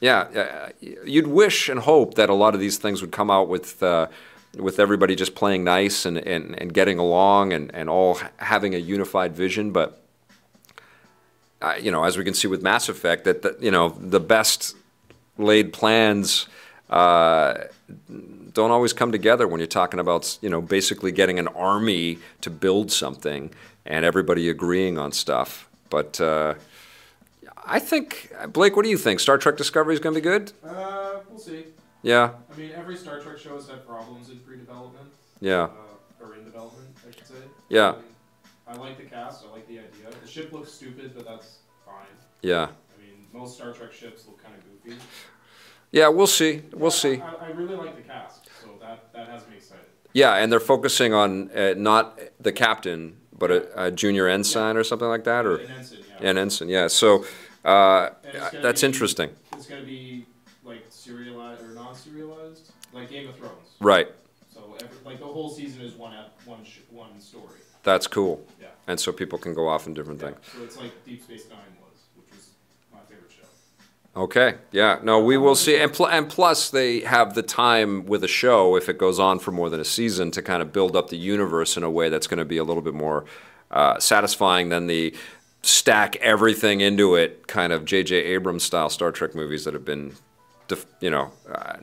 yeah, 0.01 0.21
uh, 0.21 0.69
you'd 0.81 1.27
wish 1.27 1.69
and 1.69 1.81
hope 1.81 2.15
that 2.15 2.29
a 2.29 2.35
lot 2.35 2.55
of 2.55 2.61
these 2.61 2.79
things 2.79 3.01
would 3.01 3.13
come 3.13 3.31
out 3.31 3.49
with 3.49 3.83
uh, 3.83 4.09
with 4.57 4.79
everybody 4.79 5.15
just 5.15 5.35
playing 5.35 5.65
nice 5.65 6.05
and, 6.05 6.19
and, 6.19 6.61
and 6.61 6.73
getting 6.73 6.99
along 6.99 7.53
and, 7.53 7.75
and 7.75 7.89
all 7.89 8.19
having 8.39 8.75
a 8.75 8.79
unified 8.79 9.35
vision. 9.35 9.71
But, 9.73 10.03
uh, 11.61 11.75
you 11.81 11.91
know, 11.91 12.05
as 12.05 12.17
we 12.17 12.25
can 12.25 12.35
see 12.35 12.49
with 12.49 12.63
Mass 12.63 12.89
Effect, 12.89 13.25
that, 13.25 13.43
the, 13.43 13.57
you 13.61 13.71
know, 13.71 13.91
the 14.01 14.21
best 14.21 14.77
laid 15.39 15.73
plans 15.73 16.47
uh, 16.91 17.55
don't 18.53 18.71
always 18.71 18.93
come 18.93 19.13
together 19.13 19.47
when 19.47 19.61
you're 19.61 19.67
talking 19.67 20.01
about, 20.01 20.39
you 20.41 20.49
know, 20.49 20.61
basically 20.61 21.13
getting 21.13 21.39
an 21.39 21.49
army 21.49 22.19
to 22.41 22.51
build 22.51 22.91
something 22.91 23.51
and 23.85 24.05
everybody 24.05 24.49
agreeing 24.49 24.99
on 24.99 25.13
stuff. 25.13 25.69
But 25.91 26.21
uh, 26.21 26.55
I 27.65 27.79
think, 27.79 28.33
Blake, 28.53 28.77
what 28.77 28.85
do 28.85 28.89
you 28.89 28.99
think? 28.99 29.21
Star 29.21 29.39
Trek 29.39 29.57
Discovery 29.57 29.95
is 29.95 30.01
going 30.01 30.15
to 30.15 30.21
be 30.21 30.25
good? 30.25 30.53
Uh, 30.65 31.21
we'll 31.29 31.39
see. 31.39 31.65
Yeah. 32.07 32.31
I 32.53 32.57
mean, 32.57 32.71
every 32.73 32.97
Star 32.97 33.19
Trek 33.19 33.37
show 33.37 33.57
has 33.57 33.69
had 33.69 33.85
problems 33.85 34.31
in 34.31 34.39
pre-development. 34.39 35.09
Yeah. 35.41 35.65
Uh, 35.65 36.25
or 36.25 36.37
in 36.37 36.45
development, 36.45 36.87
I 37.07 37.11
should 37.11 37.27
say. 37.27 37.35
Yeah. 37.69 37.95
I 38.69 38.77
like 38.77 38.97
the 38.97 39.03
cast. 39.05 39.45
I 39.45 39.53
like 39.53 39.67
the 39.67 39.81
idea. 39.81 40.07
The 40.23 40.29
ship 40.29 40.53
looks 40.53 40.71
stupid, 40.73 41.15
but 41.17 41.27
that's 41.27 41.59
fine. 41.85 42.07
Yeah. 42.43 42.63
I 42.63 43.03
mean, 43.03 43.27
most 43.33 43.57
Star 43.57 43.73
Trek 43.73 43.93
ships 43.93 44.25
look 44.29 44.41
kind 44.41 44.55
of 44.55 44.85
goofy. 44.85 45.01
Yeah, 45.91 46.07
we'll 46.07 46.29
see. 46.29 46.63
We'll 46.75 46.93
see. 46.93 47.21
I, 47.21 47.47
I 47.47 47.51
really 47.51 47.75
like 47.75 47.97
the 47.97 48.03
cast, 48.03 48.49
so 48.63 48.69
that 48.81 49.13
that 49.13 49.29
has 49.29 49.43
me 49.49 49.57
excited. 49.57 49.87
Yeah, 50.13 50.35
and 50.37 50.53
they're 50.53 50.61
focusing 50.61 51.13
on 51.13 51.51
uh, 51.57 51.75
not 51.77 52.21
the 52.41 52.53
captain, 52.53 53.17
but 53.37 53.51
a, 53.51 53.87
a 53.87 53.91
junior 53.91 54.29
ensign 54.29 54.77
or 54.77 54.85
something 54.85 55.09
like 55.09 55.25
that, 55.25 55.45
or 55.45 55.57
An 55.57 55.71
ensign, 55.77 55.99
yeah. 56.21 56.29
an 56.31 56.39
ensign. 56.39 56.69
Yeah. 56.69 56.87
So 56.89 57.25
uh, 57.65 58.11
that's 58.63 58.83
be- 58.83 58.87
interesting. 58.87 59.31
It's 59.57 59.67
gonna 59.67 59.83
be 59.83 60.27
like 60.65 60.85
serialized 60.91 61.63
or 61.63 61.69
non-serialized, 62.25 62.73
like 62.93 63.11
Game 63.11 63.29
of 63.29 63.37
Thrones. 63.37 63.53
Right. 63.81 64.09
So 64.55 64.75
every, 64.83 64.97
like 65.05 65.19
the 65.19 65.27
whole 65.27 65.51
season 65.51 65.83
is 65.83 65.95
one 65.95 66.15
ep- 66.15 66.33
one 66.45 66.65
sh- 66.65 66.79
one 66.91 67.21
story. 67.21 67.45
That's 67.83 68.07
cool. 68.07 68.45
Yeah. 68.61 68.69
And 68.87 68.99
so 68.99 69.13
people 69.13 69.39
can 69.39 69.55
go 69.55 69.69
off 69.69 69.87
in 69.87 69.95
different 69.95 70.21
Yeah. 70.21 70.29
things. 70.31 70.39
So 70.57 70.63
it's 70.65 70.77
like 70.79 71.05
Deep 71.05 71.23
Space 71.23 71.45
Nine 71.49 71.59
was, 71.81 72.01
which 72.17 72.31
was 72.37 72.49
my 72.93 72.99
favorite 73.09 73.31
show. 73.31 74.21
Okay. 74.23 74.55
Yeah. 74.73 74.99
No, 75.03 75.21
we 75.23 75.37
will 75.37 75.55
see. 75.55 75.77
And, 75.77 75.93
pl- 75.93 76.09
and 76.09 76.29
plus, 76.29 76.71
they 76.71 77.01
have 77.01 77.35
the 77.35 77.43
time 77.43 78.07
with 78.07 78.25
a 78.25 78.29
show, 78.29 78.77
if 78.77 78.89
it 78.89 78.99
goes 78.99 79.19
on 79.21 79.39
for 79.39 79.53
more 79.53 79.71
than 79.71 79.81
a 79.81 79.85
season, 79.85 80.31
to 80.33 80.43
kind 80.43 80.63
of 80.63 80.73
build 80.73 80.97
up 80.97 81.11
the 81.11 81.17
universe 81.19 81.77
in 81.77 81.83
a 81.85 81.91
way 81.91 82.09
that's 82.09 82.27
going 82.27 82.39
to 82.39 82.45
be 82.45 82.57
a 82.57 82.65
little 82.65 82.83
bit 82.83 82.95
more 82.95 83.25
uh, 83.71 83.99
satisfying 83.99 84.69
than 84.69 84.87
the 84.87 85.15
stack 85.63 86.15
everything 86.17 86.81
into 86.81 87.17
it 87.17 87.49
kind 87.49 87.73
of 87.73 87.85
J.J. 87.85 88.15
Abrams 88.17 88.63
style 88.63 88.89
Star 88.89 89.11
Trek 89.11 89.35
movies 89.35 89.65
that 89.65 89.75
have 89.75 89.85
been, 89.85 90.15
you 91.01 91.11
know, 91.11 91.33
uh, 91.53 91.77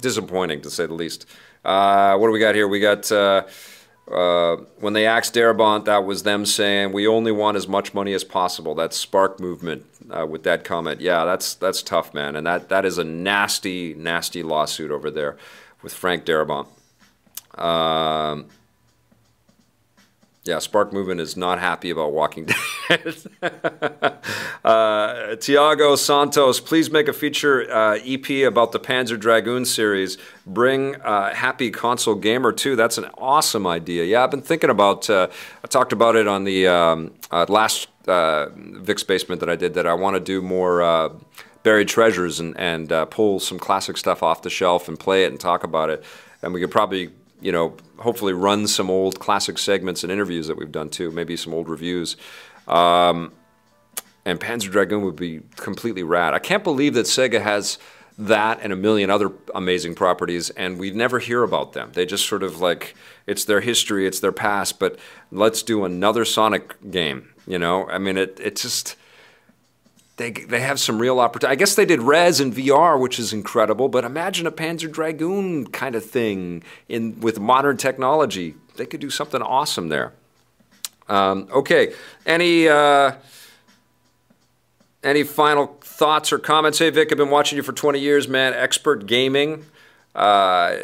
disappointing 0.00 0.62
to 0.62 0.70
say 0.70 0.86
the 0.86 0.94
least. 0.94 1.26
Uh, 1.64 2.16
what 2.16 2.26
do 2.26 2.32
we 2.32 2.40
got 2.40 2.54
here? 2.54 2.68
We 2.68 2.80
got. 2.80 3.10
Uh, 3.10 3.44
uh, 4.10 4.56
when 4.80 4.94
they 4.94 5.06
axed 5.06 5.32
Darabont, 5.32 5.84
that 5.84 6.04
was 6.04 6.24
them 6.24 6.44
saying 6.44 6.92
we 6.92 7.06
only 7.06 7.30
want 7.30 7.56
as 7.56 7.68
much 7.68 7.94
money 7.94 8.12
as 8.14 8.24
possible. 8.24 8.74
That 8.74 8.92
spark 8.92 9.38
movement 9.38 9.86
uh, 10.10 10.26
with 10.26 10.42
that 10.42 10.64
comment. 10.64 11.00
Yeah, 11.00 11.24
that's 11.24 11.54
that's 11.54 11.82
tough, 11.82 12.12
man, 12.12 12.34
and 12.34 12.46
that 12.46 12.68
that 12.68 12.84
is 12.84 12.98
a 12.98 13.04
nasty, 13.04 13.94
nasty 13.94 14.42
lawsuit 14.42 14.90
over 14.90 15.10
there 15.10 15.36
with 15.82 15.94
Frank 15.94 16.24
Darabont. 16.24 16.66
Um, 17.56 18.46
yeah, 20.44 20.58
Spark 20.58 20.92
Movement 20.92 21.20
is 21.20 21.36
not 21.36 21.60
happy 21.60 21.90
about 21.90 22.12
Walking 22.12 22.46
Dead. 22.88 23.16
uh, 24.64 25.36
Tiago 25.36 25.94
Santos, 25.94 26.58
please 26.58 26.90
make 26.90 27.06
a 27.06 27.12
feature 27.12 27.72
uh, 27.72 27.98
EP 28.04 28.28
about 28.48 28.72
the 28.72 28.80
Panzer 28.80 29.18
Dragoon 29.18 29.64
series. 29.64 30.18
Bring 30.44 30.96
uh, 30.96 31.32
Happy 31.32 31.70
Console 31.70 32.16
Gamer 32.16 32.50
too. 32.50 32.74
That's 32.74 32.98
an 32.98 33.04
awesome 33.16 33.68
idea. 33.68 34.04
Yeah, 34.04 34.24
I've 34.24 34.32
been 34.32 34.42
thinking 34.42 34.70
about. 34.70 35.08
Uh, 35.08 35.28
I 35.62 35.68
talked 35.68 35.92
about 35.92 36.16
it 36.16 36.26
on 36.26 36.42
the 36.42 36.66
um, 36.66 37.14
uh, 37.30 37.46
last 37.48 37.86
uh, 38.08 38.48
Vic's 38.56 39.04
Basement 39.04 39.38
that 39.40 39.48
I 39.48 39.54
did. 39.54 39.74
That 39.74 39.86
I 39.86 39.94
want 39.94 40.16
to 40.16 40.20
do 40.20 40.42
more 40.42 40.82
uh, 40.82 41.10
buried 41.62 41.86
treasures 41.86 42.40
and 42.40 42.58
and 42.58 42.90
uh, 42.90 43.04
pull 43.04 43.38
some 43.38 43.60
classic 43.60 43.96
stuff 43.96 44.24
off 44.24 44.42
the 44.42 44.50
shelf 44.50 44.88
and 44.88 44.98
play 44.98 45.22
it 45.22 45.30
and 45.30 45.38
talk 45.38 45.62
about 45.62 45.88
it. 45.88 46.02
And 46.42 46.52
we 46.52 46.60
could 46.60 46.72
probably 46.72 47.12
you 47.42 47.50
know, 47.50 47.76
hopefully 48.02 48.32
run 48.32 48.66
some 48.66 48.90
old 48.90 49.18
classic 49.18 49.58
segments 49.58 50.02
and 50.02 50.12
interviews 50.12 50.46
that 50.48 50.56
we've 50.56 50.72
done 50.72 50.90
too, 50.90 51.10
maybe 51.10 51.36
some 51.36 51.54
old 51.54 51.68
reviews. 51.68 52.16
Um, 52.68 53.32
and 54.24 54.38
Panzer 54.38 54.70
Dragoon 54.70 55.04
would 55.04 55.16
be 55.16 55.40
completely 55.56 56.02
rad. 56.02 56.34
I 56.34 56.38
can't 56.38 56.62
believe 56.62 56.94
that 56.94 57.06
Sega 57.06 57.40
has 57.40 57.78
that 58.18 58.60
and 58.62 58.72
a 58.72 58.76
million 58.76 59.10
other 59.10 59.32
amazing 59.54 59.94
properties, 59.94 60.50
and 60.50 60.78
we 60.78 60.90
never 60.90 61.18
hear 61.18 61.42
about 61.42 61.72
them. 61.72 61.90
They 61.94 62.06
just 62.06 62.26
sort 62.28 62.42
of 62.42 62.60
like 62.60 62.94
it's 63.26 63.44
their 63.44 63.60
history, 63.60 64.06
it's 64.06 64.20
their 64.20 64.32
past, 64.32 64.78
but 64.78 64.98
let's 65.30 65.62
do 65.62 65.84
another 65.84 66.24
Sonic 66.24 66.90
game. 66.90 67.32
You 67.46 67.58
know, 67.58 67.88
I 67.88 67.98
mean, 67.98 68.16
it 68.16 68.38
it 68.40 68.56
just 68.56 68.96
they 70.22 70.30
they 70.30 70.60
have 70.60 70.78
some 70.78 71.00
real 71.00 71.18
opportunity. 71.18 71.52
I 71.52 71.56
guess 71.56 71.74
they 71.74 71.84
did 71.84 72.00
Rez 72.00 72.40
in 72.40 72.52
VR, 72.52 72.98
which 72.98 73.18
is 73.18 73.32
incredible. 73.32 73.88
But 73.88 74.04
imagine 74.04 74.46
a 74.46 74.52
Panzer 74.52 74.90
Dragoon 74.90 75.66
kind 75.66 75.96
of 75.96 76.04
thing 76.04 76.62
in 76.88 77.18
with 77.20 77.40
modern 77.40 77.76
technology. 77.76 78.54
They 78.76 78.86
could 78.86 79.00
do 79.00 79.10
something 79.10 79.42
awesome 79.42 79.88
there. 79.88 80.12
Um, 81.08 81.48
okay, 81.52 81.94
any 82.24 82.68
uh, 82.68 83.12
any 85.02 85.24
final 85.24 85.76
thoughts 85.80 86.32
or 86.32 86.38
comments? 86.38 86.78
Hey 86.78 86.90
Vic, 86.90 87.10
I've 87.10 87.18
been 87.18 87.30
watching 87.30 87.56
you 87.56 87.64
for 87.64 87.72
20 87.72 87.98
years, 87.98 88.28
man. 88.28 88.54
Expert 88.54 89.06
gaming. 89.06 89.66
Uh, 90.14 90.76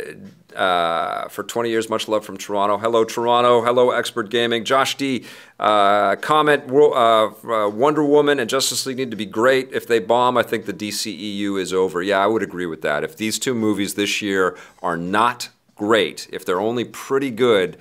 uh, 0.54 1.28
for 1.28 1.42
20 1.42 1.70
years. 1.70 1.88
Much 1.88 2.08
love 2.08 2.24
from 2.24 2.36
Toronto. 2.36 2.78
Hello, 2.78 3.04
Toronto. 3.04 3.62
Hello, 3.62 3.90
Expert 3.90 4.30
Gaming. 4.30 4.64
Josh 4.64 4.96
D. 4.96 5.24
Uh, 5.58 6.16
comment 6.16 6.70
uh, 6.70 7.26
uh, 7.26 7.68
Wonder 7.68 8.04
Woman 8.04 8.38
and 8.38 8.48
Justice 8.48 8.86
League 8.86 8.96
need 8.96 9.10
to 9.10 9.16
be 9.16 9.26
great. 9.26 9.68
If 9.72 9.86
they 9.86 9.98
bomb, 9.98 10.36
I 10.36 10.42
think 10.42 10.66
the 10.66 10.72
DCEU 10.72 11.60
is 11.60 11.72
over. 11.72 12.02
Yeah, 12.02 12.18
I 12.18 12.26
would 12.26 12.42
agree 12.42 12.66
with 12.66 12.82
that. 12.82 13.04
If 13.04 13.16
these 13.16 13.38
two 13.38 13.54
movies 13.54 13.94
this 13.94 14.22
year 14.22 14.56
are 14.82 14.96
not 14.96 15.50
great, 15.74 16.28
if 16.32 16.44
they're 16.44 16.60
only 16.60 16.84
pretty 16.84 17.30
good, 17.30 17.76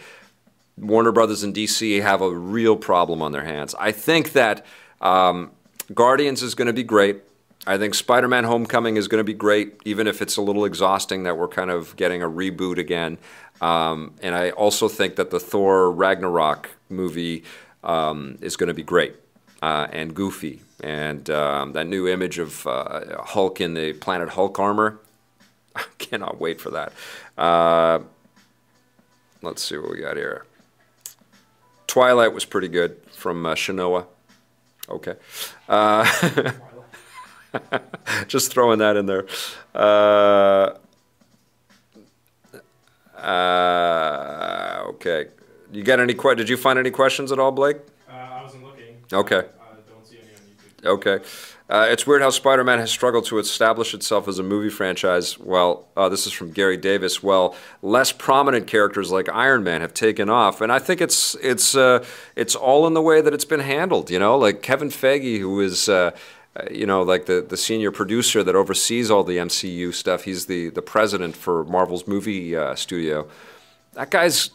Warner 0.77 1.11
Brothers 1.11 1.43
and 1.43 1.55
DC 1.55 2.01
have 2.01 2.21
a 2.21 2.29
real 2.29 2.75
problem 2.75 3.21
on 3.21 3.31
their 3.31 3.43
hands. 3.43 3.73
I 3.79 3.91
think 3.91 4.33
that 4.33 4.65
um, 5.01 5.51
Guardians 5.93 6.43
is 6.43 6.53
going 6.55 6.67
to 6.67 6.73
be 6.73 6.83
great. 6.83 7.21
I 7.67 7.77
think 7.77 7.95
Spider 7.95 8.29
Man 8.29 8.45
Homecoming 8.45 8.95
is 8.95 9.09
going 9.09 9.19
to 9.19 9.25
be 9.25 9.33
great, 9.33 9.73
even 9.83 10.07
if 10.07 10.21
it's 10.21 10.37
a 10.37 10.41
little 10.41 10.63
exhausting 10.63 11.23
that 11.23 11.37
we're 11.37 11.49
kind 11.49 11.69
of 11.69 11.93
getting 11.97 12.23
a 12.23 12.29
reboot 12.29 12.77
again. 12.77 13.17
Um, 13.59 14.13
and 14.21 14.33
I 14.33 14.51
also 14.51 14.87
think 14.87 15.17
that 15.17 15.31
the 15.31 15.39
Thor 15.39 15.91
Ragnarok 15.91 16.69
movie 16.89 17.43
um, 17.83 18.37
is 18.39 18.55
going 18.55 18.69
to 18.69 18.73
be 18.73 18.83
great 18.83 19.15
uh, 19.61 19.87
and 19.91 20.15
goofy. 20.15 20.61
And 20.81 21.29
um, 21.29 21.73
that 21.73 21.87
new 21.87 22.07
image 22.07 22.39
of 22.39 22.65
uh, 22.65 23.21
Hulk 23.23 23.59
in 23.59 23.73
the 23.73 23.91
Planet 23.91 24.29
Hulk 24.29 24.57
armor, 24.59 24.99
I 25.75 25.83
cannot 25.97 26.39
wait 26.39 26.61
for 26.61 26.69
that. 26.69 26.93
Uh, 27.37 27.99
let's 29.41 29.61
see 29.61 29.77
what 29.77 29.91
we 29.91 29.99
got 29.99 30.15
here. 30.15 30.45
Twilight 31.85 32.31
was 32.31 32.45
pretty 32.45 32.69
good 32.69 32.95
from 33.11 33.45
uh, 33.45 33.55
Shinoa. 33.55 34.05
Okay. 34.89 35.15
Uh, 37.71 37.79
just 38.27 38.51
throwing 38.51 38.79
that 38.79 38.95
in 38.97 39.05
there. 39.05 39.25
Uh, 39.73 40.73
uh, 43.17 44.83
okay. 44.87 45.27
You 45.71 45.83
got 45.83 45.99
any 45.99 46.13
que- 46.13 46.35
Did 46.35 46.49
you 46.49 46.57
find 46.57 46.79
any 46.79 46.91
questions 46.91 47.31
at 47.31 47.39
all, 47.39 47.51
Blake? 47.51 47.77
Uh, 48.09 48.13
I 48.13 48.43
wasn't 48.43 48.63
looking. 48.63 48.97
Okay. 49.11 49.37
I 49.37 49.41
don't 49.89 50.05
see 50.07 50.17
any 50.17 50.29
on 50.33 50.97
YouTube. 50.97 51.07
Okay. 51.17 51.25
Uh, 51.69 51.85
it's 51.89 52.07
weird 52.07 52.21
how 52.21 52.29
Spider 52.29 52.63
Man 52.63 52.79
has 52.79 52.89
struggled 52.89 53.25
to 53.25 53.39
establish 53.39 53.93
itself 53.93 54.29
as 54.29 54.39
a 54.39 54.43
movie 54.43 54.69
franchise. 54.69 55.37
Well, 55.37 55.85
uh, 55.97 56.07
this 56.07 56.25
is 56.25 56.31
from 56.31 56.51
Gary 56.51 56.77
Davis. 56.77 57.21
Well, 57.21 57.55
less 57.81 58.13
prominent 58.13 58.67
characters 58.67 59.11
like 59.11 59.27
Iron 59.27 59.65
Man 59.65 59.81
have 59.81 59.93
taken 59.93 60.29
off, 60.29 60.61
and 60.61 60.71
I 60.71 60.79
think 60.79 61.01
it's 61.01 61.35
it's 61.43 61.75
uh, 61.75 62.05
it's 62.37 62.55
all 62.55 62.87
in 62.87 62.93
the 62.93 63.01
way 63.01 63.19
that 63.19 63.33
it's 63.33 63.43
been 63.43 63.59
handled. 63.59 64.09
You 64.09 64.17
know, 64.17 64.37
like 64.37 64.61
Kevin 64.61 64.87
Feige, 64.87 65.39
who 65.39 65.59
is 65.59 65.89
uh, 65.89 66.11
you 66.71 66.85
know 66.85 67.01
like 67.01 67.25
the, 67.25 67.41
the 67.41 67.57
senior 67.57 67.91
producer 67.91 68.43
that 68.43 68.55
oversees 68.55 69.11
all 69.11 69.23
the 69.23 69.37
MCU 69.37 69.93
stuff. 69.93 70.23
He's 70.23 70.45
the 70.45 70.69
the 70.69 70.81
president 70.81 71.35
for 71.35 71.63
Marvel's 71.65 72.07
movie 72.07 72.55
uh, 72.55 72.75
studio. 72.75 73.27
That 73.93 74.11
guy's 74.11 74.51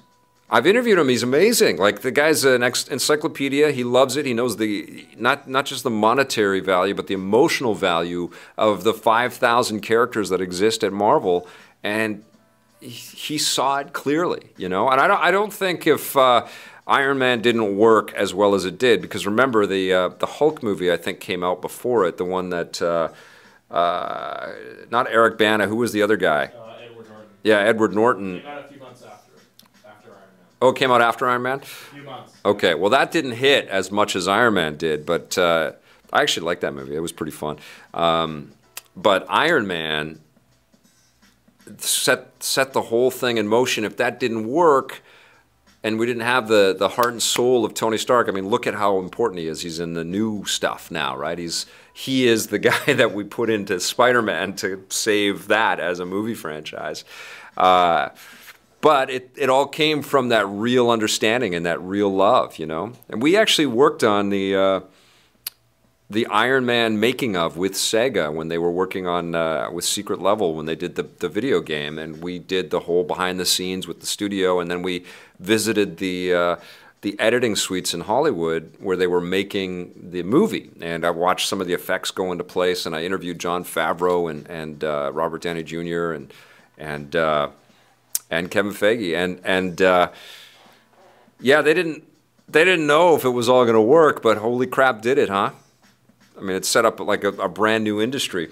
I've 0.53 0.67
interviewed 0.67 0.99
him. 0.99 1.09
He's 1.09 1.23
amazing. 1.23 1.79
Like 1.79 2.03
the 2.03 2.11
guy's 2.11 2.45
an 2.45 2.63
ex- 2.63 2.87
encyclopedia. 2.89 3.71
He 3.71 3.85
loves 3.85 4.19
it. 4.19 4.27
He 4.27 4.35
knows 4.35 4.59
the 4.59 5.07
not 5.17 5.49
not 5.49 5.65
just 5.65 5.83
the 5.83 5.91
monetary 5.91 6.61
value, 6.61 6.95
but 6.95 7.07
the 7.07 7.15
emotional 7.15 7.75
value 7.75 8.31
of 8.59 8.85
the 8.85 8.93
five 8.93 9.33
thousand 9.33 9.81
characters 9.81 10.29
that 10.29 10.43
exist 10.43 10.85
at 10.85 10.93
Marvel, 10.93 11.49
and 11.83 12.23
he, 12.81 13.39
saw 13.39 13.79
it 13.79 13.95
clearly. 13.95 14.51
You 14.59 14.69
know, 14.69 14.91
and 14.91 15.01
I 15.01 15.09
don't 15.09 15.21
I 15.21 15.31
don't 15.31 15.53
think 15.53 15.87
if. 15.87 16.17
Uh, 16.17 16.47
Iron 16.87 17.19
Man 17.19 17.41
didn't 17.41 17.77
work 17.77 18.13
as 18.15 18.35
well 18.35 18.55
as 18.55 18.65
it 18.65 18.79
did 18.79 19.01
because 19.03 19.25
remember 19.27 19.67
the 19.67 19.93
uh, 19.93 20.09
the 20.09 20.27
Hulk 20.27 20.63
movie 20.63 20.91
I 20.93 20.97
think 20.97 21.21
came 21.21 21.43
out 21.45 21.61
before 21.63 22.07
it 22.07 22.17
the 22.17 22.25
one 22.25 22.51
that 22.51 22.83
uh, 22.83 23.09
uh, 23.73 24.53
not 24.91 25.09
Eric 25.11 25.39
Bana 25.39 25.67
who 25.69 25.77
was 25.77 25.93
the 25.93 26.03
other 26.03 26.17
guy 26.17 26.47
Uh, 26.55 26.75
Edward 26.85 27.09
Norton. 27.09 27.29
yeah 27.45 27.59
Edward 27.59 27.95
Norton 27.95 28.39
Came 28.41 28.47
out 28.49 28.65
a 28.65 28.69
few 28.69 28.81
months 28.81 29.03
after, 29.05 29.33
after 29.87 30.09
Iron 30.11 30.19
Man. 30.19 30.47
oh 30.61 30.69
it 30.71 30.77
came 30.77 30.91
out 30.91 31.01
after 31.03 31.29
Iron 31.29 31.43
Man 31.43 31.59
A 31.61 31.65
few 31.65 32.03
months. 32.03 32.33
Okay, 32.45 32.75
well, 32.75 32.91
that 32.91 33.13
didn't 33.13 33.33
hit 33.33 33.69
as 33.69 33.93
much 33.93 34.17
as 34.17 34.27
Iron 34.27 34.55
Man 34.55 34.77
did, 34.77 35.07
but 35.07 35.39
uh, 35.39 35.73
I 36.13 36.23
actually 36.23 36.45
liked 36.47 36.63
that 36.63 36.75
movie. 36.75 36.97
It 36.97 37.01
was 37.01 37.13
pretty 37.13 37.31
fun. 37.33 37.59
Um, 37.95 38.51
but 38.97 39.25
Iron 39.29 39.67
Man 39.69 40.19
set 41.79 42.43
set 42.43 42.73
the 42.73 42.83
whole 42.83 43.11
thing 43.13 43.37
in 43.37 43.47
motion. 43.47 43.85
If 43.85 43.97
that 43.99 44.19
didn't 44.19 44.49
work, 44.49 45.03
and 45.85 45.99
we 45.99 46.07
didn't 46.07 46.23
have 46.23 46.49
the 46.49 46.75
the 46.79 46.91
heart 46.91 47.13
and 47.13 47.23
soul 47.23 47.65
of 47.65 47.75
Tony 47.75 47.99
Stark, 47.99 48.29
I 48.29 48.33
mean, 48.33 48.49
look 48.49 48.67
at 48.67 48.75
how 48.75 48.99
important 48.99 49.41
he 49.41 49.49
is. 49.49 49.63
He's 49.63 49.81
in 49.81 49.95
the 49.95 50.05
new 50.05 50.45
stuff 50.45 50.91
now, 50.91 51.17
right? 51.17 51.39
He's 51.39 51.67
he 51.93 52.27
is 52.27 52.49
the 52.49 52.59
guy 52.71 52.93
that 52.93 53.13
we 53.13 53.25
put 53.25 53.51
into 53.51 53.79
Spider-Man 53.81 54.55
to 54.57 54.85
save 54.89 55.49
that 55.49 55.81
as 55.81 56.01
a 56.01 56.07
movie 56.07 56.35
franchise. 56.35 57.05
Uh, 57.57 58.11
but 58.81 59.11
it, 59.11 59.31
it 59.37 59.49
all 59.49 59.69
came 59.69 60.03
from 60.03 60.31
that 60.31 60.45
real 60.47 60.91
understanding 60.91 61.55
and 61.55 61.65
that 61.65 61.81
real 61.81 62.13
love, 62.13 62.59
you 62.59 62.67
know. 62.67 62.93
And 63.09 63.23
we 63.23 63.37
actually 63.37 63.67
worked 63.67 64.03
on 64.03 64.31
the 64.31 64.57
uh, 64.57 64.81
the 66.11 66.27
Iron 66.27 66.67
Man 66.67 67.01
making 67.01 67.37
of 67.37 67.57
with 67.57 67.73
Sega 67.73 68.33
when 68.33 68.49
they 68.49 68.59
were 68.59 68.73
working 68.73 69.07
on 69.07 69.35
uh, 69.35 69.71
with 69.73 69.85
Secret 69.85 70.21
Level 70.21 70.55
when 70.55 70.67
they 70.67 70.75
did 70.75 70.97
the 70.97 71.05
the 71.05 71.29
video 71.29 71.61
game, 71.61 71.99
and 71.99 72.23
we 72.23 72.39
did 72.39 72.71
the 72.71 72.81
whole 72.81 73.05
behind 73.05 73.39
the 73.39 73.47
scenes 73.47 73.87
with 73.87 74.01
the 74.01 74.07
studio, 74.07 74.59
and 74.59 74.71
then 74.71 74.83
we 74.83 75.05
visited 75.43 75.99
the. 75.99 76.35
Uh, 76.35 76.57
the 77.03 77.19
editing 77.19 77.57
suites 77.57 77.93
in 77.93 78.03
Hollywood 78.03 78.77
where 78.79 78.97
they 78.97 79.09
were 79.09 79.21
making 79.21 80.11
the 80.13 80.23
movie. 80.23 80.71
And 80.81 81.05
I 81.05 81.11
watched 81.11 81.49
some 81.49 81.61
of 81.61 81.67
the 81.67 81.75
effects 81.75 82.13
go 82.13 82.31
into 82.31 82.45
place, 82.45 82.87
and 82.87 82.95
I 82.95 83.03
interviewed 83.03 83.41
Jon 83.41 83.65
Favreau 83.65 84.31
and, 84.31 84.49
and 84.49 84.85
uh, 84.85 85.11
Robert 85.13 85.43
Downey 85.43 85.65
Jr. 85.65 86.13
and 86.13 86.33
and 86.79 87.15
uh, 87.17 87.49
and 88.31 88.51
Kevin 88.51 88.73
Feige, 88.73 89.17
and 89.17 89.41
and 89.45 89.83
uh, 89.83 90.11
yeah, 91.41 91.61
they 91.61 91.75
didn't 91.75 92.05
they 92.49 92.65
didn't 92.65 92.87
know 92.87 93.17
if 93.17 93.25
it 93.25 93.31
was 93.31 93.49
all 93.49 93.65
going 93.65 93.75
to 93.75 93.81
work, 93.81 94.23
but 94.23 94.39
holy 94.39 94.67
crap, 94.67 95.03
did 95.03 95.19
it, 95.19 95.29
huh? 95.29 95.51
I 96.39 96.41
mean, 96.41 96.57
it 96.57 96.65
set 96.65 96.85
up 96.85 97.01
like 97.01 97.25
a, 97.25 97.29
a 97.29 97.49
brand 97.49 97.85
new 97.85 98.01
industry. 98.01 98.51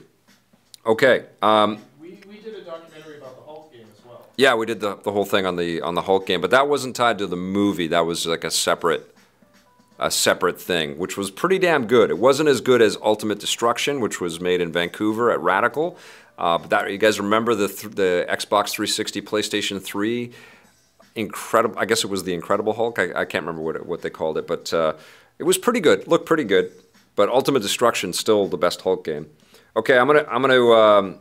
Okay. 0.84 1.26
Um, 1.42 1.80
yeah, 4.40 4.54
we 4.54 4.64
did 4.64 4.80
the, 4.80 4.96
the 4.96 5.12
whole 5.12 5.26
thing 5.26 5.44
on 5.44 5.56
the 5.56 5.82
on 5.82 5.94
the 5.94 6.02
Hulk 6.02 6.26
game, 6.26 6.40
but 6.40 6.50
that 6.50 6.66
wasn't 6.66 6.96
tied 6.96 7.18
to 7.18 7.26
the 7.26 7.36
movie. 7.36 7.86
That 7.88 8.06
was 8.06 8.24
like 8.26 8.42
a 8.42 8.50
separate 8.50 9.14
a 9.98 10.10
separate 10.10 10.58
thing, 10.58 10.96
which 10.96 11.18
was 11.18 11.30
pretty 11.30 11.58
damn 11.58 11.86
good. 11.86 12.08
It 12.08 12.18
wasn't 12.18 12.48
as 12.48 12.62
good 12.62 12.80
as 12.80 12.96
Ultimate 13.02 13.38
Destruction, 13.38 14.00
which 14.00 14.18
was 14.18 14.40
made 14.40 14.62
in 14.62 14.72
Vancouver 14.72 15.30
at 15.30 15.40
Radical. 15.40 15.98
Uh, 16.38 16.56
but 16.56 16.70
that 16.70 16.90
you 16.90 16.96
guys 16.96 17.20
remember 17.20 17.54
the 17.54 17.68
th- 17.68 17.94
the 17.94 18.26
Xbox 18.30 18.70
360, 18.70 19.20
PlayStation 19.20 19.82
3, 19.82 20.32
incredible. 21.16 21.78
I 21.78 21.84
guess 21.84 22.02
it 22.02 22.08
was 22.08 22.24
the 22.24 22.32
Incredible 22.32 22.72
Hulk. 22.72 22.98
I, 22.98 23.12
I 23.14 23.24
can't 23.26 23.44
remember 23.44 23.60
what 23.60 23.76
it, 23.76 23.84
what 23.84 24.00
they 24.00 24.08
called 24.08 24.38
it, 24.38 24.46
but 24.46 24.72
uh, 24.72 24.94
it 25.38 25.44
was 25.44 25.58
pretty 25.58 25.80
good. 25.80 26.08
Looked 26.08 26.24
pretty 26.24 26.44
good. 26.44 26.72
But 27.14 27.28
Ultimate 27.28 27.60
Destruction 27.60 28.14
still 28.14 28.48
the 28.48 28.56
best 28.56 28.80
Hulk 28.80 29.04
game. 29.04 29.28
Okay, 29.76 29.98
I'm 29.98 30.06
gonna 30.06 30.24
I'm 30.30 30.40
gonna 30.40 30.70
um, 30.70 31.18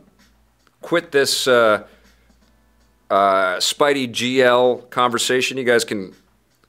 quit 0.80 1.12
this. 1.12 1.46
Uh, 1.46 1.86
uh, 3.10 3.56
Spidey 3.56 4.08
GL 4.08 4.88
conversation. 4.90 5.58
You 5.58 5.64
guys 5.64 5.84
can 5.84 6.14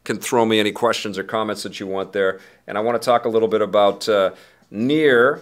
can 0.04 0.18
throw 0.18 0.46
me 0.46 0.60
any 0.60 0.72
questions 0.72 1.18
or 1.18 1.24
comments 1.24 1.64
that 1.64 1.80
you 1.80 1.88
want 1.88 2.12
there. 2.12 2.40
And 2.68 2.78
I 2.78 2.82
want 2.82 3.00
to 3.00 3.06
talk 3.06 3.26
a 3.26 3.30
little 3.30 3.48
bit 3.48 3.62
about 3.62 4.10
uh, 4.10 4.32
NieR. 4.74 5.42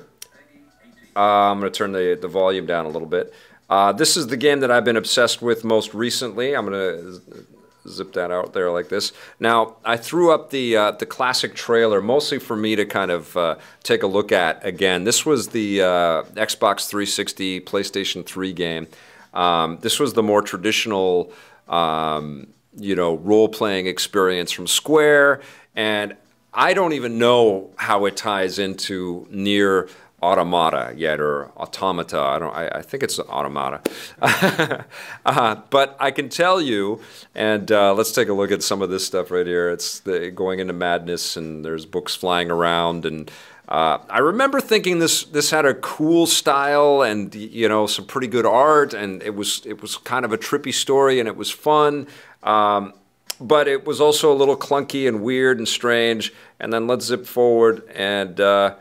Uh, 1.16 1.20
I'm 1.20 1.60
going 1.60 1.72
to 1.72 1.78
turn 1.78 1.92
the, 1.94 2.18
the 2.20 2.28
volume 2.28 2.66
down 2.66 2.86
a 2.86 2.90
little 2.90 3.08
bit. 3.08 3.34
Uh, 3.70 3.92
this 3.92 4.18
is 4.18 4.28
the 4.28 4.38
game 4.38 4.60
that 4.62 4.72
I've 4.72 4.84
been 4.84 4.98
obsessed 4.98 5.42
with 5.42 5.64
most 5.64 5.94
recently. 5.94 6.56
I'm 6.56 6.66
going 6.66 6.74
to 6.74 7.48
zip 7.88 8.14
that 8.14 8.32
out 8.32 8.54
there 8.54 8.72
like 8.72 8.90
this. 8.90 9.14
Now, 9.40 9.76
I 9.86 9.96
threw 9.96 10.34
up 10.34 10.50
the 10.50 10.76
uh, 10.76 10.92
the 10.92 11.06
classic 11.06 11.56
trailer 11.56 12.02
mostly 12.02 12.40
for 12.40 12.56
me 12.56 12.76
to 12.76 12.86
kind 12.86 13.12
of 13.12 13.38
uh, 13.38 13.56
take 13.84 14.04
a 14.04 14.08
look 14.08 14.32
at 14.32 14.64
again. 14.66 15.04
This 15.04 15.26
was 15.26 15.50
the 15.50 15.82
uh, 15.82 16.24
Xbox 16.34 16.88
360, 16.88 17.62
PlayStation 17.62 18.26
3 18.26 18.54
game. 18.54 18.88
Um, 19.34 19.80
this 19.82 20.00
was 20.00 20.14
the 20.14 20.24
more 20.24 20.42
traditional, 20.42 21.32
um, 21.68 22.48
you 22.76 22.96
know, 22.96 23.16
role-playing 23.16 23.88
experience 23.88 24.52
from 24.52 24.68
Square, 24.68 25.42
and 25.76 26.16
I 26.54 26.74
don't 26.74 26.94
even 26.94 27.20
know 27.20 27.72
how 27.76 28.06
it 28.06 28.18
ties 28.18 28.60
into 28.60 29.28
NieR 29.32 29.90
Automata 30.22 30.94
yet 30.98 31.22
or 31.22 31.50
automata. 31.56 32.20
I 32.20 32.40
don't 32.40 32.54
i, 32.54 32.68
I 32.68 32.82
think 32.82 33.04
it's 33.04 33.20
automata. 33.20 33.82
Uh, 35.26 35.56
but 35.70 35.96
i 36.00 36.12
can 36.12 36.28
tell 36.28 36.60
you 36.60 37.00
and 37.36 37.72
uh, 37.72 37.94
let's 37.94 38.12
take 38.12 38.30
a 38.30 38.34
look 38.34 38.52
at 38.52 38.64
some 38.64 38.82
of 38.82 38.90
this 38.90 39.06
stuff 39.06 39.32
right 39.32 39.46
here. 39.46 39.70
It's 39.70 40.00
the, 40.00 40.32
going 40.32 40.60
into 40.60 40.74
madness 40.74 41.38
and 41.38 41.64
there's 41.64 41.86
books 41.86 42.16
flying 42.16 42.50
around 42.52 43.06
and 43.06 43.32
uh, 43.70 44.00
I 44.10 44.18
remember 44.18 44.60
thinking 44.60 44.98
this 44.98 45.26
this 45.26 45.52
had 45.52 45.64
a 45.64 45.76
cool 45.76 46.26
style 46.26 47.04
and 47.04 47.34
you 47.36 47.70
know 47.70 47.86
some 47.86 48.06
pretty 48.06 48.26
good 48.26 48.48
art 48.48 48.96
and 48.96 49.22
it 49.22 49.36
was 49.36 49.62
it 49.64 49.80
was 49.84 49.96
kind 49.96 50.26
of 50.26 50.34
a 50.34 50.40
trippy 50.40 50.74
story 50.74 51.20
and 51.20 51.30
it 51.30 51.36
was 51.36 51.52
fun, 51.52 52.08
um, 52.42 52.94
but 53.40 53.68
it 53.68 53.86
was 53.86 54.02
also 54.02 54.34
a 54.34 54.34
little 54.34 54.58
clunky 54.58 55.08
and 55.08 55.22
weird 55.22 55.60
and 55.60 55.68
strange. 55.68 56.34
And 56.60 56.74
then 56.74 56.88
let's 56.88 57.06
zip 57.06 57.28
forward 57.28 57.88
and 57.94 58.40
uh, 58.40 58.74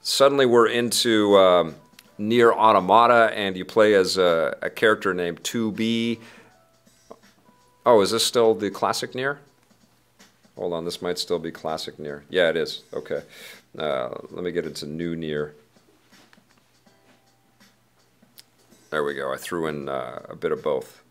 suddenly 0.00 0.46
we're 0.46 0.68
into 0.68 1.36
um, 1.36 1.74
NieR 2.18 2.54
Automata 2.54 3.36
and 3.36 3.54
you 3.54 3.66
play 3.66 3.92
as 3.92 4.16
a, 4.16 4.56
a 4.62 4.70
character 4.70 5.12
named 5.12 5.42
2B. 5.42 6.20
Oh, 7.84 8.00
is 8.00 8.12
this 8.12 8.24
still 8.24 8.54
the 8.54 8.70
classic 8.70 9.12
NieR? 9.12 9.36
Hold 10.56 10.72
on, 10.72 10.86
this 10.86 11.02
might 11.02 11.18
still 11.18 11.38
be 11.38 11.50
classic 11.50 11.98
NieR. 11.98 12.22
Yeah, 12.30 12.48
it 12.48 12.56
is. 12.56 12.82
Okay. 12.94 13.22
Uh, 13.78 14.10
let 14.30 14.44
me 14.44 14.52
get 14.52 14.66
into 14.66 14.86
new 14.86 15.16
NieR. 15.16 15.52
There 18.90 19.02
we 19.02 19.14
go. 19.14 19.32
I 19.32 19.38
threw 19.38 19.66
in 19.66 19.88
uh, 19.88 20.26
a 20.28 20.36
bit 20.36 20.52
of 20.52 20.62
both. 20.62 21.02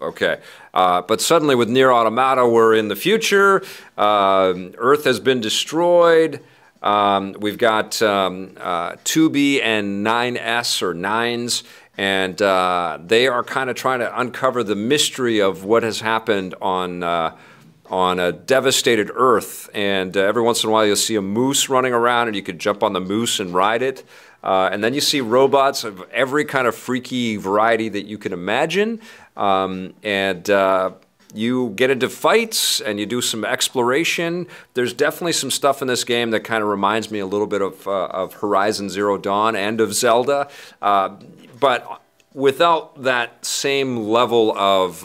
Okay. 0.00 0.40
Uh, 0.72 1.02
but 1.02 1.20
suddenly 1.20 1.54
with 1.54 1.68
NieR 1.68 1.92
Automata, 1.92 2.46
we're 2.46 2.74
in 2.74 2.88
the 2.88 2.96
future. 2.96 3.62
Um, 3.98 4.74
Earth 4.78 5.04
has 5.04 5.20
been 5.20 5.40
destroyed. 5.40 6.42
Um, 6.82 7.34
we've 7.38 7.58
got 7.58 8.00
um, 8.00 8.50
2B 8.50 9.58
uh, 9.58 9.62
and 9.62 10.06
9S 10.06 10.82
or 10.82 10.94
9s, 10.94 11.62
and 11.98 12.40
uh, 12.40 12.98
they 13.04 13.26
are 13.26 13.42
kind 13.42 13.68
of 13.68 13.76
trying 13.76 14.00
to 14.00 14.20
uncover 14.20 14.62
the 14.62 14.76
mystery 14.76 15.40
of 15.40 15.64
what 15.64 15.82
has 15.82 16.00
happened 16.00 16.54
on 16.60 17.02
uh, 17.02 17.36
on 17.90 18.18
a 18.18 18.32
devastated 18.32 19.10
earth. 19.14 19.68
And 19.74 20.16
uh, 20.16 20.20
every 20.20 20.42
once 20.42 20.62
in 20.62 20.70
a 20.70 20.72
while, 20.72 20.86
you'll 20.86 20.96
see 20.96 21.16
a 21.16 21.22
moose 21.22 21.68
running 21.68 21.92
around, 21.92 22.28
and 22.28 22.36
you 22.36 22.42
could 22.42 22.58
jump 22.58 22.82
on 22.82 22.92
the 22.92 23.00
moose 23.00 23.40
and 23.40 23.54
ride 23.54 23.82
it. 23.82 24.04
Uh, 24.42 24.68
and 24.70 24.84
then 24.84 24.94
you 24.94 25.00
see 25.00 25.20
robots 25.20 25.82
of 25.84 26.08
every 26.12 26.44
kind 26.44 26.66
of 26.66 26.74
freaky 26.74 27.36
variety 27.36 27.88
that 27.88 28.06
you 28.06 28.16
can 28.18 28.32
imagine. 28.32 29.00
Um, 29.36 29.94
and 30.02 30.48
uh, 30.48 30.92
you 31.34 31.70
get 31.70 31.90
into 31.90 32.08
fights 32.08 32.80
and 32.80 33.00
you 33.00 33.06
do 33.06 33.20
some 33.20 33.44
exploration. 33.44 34.46
There's 34.74 34.92
definitely 34.92 35.32
some 35.32 35.50
stuff 35.50 35.82
in 35.82 35.88
this 35.88 36.04
game 36.04 36.30
that 36.30 36.40
kind 36.40 36.62
of 36.62 36.68
reminds 36.68 37.10
me 37.10 37.18
a 37.18 37.26
little 37.26 37.46
bit 37.46 37.60
of, 37.60 37.86
uh, 37.88 38.06
of 38.06 38.34
Horizon 38.34 38.88
Zero 38.88 39.18
Dawn 39.18 39.56
and 39.56 39.80
of 39.80 39.92
Zelda. 39.94 40.48
Uh, 40.80 41.16
but 41.58 42.02
without 42.32 43.02
that 43.02 43.44
same 43.44 43.96
level 43.96 44.56
of 44.56 45.04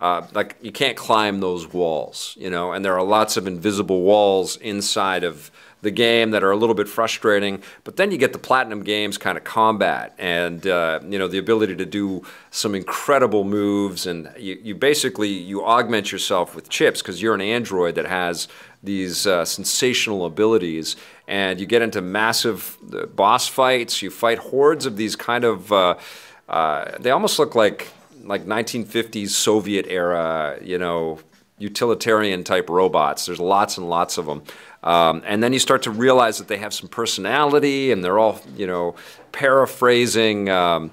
uh, 0.00 0.26
like 0.34 0.56
you 0.60 0.72
can't 0.72 0.96
climb 0.96 1.40
those 1.40 1.72
walls, 1.72 2.36
you 2.38 2.50
know, 2.50 2.72
and 2.72 2.84
there 2.84 2.94
are 2.94 3.02
lots 3.02 3.36
of 3.36 3.46
invisible 3.46 4.02
walls 4.02 4.56
inside 4.56 5.24
of 5.24 5.50
the 5.82 5.90
game 5.90 6.32
that 6.32 6.42
are 6.42 6.50
a 6.50 6.56
little 6.56 6.74
bit 6.74 6.88
frustrating. 6.88 7.62
But 7.84 7.96
then 7.96 8.10
you 8.10 8.18
get 8.18 8.32
the 8.32 8.38
platinum 8.38 8.82
games 8.82 9.16
kind 9.18 9.38
of 9.38 9.44
combat, 9.44 10.14
and 10.18 10.66
uh, 10.66 11.00
you 11.08 11.18
know 11.18 11.28
the 11.28 11.38
ability 11.38 11.76
to 11.76 11.86
do 11.86 12.22
some 12.50 12.74
incredible 12.74 13.44
moves, 13.44 14.06
and 14.06 14.30
you, 14.38 14.58
you 14.62 14.74
basically 14.74 15.28
you 15.28 15.64
augment 15.64 16.12
yourself 16.12 16.54
with 16.54 16.68
chips 16.68 17.00
because 17.00 17.22
you're 17.22 17.34
an 17.34 17.40
android 17.40 17.94
that 17.94 18.06
has 18.06 18.48
these 18.82 19.26
uh, 19.26 19.44
sensational 19.44 20.26
abilities, 20.26 20.96
and 21.26 21.58
you 21.58 21.66
get 21.66 21.80
into 21.80 22.02
massive 22.02 22.76
uh, 22.92 23.06
boss 23.06 23.48
fights. 23.48 24.02
You 24.02 24.10
fight 24.10 24.38
hordes 24.38 24.84
of 24.84 24.96
these 24.96 25.16
kind 25.16 25.44
of 25.44 25.72
uh, 25.72 25.96
uh, 26.48 26.96
they 27.00 27.10
almost 27.10 27.38
look 27.38 27.54
like 27.54 27.88
like 28.26 28.46
1950s 28.46 29.30
Soviet 29.30 29.86
era, 29.88 30.58
you 30.62 30.78
know, 30.78 31.18
utilitarian 31.58 32.44
type 32.44 32.68
robots. 32.68 33.26
There's 33.26 33.40
lots 33.40 33.78
and 33.78 33.88
lots 33.88 34.18
of 34.18 34.26
them. 34.26 34.42
Um, 34.82 35.22
and 35.26 35.42
then 35.42 35.52
you 35.52 35.58
start 35.58 35.82
to 35.84 35.90
realize 35.90 36.38
that 36.38 36.48
they 36.48 36.58
have 36.58 36.74
some 36.74 36.88
personality 36.88 37.90
and 37.90 38.04
they're 38.04 38.18
all, 38.18 38.40
you 38.56 38.66
know, 38.66 38.94
paraphrasing, 39.32 40.48
um, 40.48 40.90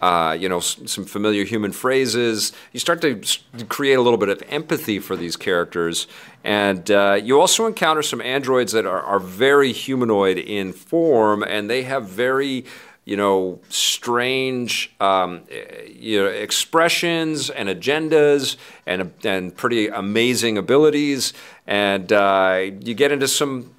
uh, 0.00 0.36
you 0.38 0.48
know, 0.48 0.60
some 0.60 1.04
familiar 1.04 1.44
human 1.44 1.72
phrases. 1.72 2.52
You 2.72 2.80
start 2.80 3.00
to 3.02 3.20
create 3.68 3.94
a 3.94 4.02
little 4.02 4.18
bit 4.18 4.28
of 4.28 4.42
empathy 4.48 4.98
for 4.98 5.16
these 5.16 5.36
characters. 5.36 6.06
And 6.44 6.90
uh, 6.90 7.20
you 7.22 7.40
also 7.40 7.66
encounter 7.66 8.02
some 8.02 8.20
androids 8.20 8.72
that 8.72 8.86
are, 8.86 9.00
are 9.02 9.20
very 9.20 9.72
humanoid 9.72 10.38
in 10.38 10.72
form 10.72 11.42
and 11.42 11.68
they 11.68 11.82
have 11.82 12.08
very 12.08 12.64
you 13.06 13.16
know, 13.16 13.60
strange, 13.68 14.92
um, 15.00 15.44
you 15.88 16.22
know, 16.22 16.28
expressions 16.28 17.48
and 17.48 17.68
agendas 17.68 18.56
and 18.84 19.12
and 19.24 19.56
pretty 19.56 19.86
amazing 19.86 20.58
abilities, 20.58 21.32
and 21.68 22.12
uh, 22.12 22.68
you 22.80 22.94
get 22.94 23.12
into 23.12 23.28
some 23.28 23.75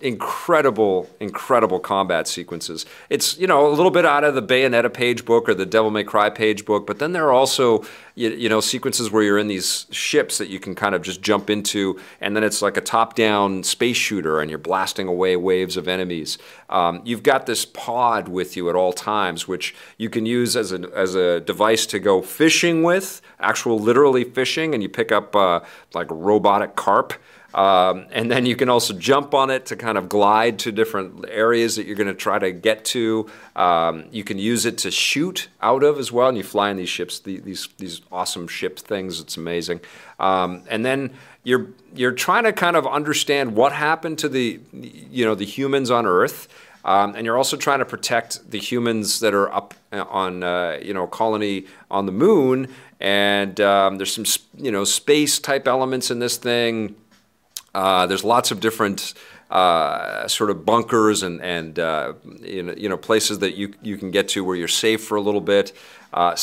incredible, 0.00 1.08
incredible 1.20 1.78
combat 1.78 2.26
sequences. 2.26 2.86
It's 3.10 3.38
you 3.38 3.46
know 3.46 3.66
a 3.66 3.72
little 3.72 3.90
bit 3.90 4.06
out 4.06 4.24
of 4.24 4.34
the 4.34 4.42
Bayonetta 4.42 4.92
page 4.92 5.24
book 5.24 5.48
or 5.48 5.54
the 5.54 5.66
Devil 5.66 5.90
May 5.90 6.04
Cry 6.04 6.30
page 6.30 6.64
book, 6.64 6.86
but 6.86 6.98
then 6.98 7.12
there 7.12 7.26
are 7.26 7.32
also 7.32 7.84
you, 8.14 8.48
know 8.48 8.60
sequences 8.60 9.10
where 9.10 9.22
you're 9.22 9.38
in 9.38 9.46
these 9.46 9.86
ships 9.90 10.38
that 10.38 10.48
you 10.48 10.58
can 10.58 10.74
kind 10.74 10.94
of 10.94 11.02
just 11.02 11.22
jump 11.22 11.50
into, 11.50 12.00
and 12.20 12.34
then 12.34 12.44
it's 12.44 12.62
like 12.62 12.76
a 12.76 12.80
top-down 12.80 13.62
space 13.62 13.96
shooter, 13.96 14.40
and 14.40 14.50
you're 14.50 14.58
blasting 14.58 15.06
away 15.06 15.36
waves 15.36 15.76
of 15.76 15.88
enemies. 15.88 16.38
Um, 16.68 17.02
you've 17.04 17.22
got 17.22 17.46
this 17.46 17.64
pod 17.64 18.28
with 18.28 18.56
you 18.56 18.68
at 18.70 18.76
all 18.76 18.92
times, 18.92 19.46
which 19.46 19.74
you 19.98 20.08
can 20.08 20.26
use 20.26 20.56
as 20.56 20.72
a 20.72 20.90
as 20.94 21.14
a 21.14 21.40
device 21.40 21.86
to 21.86 21.98
go 21.98 22.22
fishing 22.22 22.82
with, 22.82 23.20
actual 23.38 23.78
literally 23.78 24.24
fishing, 24.24 24.74
and 24.74 24.82
you 24.82 24.88
pick 24.88 25.12
up 25.12 25.36
uh, 25.36 25.60
like 25.94 26.06
robotic 26.10 26.76
carp. 26.76 27.12
Um, 27.54 28.06
and 28.12 28.30
then 28.30 28.46
you 28.46 28.54
can 28.54 28.68
also 28.68 28.94
jump 28.94 29.34
on 29.34 29.50
it 29.50 29.66
to 29.66 29.76
kind 29.76 29.98
of 29.98 30.08
glide 30.08 30.58
to 30.60 30.72
different 30.72 31.24
areas 31.28 31.76
that 31.76 31.86
you're 31.86 31.96
going 31.96 32.06
to 32.06 32.14
try 32.14 32.38
to 32.38 32.52
get 32.52 32.84
to. 32.86 33.28
Um, 33.56 34.04
you 34.10 34.22
can 34.22 34.38
use 34.38 34.66
it 34.66 34.78
to 34.78 34.90
shoot 34.90 35.48
out 35.60 35.82
of 35.82 35.98
as 35.98 36.12
well, 36.12 36.28
and 36.28 36.36
you 36.36 36.44
fly 36.44 36.70
in 36.70 36.76
these 36.76 36.88
ships, 36.88 37.18
these 37.18 37.68
these 37.78 38.00
awesome 38.12 38.46
ship 38.46 38.78
things. 38.78 39.20
It's 39.20 39.36
amazing. 39.36 39.80
Um, 40.18 40.62
and 40.68 40.84
then 40.84 41.12
you're 41.42 41.68
you're 41.94 42.12
trying 42.12 42.44
to 42.44 42.52
kind 42.52 42.76
of 42.76 42.86
understand 42.86 43.56
what 43.56 43.72
happened 43.72 44.18
to 44.20 44.28
the 44.28 44.60
you 44.72 45.24
know 45.24 45.34
the 45.34 45.46
humans 45.46 45.90
on 45.90 46.06
Earth. 46.06 46.48
Um, 46.82 47.14
and 47.14 47.26
you're 47.26 47.36
also 47.36 47.58
trying 47.58 47.80
to 47.80 47.84
protect 47.84 48.50
the 48.50 48.58
humans 48.58 49.20
that 49.20 49.34
are 49.34 49.52
up 49.52 49.74
on 49.92 50.42
uh, 50.42 50.78
you 50.80 50.94
know 50.94 51.06
colony 51.06 51.66
on 51.90 52.06
the 52.06 52.12
moon 52.12 52.68
and 53.00 53.58
um, 53.60 53.96
there's 53.96 54.14
some 54.14 54.24
you 54.56 54.70
know 54.70 54.84
space 54.84 55.38
type 55.38 55.66
elements 55.66 56.10
in 56.10 56.18
this 56.18 56.36
thing 56.36 56.94
uh, 57.74 58.06
there's 58.06 58.24
lots 58.24 58.50
of 58.50 58.60
different 58.60 59.14
uh, 59.50 60.28
sort 60.28 60.50
of 60.50 60.64
bunkers 60.64 61.22
and, 61.22 61.40
and 61.40 61.78
uh, 61.78 62.12
you, 62.40 62.88
know, 62.88 62.96
places 62.96 63.40
that 63.40 63.56
you, 63.56 63.74
you 63.82 63.96
can 63.96 64.10
get 64.10 64.28
to 64.28 64.44
where 64.44 64.56
you're 64.56 64.68
safe 64.68 65.02
for 65.02 65.16
a 65.16 65.20
little 65.20 65.40
bit. 65.40 65.72
Uh, 66.12 66.36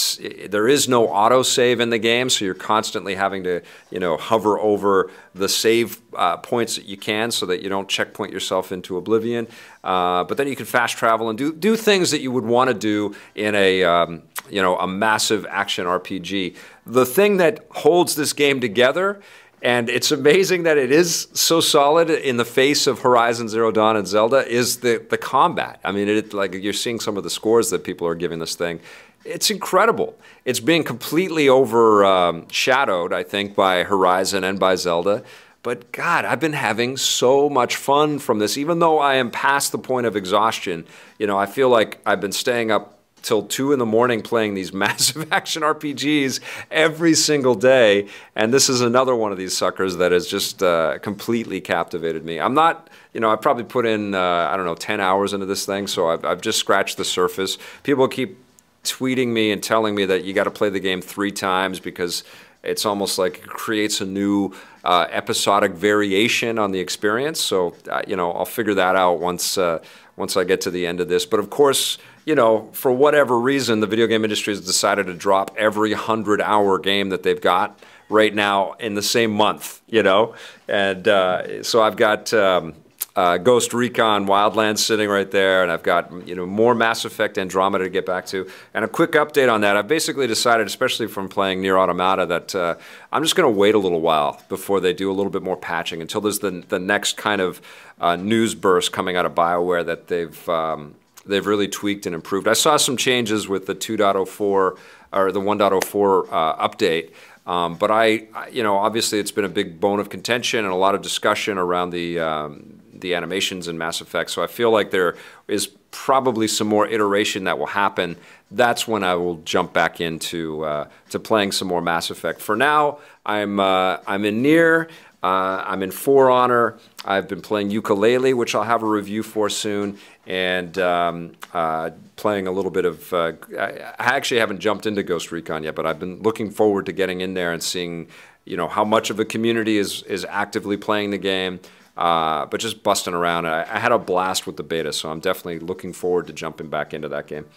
there 0.49 0.67
is 0.67 0.87
no 0.87 1.07
auto 1.07 1.43
save 1.43 1.81
in 1.81 1.89
the 1.89 1.97
game, 1.97 2.29
so 2.29 2.45
you're 2.45 2.53
constantly 2.53 3.15
having 3.15 3.43
to 3.43 3.61
you 3.91 3.99
know 3.99 4.15
hover 4.15 4.57
over 4.57 5.11
the 5.35 5.49
save 5.49 6.01
uh, 6.15 6.37
points 6.37 6.77
that 6.77 6.85
you 6.85 6.95
can, 6.95 7.31
so 7.31 7.45
that 7.45 7.61
you 7.61 7.67
don't 7.67 7.89
checkpoint 7.89 8.31
yourself 8.31 8.71
into 8.71 8.95
oblivion. 8.95 9.45
But 9.83 10.35
then 10.35 10.47
you 10.47 10.55
can 10.55 10.65
fast 10.65 10.95
travel 10.95 11.27
and 11.27 11.37
do 11.37 11.53
do 11.53 11.75
things 11.75 12.11
that 12.11 12.21
you 12.21 12.31
would 12.31 12.45
want 12.45 12.69
to 12.69 12.73
do 12.73 13.13
in 13.35 13.55
a 13.55 13.83
um, 13.83 14.23
you 14.49 14.61
know 14.61 14.77
a 14.77 14.87
massive 14.87 15.45
action 15.49 15.85
RPG. 15.85 16.55
The 16.85 17.05
thing 17.05 17.35
that 17.35 17.67
holds 17.71 18.15
this 18.15 18.31
game 18.31 18.61
together 18.61 19.21
and 19.61 19.89
it's 19.89 20.11
amazing 20.11 20.63
that 20.63 20.77
it 20.77 20.91
is 20.91 21.27
so 21.33 21.59
solid 21.59 22.09
in 22.09 22.37
the 22.37 22.45
face 22.45 22.85
of 22.85 22.99
Horizon 22.99 23.49
Zero 23.49 23.71
Dawn 23.71 23.97
and 23.97 24.07
Zelda 24.07 24.47
is 24.47 24.77
the, 24.77 25.03
the 25.09 25.17
combat. 25.17 25.79
I 25.83 25.91
mean, 25.91 26.07
it, 26.07 26.33
like 26.33 26.53
you're 26.53 26.73
seeing 26.73 26.99
some 26.99 27.17
of 27.17 27.23
the 27.23 27.29
scores 27.29 27.71
that 27.71 27.83
people 27.83 28.07
are 28.07 28.15
giving 28.15 28.39
this 28.39 28.55
thing. 28.55 28.79
It's 29.25 29.49
incredible. 29.49 30.17
It's 30.45 30.59
being 30.59 30.83
completely 30.83 31.49
overshadowed, 31.49 33.11
um, 33.11 33.17
I 33.19 33.23
think, 33.23 33.55
by 33.55 33.83
Horizon 33.83 34.43
and 34.43 34.59
by 34.59 34.75
Zelda. 34.75 35.23
But 35.63 35.91
God, 35.91 36.23
I've 36.23 36.39
been 36.39 36.53
having 36.53 36.95
so 36.95 37.49
much 37.49 37.75
fun 37.75 38.19
from 38.19 38.39
this, 38.39 38.57
even 38.57 38.79
though 38.79 38.99
I 38.99 39.15
am 39.15 39.31
past 39.31 39.71
the 39.71 39.79
point 39.79 40.05
of 40.05 40.15
exhaustion. 40.15 40.85
You 41.17 41.27
know, 41.27 41.37
I 41.37 41.45
feel 41.47 41.67
like 41.67 41.99
I've 42.05 42.21
been 42.21 42.31
staying 42.31 42.71
up 42.71 42.96
till 43.27 43.43
two 43.43 43.73
in 43.73 43.79
the 43.79 43.85
morning 43.85 44.21
playing 44.21 44.53
these 44.53 44.71
massive 44.85 45.31
action 45.31 45.61
RPGs 45.61 46.39
every 46.71 47.13
single 47.13 47.55
day. 47.55 48.07
And 48.35 48.53
this 48.53 48.69
is 48.69 48.81
another 48.81 49.15
one 49.15 49.31
of 49.31 49.37
these 49.37 49.55
suckers 49.55 49.97
that 49.97 50.11
has 50.13 50.27
just 50.27 50.63
uh, 50.63 50.99
completely 50.99 51.59
captivated 51.59 52.23
me. 52.23 52.39
I'm 52.39 52.53
not, 52.53 52.89
you 53.13 53.19
know, 53.19 53.29
I 53.29 53.35
probably 53.35 53.65
put 53.65 53.85
in, 53.85 54.15
uh, 54.15 54.49
I 54.51 54.55
don't 54.55 54.65
know, 54.65 54.75
10 54.75 55.01
hours 55.01 55.33
into 55.33 55.45
this 55.45 55.65
thing, 55.65 55.87
so 55.87 56.07
I've, 56.07 56.23
I've 56.23 56.41
just 56.41 56.57
scratched 56.57 56.97
the 56.97 57.05
surface. 57.05 57.57
People 57.83 58.07
keep 58.07 58.37
tweeting 58.83 59.27
me 59.27 59.51
and 59.51 59.61
telling 59.61 59.93
me 59.93 60.05
that 60.05 60.23
you 60.23 60.33
got 60.33 60.45
to 60.45 60.51
play 60.51 60.69
the 60.69 60.79
game 60.79 61.01
three 61.01 61.31
times 61.31 61.81
because 61.81 62.23
it's 62.63 62.85
almost 62.85 63.17
like 63.17 63.39
it 63.39 63.47
creates 63.47 63.99
a 63.99 64.05
new 64.05 64.53
uh, 64.85 65.05
episodic 65.09 65.73
variation 65.73 66.57
on 66.57 66.71
the 66.71 66.79
experience. 66.79 67.41
So, 67.41 67.75
uh, 67.91 68.01
you 68.07 68.15
know, 68.15 68.31
I'll 68.31 68.45
figure 68.45 68.73
that 68.75 68.95
out 68.95 69.19
once 69.19 69.57
uh, 69.57 69.79
once 70.15 70.35
I 70.35 70.43
get 70.43 70.61
to 70.61 70.71
the 70.71 70.85
end 70.87 70.99
of 70.99 71.07
this. 71.09 71.25
But 71.25 71.39
of 71.39 71.49
course, 71.49 71.97
you 72.27 72.35
know, 72.35 72.67
for 72.73 72.91
whatever 72.91 73.39
reason, 73.39 73.79
the 73.79 73.87
video 73.87 74.05
game 74.05 74.25
industry 74.25 74.51
has 74.51 74.59
decided 74.59 75.05
to 75.05 75.13
drop 75.13 75.55
every 75.57 75.93
100 75.93 76.41
hour 76.41 76.77
game 76.77 77.07
that 77.09 77.23
they've 77.23 77.39
got 77.39 77.79
right 78.09 78.35
now 78.35 78.73
in 78.73 78.95
the 78.95 79.01
same 79.01 79.31
month, 79.31 79.81
you 79.87 80.03
know? 80.03 80.35
And 80.67 81.07
uh, 81.07 81.63
so 81.63 81.81
I've 81.81 81.95
got. 81.95 82.31
Um, 82.33 82.75
uh, 83.15 83.35
Ghost 83.39 83.73
Recon 83.73 84.27
Wildlands 84.27 84.77
sitting 84.77 85.09
right 85.09 85.31
there, 85.31 85.63
and 85.63 85.71
I've 85.71 85.81
got 85.81 86.27
you 86.27 86.35
know 86.35 86.45
more 86.45 86.75
Mass 86.75 87.03
Effect 87.03 87.39
Andromeda 87.39 87.83
to 87.85 87.89
get 87.89 88.05
back 88.05 88.27
to. 88.27 88.47
And 88.75 88.85
a 88.85 88.87
quick 88.87 89.13
update 89.13 89.51
on 89.51 89.61
that: 89.61 89.75
I've 89.75 89.87
basically 89.87 90.27
decided, 90.27 90.67
especially 90.67 91.07
from 91.07 91.27
playing 91.27 91.63
NieR 91.63 91.79
Automata, 91.79 92.27
that 92.27 92.53
uh, 92.53 92.75
I'm 93.11 93.23
just 93.23 93.35
going 93.35 93.51
to 93.51 93.59
wait 93.59 93.73
a 93.73 93.79
little 93.79 94.01
while 94.01 94.39
before 94.49 94.79
they 94.79 94.93
do 94.93 95.09
a 95.09 95.15
little 95.15 95.31
bit 95.31 95.41
more 95.41 95.57
patching 95.57 95.99
until 95.99 96.21
there's 96.21 96.37
the 96.37 96.63
the 96.69 96.77
next 96.77 97.17
kind 97.17 97.41
of 97.41 97.59
uh, 97.99 98.15
news 98.17 98.53
burst 98.53 98.91
coming 98.91 99.15
out 99.15 99.25
of 99.25 99.33
Bioware 99.33 99.83
that 99.83 100.09
they've 100.09 100.47
um, 100.47 100.93
they've 101.27 101.45
really 101.45 101.67
tweaked 101.67 102.05
and 102.05 102.15
improved. 102.15 102.47
I 102.47 102.53
saw 102.53 102.77
some 102.77 102.97
changes 102.97 103.47
with 103.47 103.65
the 103.65 103.75
2.04 103.75 104.77
or 105.13 105.31
the 105.31 105.39
1.04 105.39 106.27
uh, 106.31 106.67
update. 106.67 107.11
Um, 107.45 107.75
but 107.75 107.89
I, 107.89 108.27
you 108.51 108.61
know, 108.61 108.77
obviously 108.77 109.19
it's 109.19 109.31
been 109.31 109.45
a 109.45 109.49
big 109.49 109.79
bone 109.79 109.99
of 109.99 110.09
contention 110.09 110.65
and 110.65 110.73
a 110.73 110.75
lot 110.75 110.95
of 110.95 111.01
discussion 111.01 111.57
around 111.57 111.91
the 111.91 112.19
um, 112.19 112.81
the 112.93 113.13
animations 113.13 113.67
in 113.67 113.77
Mass 113.77 114.01
Effect. 114.01 114.31
So 114.31 114.43
I 114.43 114.47
feel 114.47 114.71
like 114.71 114.91
there 114.91 115.15
is 115.47 115.67
probably 115.91 116.47
some 116.47 116.67
more 116.67 116.87
iteration 116.87 117.45
that 117.45 117.57
will 117.57 117.67
happen. 117.67 118.17
That's 118.51 118.87
when 118.87 119.03
I 119.03 119.15
will 119.15 119.35
jump 119.37 119.71
back 119.71 120.01
into 120.01 120.63
uh, 120.65 120.89
to 121.11 121.19
playing 121.19 121.51
some 121.51 121.67
more 121.67 121.81
Mass 121.81 122.09
Effect. 122.09 122.41
For 122.41 122.55
now, 122.55 122.99
I'm 123.25 123.59
uh, 123.59 123.97
I'm 124.07 124.25
in 124.25 124.41
Nier. 124.41 124.89
Uh, 125.23 125.63
I'm 125.65 125.81
in 125.81 125.91
For 125.91 126.29
Honor. 126.29 126.77
I've 127.03 127.27
been 127.27 127.41
playing 127.41 127.69
Yooka-Laylee, 127.69 128.35
which 128.35 128.53
I'll 128.53 128.63
have 128.63 128.83
a 128.83 128.87
review 128.87 129.23
for 129.23 129.49
soon, 129.49 129.97
and 130.27 130.77
um, 130.77 131.31
uh, 131.53 131.89
playing 132.17 132.45
a 132.47 132.51
little 132.51 132.69
bit 132.69 132.85
of. 132.85 133.11
Uh, 133.11 133.33
I 133.57 133.95
actually 133.97 134.39
haven't 134.39 134.59
jumped 134.59 134.85
into 134.85 135.01
Ghost 135.01 135.31
Recon 135.31 135.63
yet, 135.63 135.73
but 135.75 135.87
I've 135.87 135.99
been 135.99 136.21
looking 136.21 136.51
forward 136.51 136.85
to 136.85 136.91
getting 136.91 137.21
in 137.21 137.33
there 137.33 137.51
and 137.51 137.63
seeing, 137.63 138.07
you 138.45 138.57
know, 138.57 138.67
how 138.67 138.85
much 138.85 139.09
of 139.09 139.19
a 139.19 139.25
community 139.25 139.77
is 139.77 140.03
is 140.03 140.25
actively 140.29 140.77
playing 140.77 141.09
the 141.09 141.17
game. 141.17 141.59
Uh, 141.97 142.45
but 142.45 142.59
just 142.59 142.83
busting 142.83 143.15
around. 143.15 143.47
I, 143.47 143.61
I, 143.61 143.79
had 143.79 143.91
a 143.91 143.97
blast 143.97 144.45
with 144.45 144.55
the 144.55 144.61
beta, 144.61 144.93
so 144.93 145.09
I'm 145.09 145.19
definitely 145.19 145.57
looking 145.57 145.93
forward 145.93 146.27
to 146.27 146.33
jumping 146.33 146.67
back 146.67 146.93
into 146.93 147.09
that 147.09 147.25
game. 147.25 147.47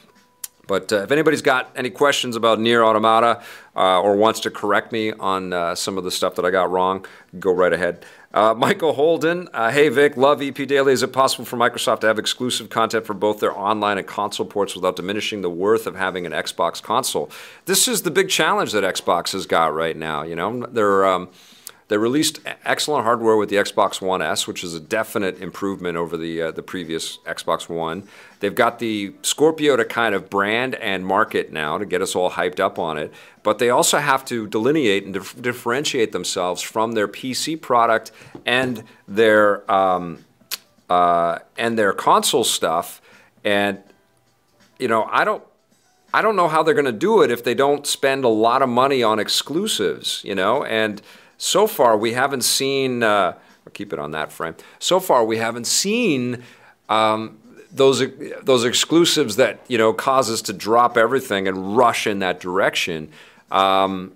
But 0.67 0.93
uh, 0.93 1.03
if 1.03 1.11
anybody's 1.11 1.43
got 1.43 1.71
any 1.75 1.91
questions 1.91 2.37
about 2.37 2.59
NieR 2.59 2.85
Automata 2.87 3.43
uh, 3.75 4.01
or 4.01 4.17
wants 4.17 4.41
to 4.41 4.51
correct 4.51 4.93
me 4.93 5.13
on 5.13 5.53
uh, 5.53 5.75
some 5.75 5.99
of 5.99 6.05
the 6.05 6.11
stuff 6.11 6.37
that 6.37 6.45
I 6.45 6.51
got 6.51 6.71
wrong, 6.71 7.05
go 7.39 7.53
right 7.53 7.73
ahead. 7.73 8.05
Uh, 8.33 8.55
Michael 8.57 8.93
Holden, 8.93 9.49
uh, 9.53 9.73
hey 9.73 9.89
Vic, 9.89 10.17
love 10.17 10.41
EP 10.41 10.55
Daily. 10.55 10.93
Is 10.93 11.03
it 11.03 11.13
possible 11.13 11.45
for 11.45 11.57
Microsoft 11.57 12.01
to 12.01 12.07
have 12.07 12.19
exclusive 12.19 12.71
content 12.71 13.05
for 13.05 13.15
both 13.15 13.41
their 13.41 13.57
online 13.57 13.99
and 13.99 14.07
console 14.07 14.47
ports 14.47 14.77
without 14.77 14.95
diminishing 14.95 15.43
the 15.43 15.51
worth 15.51 15.87
of 15.89 15.97
having 15.97 16.27
an 16.27 16.33
Xbox 16.33 16.81
console? 16.81 17.29
This 17.65 17.89
is 17.89 18.03
the 18.03 18.11
big 18.13 18.29
challenge 18.29 18.71
that 18.71 18.85
Xbox 18.85 19.33
has 19.33 19.47
got 19.47 19.75
right 19.75 19.97
now. 19.97 20.23
You 20.23 20.37
know, 20.37 20.65
they're 20.67 21.05
um, 21.07 21.29
they 21.91 21.99
released 21.99 22.39
excellent 22.65 23.03
hardware 23.03 23.37
with 23.37 23.49
the 23.49 23.57
Xbox 23.57 24.01
One 24.01 24.23
S, 24.23 24.47
which 24.47 24.63
is 24.63 24.75
a 24.75 24.81
definite 24.81 25.43
improvement 25.43 25.97
over 25.97 26.17
the 26.17 26.41
uh, 26.41 26.51
the 26.53 26.63
previous 26.63 27.19
Xbox 27.27 27.69
One. 27.69 28.05
They've 28.39 28.55
got 28.55 28.79
the 28.79 29.13
Scorpio 29.23 29.75
to 29.75 29.85
kind 29.85 30.15
of 30.15 30.31
brand 30.31 30.77
and 30.77 31.05
market 31.05 31.53
now 31.53 31.79
to 31.79 31.85
get 31.85 32.01
us 32.01 32.15
all 32.15 32.31
hyped 32.31 32.61
up 32.61 32.79
on 32.79 32.97
it, 32.97 33.13
but 33.43 33.59
they 33.59 33.71
also 33.71 33.99
have 33.99 34.25
to 34.27 34.47
delineate 34.47 35.03
and 35.03 35.15
dif- 35.15 35.43
differentiate 35.43 36.13
themselves 36.13 36.63
from 36.63 36.93
their 36.93 37.09
PC 37.09 37.61
product 37.61 38.13
and 38.47 38.85
their 39.09 39.69
um, 39.69 40.25
uh, 40.89 41.41
and 41.59 41.77
their 41.77 41.93
console 41.93 42.45
stuff. 42.45 43.03
And 43.43 43.83
you 44.79 44.87
know, 44.87 45.09
I 45.11 45.25
don't 45.25 45.43
I 46.15 46.23
don't 46.23 46.37
know 46.37 46.47
how 46.47 46.63
they're 46.63 46.73
going 46.73 46.85
to 46.85 46.93
do 46.93 47.23
it 47.23 47.33
if 47.33 47.43
they 47.43 47.55
don't 47.55 47.85
spend 47.85 48.25
a 48.25 48.29
lot 48.29 48.63
of 48.63 48.69
money 48.69 49.03
on 49.03 49.19
exclusives, 49.19 50.23
you 50.25 50.37
know, 50.37 50.63
and 50.63 51.03
so 51.41 51.67
far 51.67 51.97
we 51.97 52.13
haven't 52.13 52.43
seen. 52.43 53.03
Uh, 53.03 53.33
I'll 53.67 53.73
keep 53.73 53.95
it 53.95 53.99
on 53.99 54.11
that 54.11 54.31
frame. 54.31 54.55
So 54.79 55.01
far 55.01 55.25
we 55.25 55.39
haven't 55.39 55.67
seen 55.67 56.45
um, 56.91 57.39
those 57.73 58.03
those 58.43 58.65
exclusives 58.65 59.37
that 59.37 59.61
you 59.67 59.79
know 59.79 59.95
cause 59.95 60.31
us 60.31 60.43
to 60.43 60.53
drop 60.53 60.99
everything 60.99 61.49
and 61.49 61.77
rush 61.77 62.07
in 62.07 62.19
that 62.19 62.41
direction. 62.41 63.11
Um, 63.51 64.13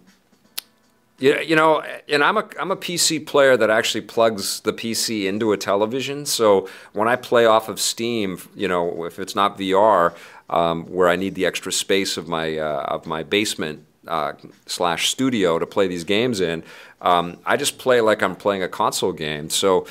you, 1.19 1.39
you 1.41 1.57
know, 1.57 1.83
and 2.09 2.23
I'm 2.23 2.37
a 2.37 2.47
I'm 2.61 2.71
a 2.71 2.77
PC 2.77 3.27
player 3.27 3.57
that 3.57 3.71
actually 3.71 4.03
plugs 4.03 4.61
the 4.61 4.75
PC 4.75 5.25
into 5.25 5.53
a 5.53 5.57
television. 5.57 6.27
So 6.27 6.69
when 6.93 7.09
I 7.09 7.17
play 7.17 7.47
off 7.47 7.71
of 7.71 7.81
Steam, 7.81 8.39
you 8.55 8.69
know, 8.69 9.05
if 9.07 9.19
it's 9.19 9.35
not 9.35 9.57
VR, 9.57 10.15
um, 10.51 10.85
where 10.87 11.09
I 11.09 11.17
need 11.17 11.37
the 11.37 11.47
extra 11.47 11.73
space 11.73 12.19
of 12.19 12.29
my 12.29 12.59
uh, 12.59 12.83
of 12.83 13.07
my 13.07 13.23
basement 13.23 13.87
uh, 14.07 14.33
slash 14.67 15.09
studio 15.09 15.59
to 15.59 15.67
play 15.67 15.87
these 15.87 16.05
games 16.05 16.41
in. 16.41 16.63
Um, 17.05 17.37
I 17.47 17.57
just 17.57 17.79
play 17.79 18.01
like 18.01 18.23
I'm 18.23 18.35
playing 18.35 18.65
a 18.65 18.69
console 18.69 19.13
game. 19.13 19.51
So, 19.51 19.87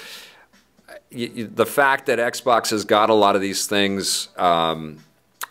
the 1.11 1.66
fact 1.66 2.07
that 2.07 2.18
Xbox 2.18 2.72
has 2.72 2.84
got 2.84 3.11
a 3.11 3.14
lot 3.14 3.36
of 3.36 3.41
these 3.41 3.68
things 3.68 4.30
um, 4.36 4.97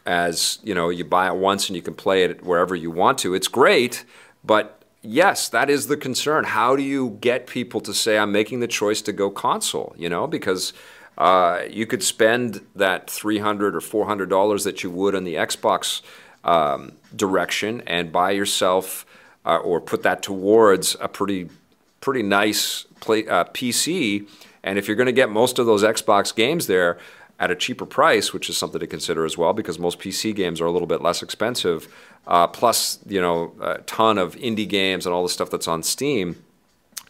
as 0.05 0.59
you 0.63 0.75
know 0.75 0.89
you 0.89 1.05
buy 1.05 1.29
it 1.29 1.37
once 1.37 1.69
and 1.69 1.77
you 1.77 1.83
can 1.83 1.95
play 1.95 2.25
it 2.25 2.45
wherever 2.45 2.75
you 2.75 2.91
want 2.91 3.19
to 3.19 3.35
it's 3.35 3.49
great. 3.49 4.05
But 4.45 4.83
yes 5.03 5.49
that 5.49 5.71
is 5.71 5.87
the 5.87 5.97
concern. 5.97 6.45
How 6.45 6.77
do 6.77 6.83
you 6.83 7.19
get 7.21 7.47
people 7.47 7.81
to 7.83 7.95
say 7.95 8.19
i'm 8.19 8.33
making 8.33 8.61
the 8.61 8.67
choice 8.67 9.01
to 9.03 9.13
go 9.13 9.31
console 9.31 9.95
you 9.97 10.09
know? 10.09 10.27
Because 10.27 10.73
uh, 11.19 11.61
you 11.71 11.87
could 11.87 12.03
spend 12.03 12.65
that 12.75 13.09
300 13.11 13.77
or 13.77 13.81
400 13.81 14.29
dollars 14.29 14.65
that 14.65 14.83
you 14.83 14.91
would 14.91 15.15
on 15.15 15.25
the 15.25 15.35
xbox 15.35 16.03
um, 16.43 16.93
direction 17.15 17.83
and 17.87 18.11
buy 18.11 18.33
yourself 18.33 19.07
uh, 19.45 19.57
or 19.57 19.81
put 19.81 20.03
that 20.03 20.23
towards 20.23 20.97
a 21.01 21.09
pretty 21.09 21.49
pretty 22.01 22.23
nice 22.23 22.85
play, 23.01 23.27
uh, 23.29 23.45
pc 23.45 24.27
and 24.65 24.79
if 24.79 24.87
you're 24.87 24.97
going 24.97 25.07
to 25.07 25.13
get 25.13 25.31
most 25.31 25.59
of 25.59 25.67
those 25.67 25.83
xbox 25.83 26.35
games 26.35 26.67
there 26.67 26.99
at 27.43 27.51
a 27.51 27.57
cheaper 27.57 27.85
price, 27.85 28.33
which 28.33 28.49
is 28.49 28.57
something 28.57 28.79
to 28.79 28.87
consider 28.87 29.25
as 29.25 29.37
well, 29.37 29.53
because 29.53 29.77
most 29.77 29.99
PC 29.99 30.33
games 30.33 30.61
are 30.61 30.67
a 30.67 30.71
little 30.71 30.87
bit 30.87 31.03
less 31.03 31.25
expensive. 31.25 31.93
Uh, 32.25 32.47
plus, 32.47 33.01
you 33.05 33.21
know, 33.21 33.53
a 33.61 33.79
ton 33.79 34.17
of 34.17 34.37
indie 34.37 34.69
games 34.69 35.07
and 35.07 35.13
all 35.13 35.25
the 35.25 35.29
stuff 35.29 35.51
that's 35.51 35.67
on 35.67 35.83
Steam, 35.83 36.45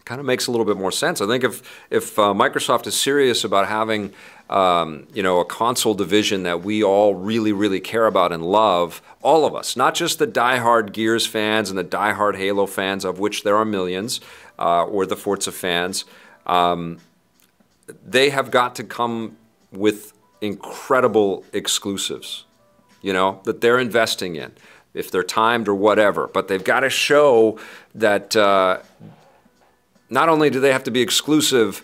kind 0.05 0.21
of 0.21 0.27
makes 0.27 0.47
a 0.47 0.51
little 0.51 0.67
bit 0.67 0.77
more 0.77 0.93
sense. 0.93 1.21
I 1.21 1.27
think 1.27 1.45
if 1.45 1.63
if 1.91 2.19
uh, 2.19 2.35
Microsoft 2.35 2.87
is 2.87 2.99
serious 2.99 3.45
about 3.45 3.69
having 3.69 4.13
um, 4.51 5.07
you 5.15 5.23
know 5.23 5.41
a 5.41 5.45
console 5.45 5.95
division 5.95 6.43
that 6.43 6.63
we 6.63 6.83
all 6.83 7.15
really 7.15 7.53
really 7.53 7.81
care 7.81 8.07
about 8.07 8.33
and 8.33 8.45
love, 8.45 9.03
all 9.23 9.45
of 9.45 9.55
us, 9.55 9.77
not 9.77 9.95
just 9.95 10.19
the 10.19 10.27
diehard 10.27 10.93
Gears 10.93 11.27
fans 11.27 11.71
and 11.71 11.79
the 11.79 11.85
diehard 11.85 12.37
Halo 12.37 12.67
fans, 12.67 13.05
of 13.05 13.19
which 13.19 13.43
there 13.43 13.57
are 13.57 13.65
millions, 13.65 14.21
uh, 14.59 14.85
or 14.85 15.07
the 15.07 15.17
Forza 15.17 15.53
fans. 15.53 16.05
Um, 16.47 16.99
they 18.05 18.31
have 18.31 18.51
got 18.51 18.75
to 18.77 18.85
come 18.85 19.37
with 19.71 20.13
incredible 20.41 21.45
exclusives, 21.53 22.45
you 23.01 23.13
know, 23.13 23.41
that 23.45 23.61
they're 23.61 23.79
investing 23.79 24.37
in, 24.37 24.53
if 24.93 25.11
they're 25.11 25.23
timed 25.23 25.69
or 25.69 25.75
whatever. 25.75 26.27
But 26.27 26.49
they've 26.49 26.63
got 26.63 26.81
to 26.81 26.91
show 26.91 27.59
that 27.95 28.37
uh, 28.37 28.81
not 30.13 30.29
only 30.29 30.51
do 30.51 30.61
they 30.61 30.73
have 30.73 30.85
to 30.85 30.91
be 30.91 31.01
exclusive, 31.01 31.83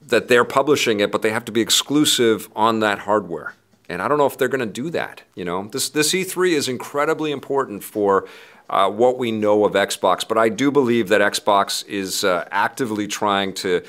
that 0.00 0.28
they're 0.28 0.44
publishing 0.44 1.00
it, 1.00 1.12
but 1.12 1.20
they 1.20 1.30
have 1.30 1.44
to 1.44 1.52
be 1.52 1.60
exclusive 1.60 2.48
on 2.56 2.80
that 2.80 3.00
hardware. 3.00 3.54
And 3.88 4.00
I 4.00 4.08
don't 4.08 4.18
know 4.18 4.26
if 4.26 4.38
they're 4.38 4.48
going 4.48 4.66
to 4.66 4.82
do 4.82 4.88
that. 4.90 5.22
You 5.34 5.44
know, 5.44 5.68
this 5.68 5.90
this 5.90 6.12
E3 6.12 6.52
is 6.52 6.68
incredibly 6.68 7.30
important 7.30 7.84
for 7.84 8.26
uh, 8.70 8.90
what 8.90 9.18
we 9.18 9.30
know 9.30 9.64
of 9.64 9.74
Xbox, 9.74 10.26
but 10.26 10.38
I 10.38 10.48
do 10.48 10.70
believe 10.70 11.08
that 11.08 11.20
Xbox 11.20 11.86
is 11.86 12.24
uh, 12.24 12.48
actively 12.50 13.06
trying 13.06 13.52
to, 13.54 13.84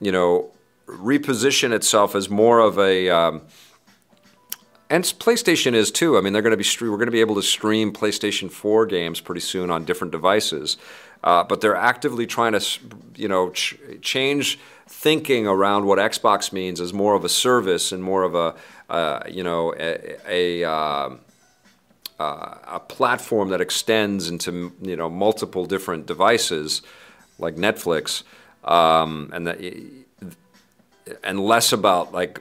you 0.00 0.12
know, 0.12 0.50
reposition 0.86 1.72
itself 1.72 2.14
as 2.14 2.30
more 2.30 2.60
of 2.60 2.78
a 2.78 3.10
um, 3.10 3.42
and 4.88 5.04
PlayStation 5.04 5.74
is 5.74 5.90
too. 5.90 6.16
I 6.16 6.20
mean, 6.20 6.32
they're 6.32 6.42
going 6.42 6.56
to 6.56 6.62
be 6.62 6.88
we're 6.88 6.96
going 6.96 7.06
to 7.06 7.12
be 7.12 7.20
able 7.20 7.34
to 7.34 7.42
stream 7.42 7.92
PlayStation 7.92 8.50
4 8.50 8.86
games 8.86 9.20
pretty 9.20 9.40
soon 9.40 9.70
on 9.70 9.84
different 9.84 10.12
devices, 10.12 10.76
uh, 11.24 11.42
but 11.42 11.60
they're 11.60 11.74
actively 11.74 12.26
trying 12.26 12.52
to 12.52 12.64
you 13.16 13.26
know 13.26 13.50
ch- 13.50 13.76
change 14.02 14.58
thinking 14.86 15.46
around 15.46 15.86
what 15.86 15.98
Xbox 15.98 16.52
means 16.52 16.80
as 16.80 16.92
more 16.92 17.14
of 17.14 17.24
a 17.24 17.28
service 17.28 17.90
and 17.90 18.02
more 18.02 18.22
of 18.22 18.34
a 18.34 18.54
uh, 18.90 19.22
you 19.28 19.42
know 19.42 19.74
a, 19.76 20.16
a 20.28 20.64
um, 20.64 21.20
uh, 22.20 22.54
a 22.66 22.80
platform 22.80 23.48
that 23.48 23.60
extends 23.60 24.28
into 24.28 24.72
you 24.82 24.96
know 24.96 25.08
multiple 25.08 25.64
different 25.64 26.06
devices 26.06 26.82
like 27.38 27.56
Netflix, 27.56 28.22
um, 28.62 29.30
and 29.32 29.46
that 29.46 29.58
and 31.24 31.40
less 31.40 31.72
about 31.72 32.12
like 32.12 32.40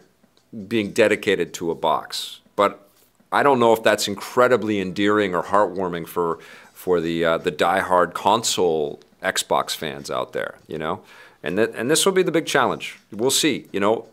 being 0.67 0.91
dedicated 0.91 1.53
to 1.53 1.71
a 1.71 1.75
box. 1.75 2.41
But 2.57 2.87
I 3.31 3.41
don't 3.41 3.59
know 3.59 3.73
if 3.73 3.81
that's 3.81 4.07
incredibly 4.07 4.79
endearing 4.79 5.33
or 5.33 5.41
heartwarming 5.41 6.07
for 6.07 6.39
for 6.83 6.99
the 6.99 7.23
uh, 7.23 7.37
the 7.37 7.51
diehard 7.51 8.13
console 8.13 8.99
Xbox 9.21 9.73
fans 9.73 10.11
out 10.11 10.33
there, 10.33 10.55
you 10.67 10.77
know. 10.77 11.01
And 11.41 11.57
that 11.57 11.73
and 11.75 11.89
this 11.89 12.05
will 12.05 12.11
be 12.11 12.23
the 12.23 12.31
big 12.31 12.45
challenge. 12.45 12.99
We'll 13.09 13.31
see, 13.31 13.67
you 13.71 13.79
know. 13.79 14.07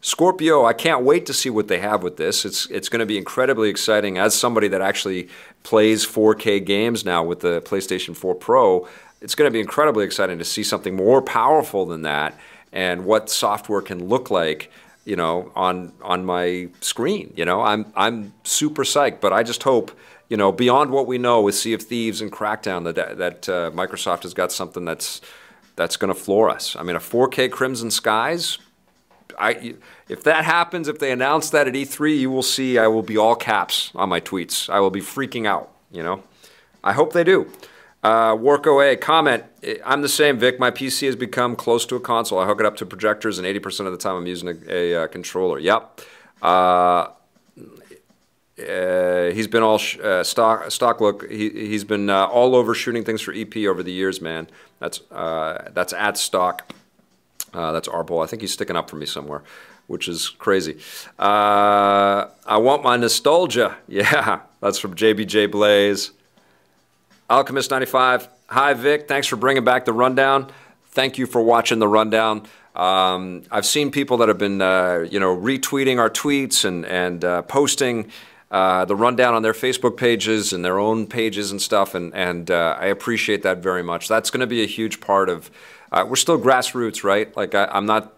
Scorpio, 0.00 0.64
I 0.64 0.72
can't 0.72 1.04
wait 1.04 1.26
to 1.26 1.34
see 1.34 1.50
what 1.50 1.68
they 1.68 1.78
have 1.80 2.02
with 2.02 2.16
this. 2.16 2.46
It's 2.46 2.64
it's 2.70 2.88
going 2.88 3.00
to 3.00 3.06
be 3.06 3.18
incredibly 3.18 3.68
exciting. 3.68 4.16
As 4.16 4.34
somebody 4.34 4.68
that 4.68 4.80
actually 4.80 5.28
plays 5.62 6.06
4K 6.06 6.64
games 6.64 7.04
now 7.04 7.22
with 7.22 7.40
the 7.40 7.60
PlayStation 7.60 8.16
4 8.16 8.34
Pro, 8.36 8.88
it's 9.20 9.34
going 9.34 9.46
to 9.46 9.52
be 9.52 9.60
incredibly 9.60 10.06
exciting 10.06 10.38
to 10.38 10.44
see 10.44 10.62
something 10.62 10.96
more 10.96 11.20
powerful 11.20 11.84
than 11.84 12.00
that 12.02 12.38
and 12.72 13.04
what 13.04 13.28
software 13.28 13.82
can 13.82 14.08
look 14.08 14.30
like 14.30 14.70
you 15.04 15.16
know 15.16 15.52
on 15.54 15.92
on 16.02 16.24
my 16.24 16.68
screen 16.80 17.32
you 17.36 17.44
know 17.44 17.62
i'm 17.62 17.86
i'm 17.94 18.32
super 18.44 18.84
psyched 18.84 19.20
but 19.20 19.32
i 19.32 19.42
just 19.42 19.62
hope 19.62 19.90
you 20.28 20.36
know 20.36 20.52
beyond 20.52 20.90
what 20.90 21.06
we 21.06 21.18
know 21.18 21.40
with 21.40 21.54
sea 21.54 21.72
of 21.72 21.82
thieves 21.82 22.20
and 22.20 22.32
crackdown 22.32 22.84
that 22.84 23.18
that 23.18 23.48
uh, 23.48 23.70
microsoft 23.72 24.22
has 24.22 24.34
got 24.34 24.52
something 24.52 24.84
that's 24.84 25.20
that's 25.76 25.96
going 25.96 26.12
to 26.12 26.18
floor 26.18 26.50
us 26.50 26.76
i 26.76 26.82
mean 26.82 26.96
a 26.96 27.00
4k 27.00 27.50
crimson 27.50 27.90
skies 27.90 28.58
I, 29.38 29.74
if 30.08 30.22
that 30.24 30.44
happens, 30.44 30.88
if 30.88 30.98
they 30.98 31.12
announce 31.12 31.50
that 31.50 31.68
at 31.68 31.74
E3, 31.74 32.18
you 32.18 32.30
will 32.30 32.42
see 32.42 32.78
I 32.78 32.86
will 32.86 33.02
be 33.02 33.16
all 33.16 33.34
caps 33.34 33.90
on 33.94 34.08
my 34.08 34.20
tweets. 34.20 34.70
I 34.70 34.80
will 34.80 34.90
be 34.90 35.00
freaking 35.00 35.46
out, 35.46 35.70
you 35.90 36.02
know. 36.02 36.22
I 36.82 36.92
hope 36.92 37.12
they 37.12 37.24
do. 37.24 37.50
Uh, 38.02 38.36
Worko 38.36 38.92
A 38.92 38.96
comment. 38.96 39.44
I'm 39.84 40.02
the 40.02 40.08
same, 40.08 40.38
Vic. 40.38 40.60
My 40.60 40.70
PC 40.70 41.06
has 41.06 41.16
become 41.16 41.56
close 41.56 41.84
to 41.86 41.96
a 41.96 42.00
console. 42.00 42.38
I 42.38 42.46
hook 42.46 42.60
it 42.60 42.66
up 42.66 42.76
to 42.76 42.86
projectors, 42.86 43.38
and 43.38 43.46
80% 43.46 43.86
of 43.86 43.92
the 43.92 43.98
time 43.98 44.16
I'm 44.16 44.26
using 44.26 44.48
a, 44.48 44.54
a 44.68 45.02
uh, 45.02 45.06
controller. 45.08 45.58
Yep. 45.58 46.00
Uh, 46.40 47.08
uh, 48.58 49.30
he's 49.32 49.46
been 49.46 49.62
all 49.62 49.76
sh- 49.78 49.98
uh, 49.98 50.24
stock. 50.24 50.70
Stock 50.70 51.00
look. 51.00 51.28
He 51.30 51.50
he's 51.50 51.84
been 51.84 52.08
uh, 52.08 52.26
all 52.26 52.54
over 52.54 52.74
shooting 52.74 53.04
things 53.04 53.20
for 53.20 53.34
EP 53.34 53.54
over 53.58 53.82
the 53.82 53.92
years, 53.92 54.20
man. 54.20 54.48
That's 54.78 55.00
uh, 55.10 55.70
that's 55.74 55.92
at 55.92 56.16
stock. 56.16 56.72
Uh, 57.52 57.72
that's 57.72 57.88
Arpol. 57.88 58.24
I 58.24 58.26
think 58.26 58.42
he's 58.42 58.52
sticking 58.52 58.76
up 58.76 58.88
for 58.88 58.96
me 58.96 59.04
somewhere, 59.04 59.42
which 59.88 60.08
is 60.08 60.30
crazy. 60.30 60.78
Uh, 61.18 62.28
I 62.46 62.56
want 62.58 62.82
my 62.82 62.96
nostalgia. 62.96 63.76
Yeah, 63.88 64.40
that's 64.60 64.78
from 64.78 64.94
JBJ 64.94 65.50
Blaze. 65.50 66.12
Alchemist 67.28 67.70
95. 67.70 68.28
Hi, 68.48 68.72
Vic. 68.74 69.08
Thanks 69.08 69.26
for 69.26 69.36
bringing 69.36 69.64
back 69.64 69.84
the 69.84 69.92
rundown. 69.92 70.50
Thank 70.90 71.18
you 71.18 71.26
for 71.26 71.42
watching 71.42 71.78
the 71.78 71.88
rundown. 71.88 72.46
Um, 72.74 73.42
I've 73.50 73.66
seen 73.66 73.90
people 73.90 74.18
that 74.18 74.28
have 74.28 74.38
been, 74.38 74.60
you 75.10 75.20
know, 75.20 75.36
retweeting 75.36 75.98
our 75.98 76.10
tweets 76.10 76.64
and 76.64 76.86
and 76.86 77.48
posting 77.48 78.10
uh, 78.50 78.84
the 78.84 78.94
rundown 78.94 79.34
on 79.34 79.42
their 79.42 79.52
Facebook 79.52 79.96
pages 79.96 80.52
and 80.52 80.64
their 80.64 80.78
own 80.78 81.06
pages 81.06 81.50
and 81.50 81.60
stuff, 81.60 81.94
and 81.94 82.14
and 82.14 82.50
uh, 82.50 82.76
I 82.78 82.86
appreciate 82.86 83.42
that 83.42 83.58
very 83.58 83.82
much. 83.82 84.08
That's 84.08 84.30
going 84.30 84.40
to 84.40 84.46
be 84.46 84.62
a 84.62 84.66
huge 84.66 85.00
part 85.00 85.28
of. 85.28 85.50
Uh, 85.90 86.04
we're 86.08 86.16
still 86.16 86.38
grassroots, 86.38 87.04
right? 87.04 87.34
Like 87.36 87.54
I, 87.54 87.68
am 87.72 87.86
not, 87.86 88.12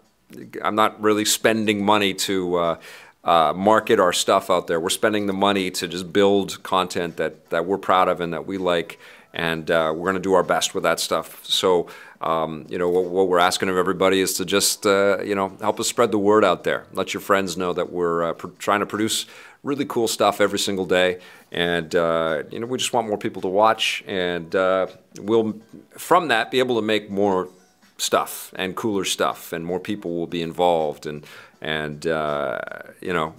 I'm 0.63 0.75
not 0.75 1.01
really 1.01 1.25
spending 1.25 1.83
money 1.83 2.13
to. 2.13 2.55
Uh, 2.55 2.79
uh, 3.21 3.53
market 3.53 3.99
our 3.99 4.13
stuff 4.13 4.49
out 4.49 4.67
there. 4.67 4.79
We're 4.79 4.89
spending 4.89 5.27
the 5.27 5.33
money 5.33 5.69
to 5.71 5.89
just 5.89 6.13
build 6.13 6.63
content 6.63 7.17
that, 7.17 7.49
that 7.49 7.65
we're 7.65 7.77
proud 7.77 8.07
of 8.07 8.21
and 8.21 8.33
that 8.33 8.47
we 8.47 8.57
like, 8.57 8.97
and 9.33 9.69
uh, 9.69 9.91
we're 9.93 10.05
going 10.05 10.15
to 10.15 10.21
do 10.21 10.33
our 10.33 10.41
best 10.41 10.73
with 10.73 10.83
that 10.83 10.99
stuff. 10.99 11.45
So, 11.45 11.87
um, 12.21 12.65
you 12.69 12.77
know, 12.77 12.89
what, 12.89 13.05
what, 13.05 13.27
we're 13.27 13.39
asking 13.39 13.69
of 13.69 13.77
everybody 13.77 14.21
is 14.21 14.33
to 14.35 14.45
just, 14.45 14.85
uh, 14.85 15.21
you 15.21 15.35
know, 15.35 15.55
help 15.61 15.79
us 15.79 15.87
spread 15.87 16.11
the 16.11 16.17
word 16.17 16.43
out 16.43 16.63
there. 16.63 16.85
Let 16.93 17.13
your 17.13 17.21
friends 17.21 17.57
know 17.57 17.73
that 17.73 17.91
we're 17.91 18.23
uh, 18.23 18.33
trying 18.57 18.79
to 18.79 18.85
produce 18.85 19.25
really 19.63 19.85
cool 19.85 20.07
stuff 20.07 20.39
every 20.39 20.59
single 20.59 20.85
day, 20.85 21.19
and 21.51 21.93
uh, 21.95 22.43
you 22.51 22.59
know, 22.59 22.65
we 22.65 22.77
just 22.77 22.93
want 22.93 23.07
more 23.07 23.17
people 23.17 23.41
to 23.41 23.47
watch, 23.47 24.03
and 24.07 24.55
uh, 24.55 24.87
we'll 25.19 25.59
from 25.91 26.27
that 26.29 26.51
be 26.51 26.59
able 26.59 26.75
to 26.75 26.81
make 26.81 27.09
more 27.09 27.49
stuff 27.97 28.53
and 28.55 28.75
cooler 28.75 29.05
stuff, 29.05 29.53
and 29.53 29.65
more 29.65 29.79
people 29.79 30.15
will 30.15 30.27
be 30.27 30.41
involved 30.41 31.05
and 31.05 31.25
and 31.61 32.07
uh, 32.07 32.59
you 33.01 33.13
know 33.13 33.33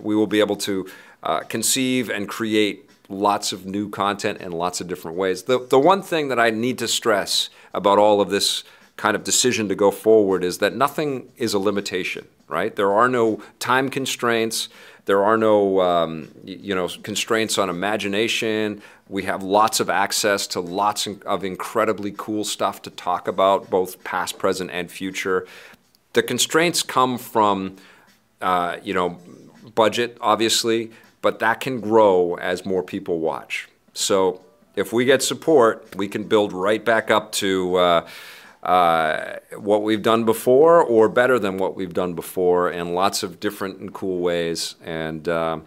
we 0.00 0.14
will 0.14 0.26
be 0.26 0.40
able 0.40 0.56
to 0.56 0.86
uh, 1.22 1.40
conceive 1.40 2.08
and 2.10 2.28
create 2.28 2.88
lots 3.08 3.52
of 3.52 3.64
new 3.66 3.88
content 3.88 4.40
in 4.40 4.52
lots 4.52 4.80
of 4.80 4.88
different 4.88 5.16
ways. 5.16 5.44
The 5.44 5.58
the 5.58 5.78
one 5.78 6.02
thing 6.02 6.28
that 6.28 6.38
I 6.38 6.50
need 6.50 6.78
to 6.78 6.88
stress 6.88 7.50
about 7.74 7.98
all 7.98 8.20
of 8.20 8.30
this 8.30 8.64
kind 8.96 9.14
of 9.14 9.24
decision 9.24 9.68
to 9.68 9.74
go 9.74 9.90
forward 9.90 10.42
is 10.42 10.58
that 10.58 10.74
nothing 10.74 11.28
is 11.36 11.52
a 11.52 11.58
limitation, 11.58 12.26
right? 12.48 12.74
There 12.74 12.92
are 12.92 13.08
no 13.08 13.42
time 13.58 13.90
constraints. 13.90 14.68
There 15.06 15.24
are 15.24 15.36
no 15.36 15.80
um, 15.80 16.28
you 16.44 16.74
know 16.74 16.88
constraints 17.02 17.58
on 17.58 17.70
imagination. 17.70 18.82
We 19.08 19.22
have 19.22 19.42
lots 19.42 19.80
of 19.80 19.88
access 19.88 20.46
to 20.48 20.60
lots 20.60 21.06
of 21.06 21.44
incredibly 21.44 22.12
cool 22.16 22.44
stuff 22.44 22.82
to 22.82 22.90
talk 22.90 23.28
about, 23.28 23.70
both 23.70 24.02
past, 24.02 24.36
present, 24.36 24.70
and 24.72 24.90
future. 24.90 25.46
The 26.12 26.24
constraints 26.24 26.82
come 26.82 27.18
from, 27.18 27.76
uh, 28.40 28.78
you 28.82 28.94
know, 28.94 29.20
budget, 29.76 30.18
obviously, 30.20 30.90
but 31.22 31.38
that 31.38 31.60
can 31.60 31.80
grow 31.80 32.34
as 32.34 32.66
more 32.66 32.82
people 32.82 33.20
watch. 33.20 33.68
So 33.94 34.40
if 34.74 34.92
we 34.92 35.04
get 35.04 35.22
support, 35.22 35.94
we 35.94 36.08
can 36.08 36.24
build 36.24 36.52
right 36.52 36.84
back 36.84 37.10
up 37.10 37.30
to, 37.32 37.76
uh, 37.76 38.08
what 38.66 39.82
we've 39.82 40.02
done 40.02 40.24
before 40.24 40.82
or 40.82 41.08
better 41.08 41.38
than 41.38 41.56
what 41.56 41.76
we've 41.76 41.94
done 41.94 42.14
before 42.14 42.70
in 42.70 42.94
lots 42.94 43.22
of 43.22 43.38
different 43.38 43.78
and 43.78 43.94
cool 43.94 44.18
ways. 44.18 44.74
And, 44.84 45.28
uh, 45.28 45.60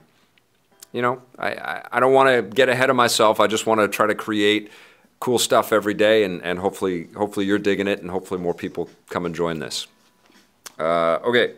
you 0.91 1.01
know, 1.01 1.21
I, 1.37 1.51
I, 1.51 1.87
I 1.93 1.99
don't 1.99 2.13
want 2.13 2.29
to 2.29 2.41
get 2.41 2.67
ahead 2.67 2.89
of 2.89 2.95
myself. 2.95 3.39
I 3.39 3.47
just 3.47 3.65
want 3.65 3.79
to 3.79 3.87
try 3.87 4.07
to 4.07 4.15
create 4.15 4.69
cool 5.19 5.39
stuff 5.39 5.71
every 5.73 5.93
day, 5.93 6.23
and, 6.23 6.41
and 6.43 6.59
hopefully, 6.59 7.07
hopefully 7.15 7.45
you're 7.45 7.57
digging 7.59 7.87
it, 7.87 8.01
and 8.01 8.09
hopefully 8.09 8.39
more 8.39 8.53
people 8.53 8.89
come 9.09 9.25
and 9.25 9.35
join 9.35 9.59
this. 9.59 9.87
Uh, 10.77 11.19
okay. 11.23 11.55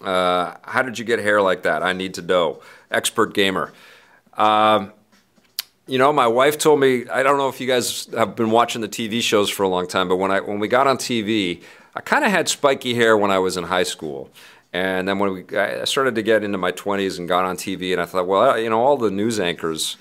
Uh, 0.00 0.54
how 0.62 0.82
did 0.82 0.98
you 0.98 1.04
get 1.04 1.18
hair 1.18 1.40
like 1.40 1.62
that? 1.62 1.82
I 1.82 1.92
need 1.92 2.14
to 2.14 2.22
know. 2.22 2.60
Expert 2.90 3.34
gamer. 3.34 3.72
Um, 4.34 4.92
you 5.86 5.98
know, 5.98 6.12
my 6.12 6.26
wife 6.26 6.58
told 6.58 6.80
me. 6.80 7.08
I 7.08 7.22
don't 7.22 7.38
know 7.38 7.48
if 7.48 7.60
you 7.60 7.66
guys 7.66 8.06
have 8.06 8.34
been 8.34 8.50
watching 8.50 8.80
the 8.80 8.88
TV 8.88 9.22
shows 9.22 9.48
for 9.48 9.62
a 9.62 9.68
long 9.68 9.86
time, 9.86 10.08
but 10.08 10.16
when 10.16 10.30
I 10.30 10.40
when 10.40 10.58
we 10.58 10.68
got 10.68 10.86
on 10.86 10.96
TV, 10.96 11.62
I 11.94 12.00
kind 12.00 12.24
of 12.24 12.30
had 12.30 12.48
spiky 12.48 12.94
hair 12.94 13.16
when 13.16 13.30
I 13.30 13.38
was 13.38 13.56
in 13.56 13.64
high 13.64 13.84
school, 13.84 14.30
and 14.72 15.06
then 15.08 15.18
when 15.18 15.32
we 15.32 15.58
I 15.58 15.84
started 15.84 16.16
to 16.16 16.22
get 16.22 16.42
into 16.42 16.58
my 16.58 16.72
20s 16.72 17.18
and 17.18 17.28
got 17.28 17.44
on 17.44 17.56
TV, 17.56 17.92
and 17.92 18.00
I 18.00 18.06
thought, 18.06 18.26
well, 18.26 18.58
you 18.58 18.68
know, 18.68 18.80
all 18.80 18.96
the 18.96 19.10
news 19.10 19.38
anchors 19.38 19.96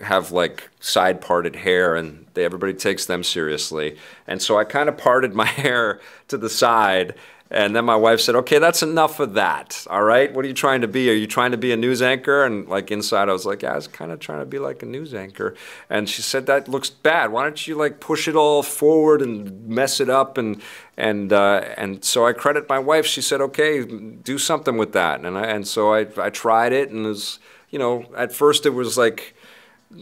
have 0.00 0.32
like 0.32 0.68
side 0.80 1.20
parted 1.20 1.56
hair 1.56 1.96
and 1.96 2.26
they, 2.34 2.44
everybody 2.44 2.74
takes 2.74 3.06
them 3.06 3.22
seriously. 3.22 3.96
And 4.26 4.40
so 4.40 4.58
I 4.58 4.64
kind 4.64 4.88
of 4.88 4.96
parted 4.96 5.34
my 5.34 5.46
hair 5.46 6.00
to 6.28 6.36
the 6.36 6.48
side 6.48 7.14
and 7.50 7.74
then 7.74 7.84
my 7.86 7.96
wife 7.96 8.20
said, 8.20 8.34
"Okay, 8.36 8.58
that's 8.58 8.82
enough 8.82 9.20
of 9.20 9.34
that. 9.34 9.86
All 9.88 10.02
right, 10.02 10.32
what 10.32 10.44
are 10.44 10.48
you 10.48 10.54
trying 10.54 10.82
to 10.82 10.88
be? 10.88 11.08
Are 11.10 11.14
you 11.14 11.26
trying 11.26 11.52
to 11.52 11.56
be 11.56 11.72
a 11.72 11.76
news 11.76 12.02
anchor?" 12.02 12.44
And 12.44 12.68
like 12.68 12.90
inside, 12.90 13.28
I 13.28 13.32
was 13.32 13.46
like, 13.46 13.62
"Yeah, 13.62 13.72
I 13.72 13.76
was 13.76 13.88
kind 13.88 14.12
of 14.12 14.20
trying 14.20 14.40
to 14.40 14.46
be 14.46 14.58
like 14.58 14.82
a 14.82 14.86
news 14.86 15.14
anchor." 15.14 15.54
And 15.88 16.08
she 16.08 16.20
said, 16.20 16.46
"That 16.46 16.68
looks 16.68 16.90
bad. 16.90 17.32
Why 17.32 17.44
don't 17.44 17.66
you 17.66 17.74
like 17.74 18.00
push 18.00 18.28
it 18.28 18.36
all 18.36 18.62
forward 18.62 19.22
and 19.22 19.66
mess 19.66 19.98
it 20.00 20.10
up?" 20.10 20.36
And 20.36 20.60
and 20.96 21.32
uh, 21.32 21.64
and 21.76 22.04
so 22.04 22.26
I 22.26 22.34
credit 22.34 22.68
my 22.68 22.78
wife. 22.78 23.06
She 23.06 23.22
said, 23.22 23.40
"Okay, 23.40 23.84
do 23.84 24.36
something 24.36 24.76
with 24.76 24.92
that." 24.92 25.20
And 25.24 25.38
I 25.38 25.44
and 25.44 25.66
so 25.66 25.94
I 25.94 26.06
I 26.18 26.30
tried 26.30 26.72
it, 26.72 26.90
and 26.90 27.06
it 27.06 27.08
was 27.08 27.38
you 27.70 27.78
know 27.78 28.04
at 28.16 28.32
first 28.32 28.66
it 28.66 28.74
was 28.74 28.98
like 28.98 29.34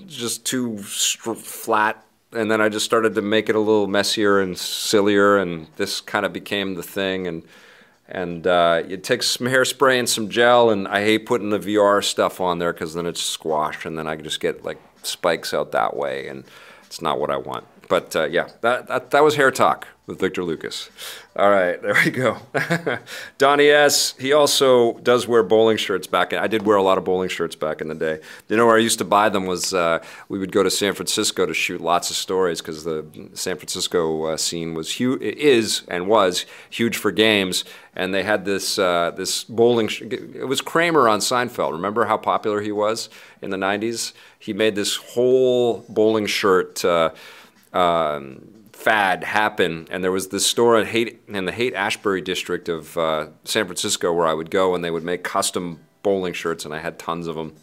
just 0.07 0.44
too 0.44 0.78
flat 0.78 2.06
and 2.33 2.51
then 2.51 2.61
I 2.61 2.68
just 2.68 2.85
started 2.85 3.14
to 3.14 3.22
make 3.22 3.49
it 3.49 3.55
a 3.55 3.61
little 3.61 3.87
messier 3.87 4.41
and 4.41 4.57
sillier, 4.59 5.37
and 5.37 5.68
this 5.77 6.01
kind 6.01 6.27
of 6.27 6.33
became 6.33 6.74
the 6.74 6.83
thing. 6.83 7.27
And 7.27 7.43
and 8.09 8.47
uh, 8.47 8.83
you 8.87 8.97
take 8.99 9.22
some 9.22 9.49
hairspray 9.49 9.99
and 9.99 10.09
some 10.09 10.29
gel, 10.29 10.70
and 10.70 10.87
I 10.87 11.03
hate 11.03 11.27
putting 11.27 11.51
the 11.51 11.59
VR 11.59 12.05
stuff 12.05 12.41
on 12.41 12.59
there 12.59 12.72
because 12.72 12.95
then 12.95 13.07
it's 13.07 13.22
squash, 13.22 13.85
and 13.85 13.99
then 13.99 14.07
I 14.07 14.16
just 14.16 14.41
get 14.41 14.64
like 14.64 14.81
spikes 15.03 15.53
out 15.53 15.72
that 15.72 15.97
way, 15.97 16.29
and 16.29 16.45
it's 16.85 17.03
not 17.03 17.18
what 17.18 17.31
I 17.31 17.37
want. 17.37 17.64
But 17.89 18.14
uh, 18.14 18.24
yeah, 18.24 18.49
that, 18.61 18.89
that 18.89 19.11
that 19.11 19.24
was 19.24 19.37
hair 19.37 19.51
talk 19.51 19.89
with 20.07 20.21
Victor 20.21 20.45
Lucas. 20.45 20.89
All 21.35 21.51
right, 21.51 21.81
there 21.83 21.97
we 22.05 22.11
go. 22.11 22.39
Donnie 23.39 23.69
S. 23.69 24.15
He 24.19 24.33
also 24.33 24.95
does 25.01 25.27
wear 25.27 25.43
bowling 25.43 25.77
shirts 25.77 26.07
back. 26.07 26.33
In, 26.33 26.39
I 26.39 26.47
did 26.47 26.65
wear 26.65 26.77
a 26.77 26.83
lot 26.83 26.97
of 26.97 27.05
bowling 27.05 27.29
shirts 27.29 27.57
back 27.57 27.81
in 27.81 27.89
the 27.89 27.95
day. 27.95 28.21
You 28.49 28.57
know 28.57 28.67
where 28.67 28.77
I 28.77 28.81
used 28.81 28.99
to 28.99 29.05
buy 29.05 29.29
them 29.29 29.47
was 29.47 29.75
uh, 29.75 30.03
we 30.29 30.39
would 30.39 30.53
go 30.53 30.63
to 30.63 30.71
San 30.71 30.95
Francisco 30.95 31.45
to 31.45 31.55
shoot 31.55 31.81
lots 31.81 32.11
of 32.11 32.17
stories 32.17 32.61
because 32.61 32.85
the 32.85 33.05
San 33.35 33.57
Francisco 33.57 34.27
uh, 34.27 34.37
scene 34.37 34.75
was 34.75 34.93
huge, 34.93 35.21
is 35.21 35.83
and 35.89 36.09
was 36.09 36.47
huge 36.71 36.97
for 36.97 37.11
games. 37.11 37.65
And 37.95 38.13
they 38.15 38.23
had 38.23 38.45
this 38.45 38.79
uh, 38.79 39.13
this 39.17 39.45
bowling. 39.45 39.89
Sh- 39.89 40.03
it 40.03 40.47
was 40.47 40.61
Kramer 40.61 41.09
on 41.09 41.21
Seinfeld. 41.21 41.73
Remember 41.73 42.05
how 42.05 42.19
popular 42.19 42.61
he 42.61 42.71
was 42.71 43.09
in 43.43 43.51
the 43.51 43.57
'90s? 43.57 44.13
He 44.39 44.53
made 44.53 44.77
this 44.77 44.97
whole 44.97 45.85
bowling 45.89 46.27
shirt. 46.27 46.85
Uh, 46.85 47.11
um, 47.73 48.56
fad 48.77 49.24
happen. 49.24 49.89
And 49.91 50.05
there 50.05 50.12
was 50.12 50.29
this 50.29 50.47
store 50.47 50.79
in, 50.79 50.87
Haight, 50.87 51.22
in 51.29 51.47
the 51.47 51.53
Haight 51.53 51.74
Ashbury 51.74 52.20
district 52.20 52.68
of 52.68 52.97
uh, 52.97 53.29
San 53.45 53.64
Francisco 53.64 54.12
where 54.12 54.27
I 54.27 54.35
would 54.35 54.51
go, 54.51 54.74
and 54.74 54.85
they 54.85 54.91
would 54.91 55.03
make 55.03 55.24
custom 55.24 55.81
bowling 56.03 56.35
shirts, 56.35 56.64
and 56.64 56.74
I 56.74 56.79
had 56.79 56.99
tons 56.99 57.27
of 57.27 57.35
them. 57.35 57.55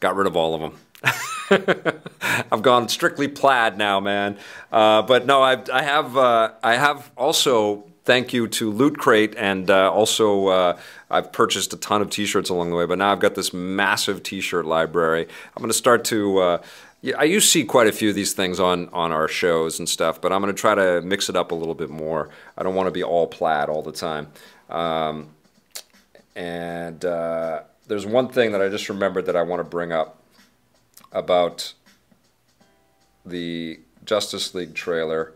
Got 0.00 0.16
rid 0.16 0.26
of 0.26 0.36
all 0.36 0.54
of 0.54 0.60
them. 0.60 2.02
I've 2.52 2.62
gone 2.62 2.88
strictly 2.88 3.28
plaid 3.28 3.78
now, 3.78 4.00
man. 4.00 4.36
Uh, 4.70 5.02
but 5.02 5.26
no, 5.26 5.42
I've, 5.42 5.70
I 5.70 5.82
have. 5.82 6.16
Uh, 6.16 6.52
I 6.62 6.74
have 6.74 7.10
also. 7.16 7.84
Thank 8.02 8.32
you 8.32 8.48
to 8.48 8.72
Loot 8.72 8.98
Crate, 8.98 9.34
and 9.36 9.70
uh, 9.70 9.92
also 9.92 10.48
uh, 10.48 10.78
I've 11.10 11.32
purchased 11.32 11.72
a 11.74 11.76
ton 11.76 12.00
of 12.00 12.10
T-shirts 12.10 12.48
along 12.48 12.70
the 12.70 12.76
way. 12.76 12.86
But 12.86 12.98
now 12.98 13.12
I've 13.12 13.20
got 13.20 13.34
this 13.34 13.52
massive 13.52 14.22
T-shirt 14.22 14.64
library. 14.64 15.28
I'm 15.54 15.60
going 15.60 15.70
to 15.70 15.74
start 15.74 16.04
to 16.06 16.38
uh, 16.38 16.62
yeah, 17.02 17.14
I 17.16 17.24
used 17.24 17.46
to 17.46 17.50
see 17.50 17.64
quite 17.64 17.86
a 17.86 17.92
few 17.92 18.10
of 18.10 18.14
these 18.14 18.34
things 18.34 18.60
on, 18.60 18.88
on 18.90 19.10
our 19.10 19.26
shows 19.26 19.78
and 19.78 19.88
stuff, 19.88 20.20
but 20.20 20.32
I'm 20.32 20.42
going 20.42 20.54
to 20.54 20.60
try 20.60 20.74
to 20.74 21.00
mix 21.00 21.30
it 21.30 21.36
up 21.36 21.50
a 21.50 21.54
little 21.54 21.74
bit 21.74 21.88
more. 21.88 22.28
I 22.58 22.62
don't 22.62 22.74
want 22.74 22.88
to 22.88 22.92
be 22.92 23.02
all 23.02 23.26
plaid 23.26 23.70
all 23.70 23.82
the 23.82 23.92
time. 23.92 24.28
Um, 24.68 25.30
and 26.36 27.02
uh, 27.04 27.62
there's 27.86 28.04
one 28.04 28.28
thing 28.28 28.52
that 28.52 28.60
I 28.60 28.68
just 28.68 28.88
remembered 28.88 29.26
that 29.26 29.36
I 29.36 29.42
want 29.42 29.60
to 29.60 29.64
bring 29.64 29.92
up 29.92 30.22
about 31.10 31.72
the 33.24 33.80
Justice 34.04 34.54
League 34.54 34.74
trailer. 34.74 35.32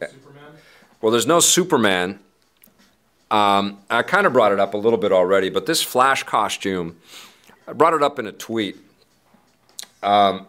No? 0.00 0.06
Well, 1.00 1.12
there's 1.12 1.26
no 1.26 1.40
Superman. 1.40 2.20
Um, 3.30 3.78
I 3.88 4.02
kind 4.02 4.26
of 4.26 4.34
brought 4.34 4.52
it 4.52 4.60
up 4.60 4.74
a 4.74 4.76
little 4.76 4.98
bit 4.98 5.12
already, 5.12 5.48
but 5.48 5.64
this 5.64 5.82
Flash 5.82 6.24
costume, 6.24 6.98
I 7.66 7.72
brought 7.72 7.94
it 7.94 8.02
up 8.02 8.18
in 8.18 8.26
a 8.26 8.32
tweet 8.32 8.76
um, 10.02 10.46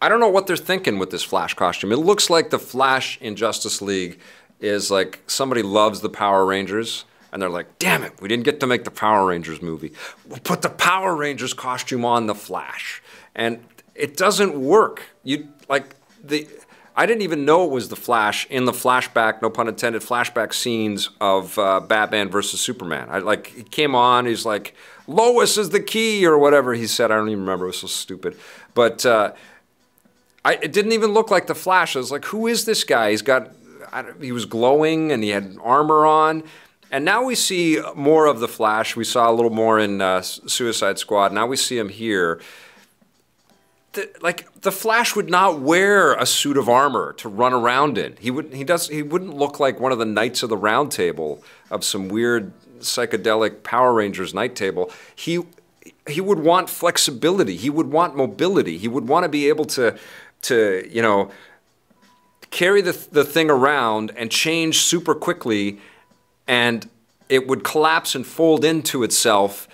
I 0.00 0.08
don't 0.08 0.20
know 0.20 0.28
what 0.28 0.46
they're 0.46 0.56
thinking 0.56 0.98
with 0.98 1.10
this 1.10 1.22
Flash 1.22 1.54
costume. 1.54 1.92
It 1.92 1.96
looks 1.96 2.28
like 2.28 2.50
the 2.50 2.58
Flash 2.58 3.18
in 3.20 3.36
Justice 3.36 3.80
League 3.80 4.18
is 4.60 4.90
like 4.90 5.22
somebody 5.26 5.62
loves 5.62 6.00
the 6.00 6.08
Power 6.08 6.44
Rangers 6.44 7.04
and 7.32 7.42
they're 7.42 7.50
like, 7.50 7.78
damn 7.78 8.02
it, 8.02 8.12
we 8.20 8.28
didn't 8.28 8.44
get 8.44 8.60
to 8.60 8.66
make 8.66 8.84
the 8.84 8.90
Power 8.90 9.26
Rangers 9.26 9.60
movie. 9.60 9.92
We'll 10.28 10.38
put 10.38 10.62
the 10.62 10.70
Power 10.70 11.16
Rangers 11.16 11.52
costume 11.52 12.04
on 12.04 12.26
the 12.26 12.34
Flash. 12.34 13.02
And 13.34 13.64
it 13.94 14.16
doesn't 14.16 14.60
work. 14.60 15.02
You 15.22 15.48
like 15.68 15.96
the 16.22 16.48
I 16.96 17.06
didn't 17.06 17.22
even 17.22 17.44
know 17.44 17.64
it 17.64 17.70
was 17.70 17.88
the 17.88 17.96
Flash 17.96 18.46
in 18.50 18.66
the 18.66 18.72
flashback, 18.72 19.42
no 19.42 19.50
pun 19.50 19.66
intended, 19.66 20.02
flashback 20.02 20.54
scenes 20.54 21.10
of 21.20 21.58
uh, 21.58 21.80
Batman 21.80 22.28
versus 22.28 22.60
Superman. 22.60 23.08
I 23.10 23.18
like 23.18 23.48
he 23.48 23.62
came 23.64 23.94
on, 23.96 24.26
he's 24.26 24.46
like, 24.46 24.74
Lois 25.06 25.58
is 25.58 25.70
the 25.70 25.80
key 25.80 26.26
or 26.26 26.38
whatever 26.38 26.74
he 26.74 26.86
said. 26.86 27.10
I 27.10 27.16
don't 27.16 27.28
even 27.28 27.40
remember. 27.40 27.66
It 27.66 27.68
was 27.68 27.78
so 27.78 27.86
stupid. 27.86 28.36
But 28.72 29.04
uh, 29.04 29.32
I, 30.44 30.54
it 30.54 30.72
didn't 30.72 30.92
even 30.92 31.12
look 31.12 31.30
like 31.30 31.46
the 31.46 31.54
Flash. 31.54 31.96
I 31.96 31.98
was 31.98 32.10
like, 32.10 32.24
who 32.26 32.46
is 32.46 32.64
this 32.64 32.84
guy? 32.84 33.10
He's 33.10 33.22
got, 33.22 33.50
he 34.20 34.32
was 34.32 34.46
glowing 34.46 35.12
and 35.12 35.22
he 35.22 35.30
had 35.30 35.56
armor 35.62 36.06
on. 36.06 36.42
And 36.90 37.04
now 37.04 37.24
we 37.24 37.34
see 37.34 37.80
more 37.96 38.26
of 38.26 38.40
the 38.40 38.48
Flash. 38.48 38.94
We 38.94 39.04
saw 39.04 39.30
a 39.30 39.34
little 39.34 39.50
more 39.50 39.78
in 39.78 40.00
uh, 40.00 40.22
Suicide 40.22 40.98
Squad. 40.98 41.32
Now 41.32 41.46
we 41.46 41.56
see 41.56 41.76
him 41.76 41.88
here. 41.88 42.40
The, 43.94 44.10
like 44.20 44.60
the 44.60 44.72
Flash 44.72 45.16
would 45.16 45.28
not 45.30 45.60
wear 45.60 46.14
a 46.14 46.26
suit 46.26 46.56
of 46.56 46.68
armor 46.68 47.12
to 47.14 47.28
run 47.28 47.52
around 47.52 47.98
in. 47.98 48.16
He 48.20 48.30
would 48.30 48.52
he 48.52 48.64
does 48.64 48.88
he 48.88 49.02
wouldn't 49.02 49.36
look 49.36 49.60
like 49.60 49.78
one 49.78 49.92
of 49.92 49.98
the 49.98 50.04
Knights 50.04 50.42
of 50.42 50.50
the 50.50 50.56
Round 50.56 50.90
Table 50.90 51.42
of 51.70 51.84
some 51.84 52.08
weird 52.08 52.52
psychedelic 52.80 53.62
Power 53.62 53.92
Rangers 53.92 54.34
night 54.34 54.54
table, 54.54 54.90
he 55.14 55.40
he 56.08 56.20
would 56.20 56.38
want 56.38 56.68
flexibility. 56.68 57.56
He 57.56 57.70
would 57.70 57.90
want 57.90 58.16
mobility. 58.16 58.78
He 58.78 58.88
would 58.88 59.08
want 59.08 59.24
to 59.24 59.28
be 59.28 59.48
able 59.48 59.64
to 59.66 59.98
to 60.42 60.88
you 60.90 61.02
know 61.02 61.30
carry 62.50 62.80
the 62.80 62.92
the 63.10 63.24
thing 63.24 63.50
around 63.50 64.12
and 64.16 64.30
change 64.30 64.78
super 64.78 65.14
quickly, 65.14 65.78
and 66.46 66.88
it 67.28 67.46
would 67.46 67.64
collapse 67.64 68.14
and 68.14 68.26
fold 68.26 68.64
into 68.64 69.02
itself. 69.02 69.68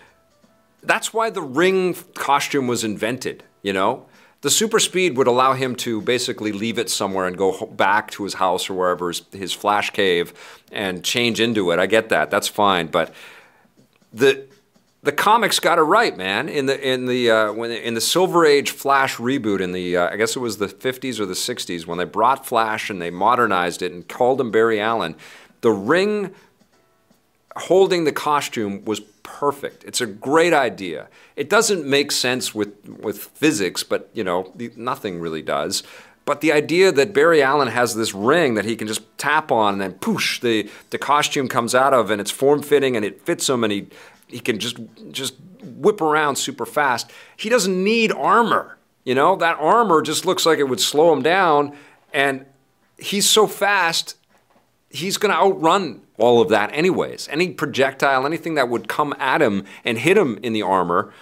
That's 0.83 1.13
why 1.13 1.31
the 1.31 1.43
ring 1.43 1.95
costume 2.15 2.67
was 2.67 2.85
invented. 2.85 3.45
You 3.63 3.75
know, 3.75 4.07
the 4.43 4.51
super 4.51 4.79
speed 4.79 5.17
would 5.17 5.27
allow 5.27 5.53
him 5.53 5.77
to 5.77 6.01
basically 6.01 6.53
leave 6.53 6.79
it 6.79 6.89
somewhere 6.89 7.27
and 7.27 7.37
go 7.37 7.67
back 7.67 8.11
to 8.13 8.25
his 8.25 8.35
house 8.35 8.71
or 8.71 8.75
wherever 8.75 9.09
his, 9.09 9.23
his 9.33 9.53
flash 9.53 9.91
cave 9.91 10.33
and 10.73 11.05
change 11.05 11.41
into 11.41 11.71
it. 11.71 11.79
I 11.79 11.87
get 11.87 12.09
that. 12.09 12.31
That's 12.31 12.49
fine. 12.49 12.87
But 12.87 13.15
the 14.13 14.47
the 15.03 15.13
comics 15.13 15.59
got 15.61 15.79
it 15.79 15.83
right, 15.83 16.15
man. 16.17 16.49
In 16.49 16.67
the 16.67 16.79
in 16.89 17.07
the 17.07 17.31
uh, 17.31 17.53
when 17.53 17.71
in 17.71 17.95
the 17.95 18.01
Silver 18.01 18.45
Age 18.45 18.71
Flash 18.71 19.17
reboot 19.17 19.61
in 19.61 19.73
the 19.73 19.97
uh, 19.97 20.11
I 20.11 20.17
guess 20.17 20.37
it 20.37 20.41
was 20.41 20.59
the 20.59 20.69
50s 20.69 21.19
or 21.19 21.27
the 21.27 21.35
60s 21.35 21.87
when 21.87 21.99
they 21.99 22.05
brought 22.05 22.47
Flash 22.47 22.91
and 22.91 23.01
they 23.01 23.11
modernized 23.11 23.83
it 23.83 23.93
and 23.93 24.07
called 24.07 24.41
him 24.41 24.51
Barry 24.51 24.81
Allen. 24.81 25.17
The 25.63 25.71
ring 25.71 26.35
holding 27.61 28.05
the 28.05 28.13
costume 28.13 28.85
was 28.85 29.01
perfect. 29.23 29.85
It's 29.85 30.01
a 30.01 30.07
great 30.07 30.53
idea. 30.53 31.09
It 31.37 31.49
doesn't 31.49 31.87
make 31.87 32.13
sense 32.13 32.55
with, 32.55 32.89
with 32.89 33.19
physics, 33.19 33.83
but 33.83 34.11
you 34.13 34.25
know, 34.25 34.53
nothing 34.77 35.21
really 35.21 35.43
does. 35.43 35.83
But 36.25 36.43
the 36.43 36.53
idea 36.53 36.93
that 36.93 37.13
Barry 37.13 37.43
Allen 37.43 37.69
has 37.69 37.95
this 37.95 38.15
ring 38.15 38.55
that 38.55 38.65
he 38.65 38.77
can 38.77 38.87
just 38.87 39.03
tap 39.19 39.51
on 39.51 39.75
and 39.75 39.83
then 39.83 39.95
poosh, 39.95 40.41
the, 40.41 40.71
the 40.91 40.99
costume 40.99 41.49
comes 41.49 41.75
out 41.75 41.95
of 41.95 42.11
and 42.11 42.21
it's 42.21 42.31
form 42.31 42.63
fitting 42.63 42.97
and 42.97 43.05
it 43.05 43.23
fits 43.23 43.49
him 43.49 43.65
and 43.65 43.73
he, 43.73 43.89
he 44.29 44.39
can 44.39 44.59
just, 44.59 44.79
just 45.11 45.35
whip 45.63 46.01
around 46.01 46.37
super 46.37 46.67
fast. 46.67 47.11
He 47.37 47.49
doesn't 47.49 47.83
need 47.83 48.13
armor. 48.13 48.79
You 49.05 49.15
know, 49.15 49.35
that 49.37 49.57
armor 49.59 50.03
just 50.03 50.27
looks 50.27 50.45
like 50.45 50.59
it 50.59 50.69
would 50.69 50.81
slow 50.81 51.13
him 51.13 51.23
down. 51.23 51.77
And 52.13 52.45
he's 52.99 53.29
so 53.29 53.47
fast, 53.47 54.17
he's 54.91 55.17
going 55.17 55.33
to 55.33 55.41
outrun 55.41 56.03
all 56.21 56.41
of 56.41 56.49
that 56.51 56.71
anyways. 56.73 57.29
Any 57.31 57.51
projectile, 57.51 58.27
anything 58.27 58.55
that 58.55 58.69
would 58.69 58.89
come 58.89 59.15
at 59.19 59.43
him 59.43 59.65
and 59.85 59.99
hit 59.99 60.17
him 60.17 60.39
in 60.43 60.53
the 60.53 60.63
armor, 60.63 61.13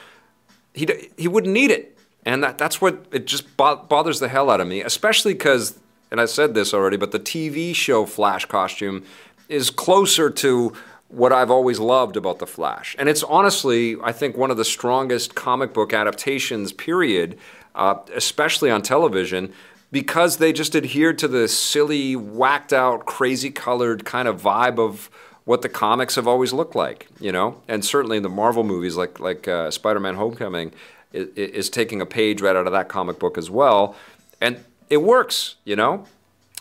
he 0.74 0.86
he 1.16 1.28
wouldn't 1.28 1.52
need 1.52 1.70
it. 1.70 1.96
And 2.24 2.44
that, 2.44 2.58
that's 2.58 2.80
what 2.80 3.06
it 3.10 3.26
just 3.26 3.56
bothers 3.56 4.20
the 4.20 4.28
hell 4.28 4.50
out 4.50 4.60
of 4.60 4.66
me, 4.66 4.82
especially 4.82 5.32
because, 5.32 5.78
and 6.10 6.20
I 6.20 6.26
said 6.26 6.52
this 6.52 6.74
already, 6.74 6.98
but 6.98 7.10
the 7.10 7.20
TV 7.20 7.74
show 7.74 8.04
Flash 8.04 8.44
costume 8.44 9.02
is 9.48 9.70
closer 9.70 10.28
to 10.28 10.74
what 11.08 11.32
I've 11.32 11.50
always 11.50 11.80
loved 11.80 12.18
about 12.18 12.38
The 12.38 12.46
Flash. 12.46 12.94
And 12.98 13.08
it's 13.08 13.22
honestly, 13.22 13.96
I 14.02 14.12
think, 14.12 14.36
one 14.36 14.50
of 14.50 14.58
the 14.58 14.64
strongest 14.64 15.34
comic 15.34 15.72
book 15.72 15.94
adaptations, 15.94 16.70
period, 16.72 17.38
uh, 17.74 17.94
especially 18.14 18.70
on 18.70 18.82
television, 18.82 19.52
because 19.90 20.36
they 20.36 20.52
just 20.52 20.76
adhered 20.76 21.18
to 21.18 21.28
the 21.28 21.48
silly, 21.48 22.14
whacked 22.14 22.72
out, 22.72 23.06
crazy 23.06 23.50
colored 23.50 24.04
kind 24.04 24.28
of 24.28 24.40
vibe 24.40 24.78
of 24.78 25.10
what 25.44 25.62
the 25.62 25.68
comics 25.68 26.16
have 26.16 26.28
always 26.28 26.52
looked 26.52 26.74
like, 26.74 27.08
you 27.18 27.32
know? 27.32 27.62
And 27.68 27.84
certainly 27.84 28.18
in 28.18 28.22
the 28.22 28.28
Marvel 28.28 28.64
movies 28.64 28.96
like, 28.96 29.18
like 29.18 29.48
uh, 29.48 29.70
Spider 29.70 30.00
Man 30.00 30.14
Homecoming 30.14 30.72
is, 31.12 31.28
is 31.36 31.70
taking 31.70 32.02
a 32.02 32.06
page 32.06 32.42
right 32.42 32.54
out 32.54 32.66
of 32.66 32.72
that 32.72 32.88
comic 32.88 33.18
book 33.18 33.38
as 33.38 33.48
well. 33.48 33.96
And 34.40 34.62
it 34.90 34.98
works, 34.98 35.54
you 35.64 35.74
know? 35.74 36.06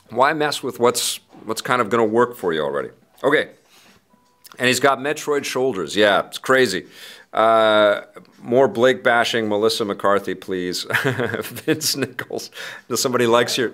Why 0.09 0.31
mess 0.31 0.63
with 0.63 0.79
what's, 0.79 1.19
what's 1.43 1.61
kind 1.61 1.81
of 1.81 1.89
going 1.89 2.07
to 2.07 2.13
work 2.13 2.37
for 2.37 2.53
you 2.53 2.61
already? 2.61 2.89
Okay, 3.23 3.49
and 4.57 4.67
he's 4.67 4.79
got 4.79 4.99
Metroid 4.99 5.43
shoulders. 5.43 5.95
Yeah, 5.95 6.25
it's 6.27 6.37
crazy. 6.37 6.87
Uh, 7.37 8.01
more 8.41 8.67
Blake 8.67 9.03
bashing, 9.03 9.47
Melissa 9.47 9.85
McCarthy, 9.85 10.33
please. 10.33 10.87
Vince 11.43 11.95
Nichols. 11.95 12.49
Does 12.89 12.99
somebody 12.99 13.27
likes 13.27 13.59
your? 13.59 13.73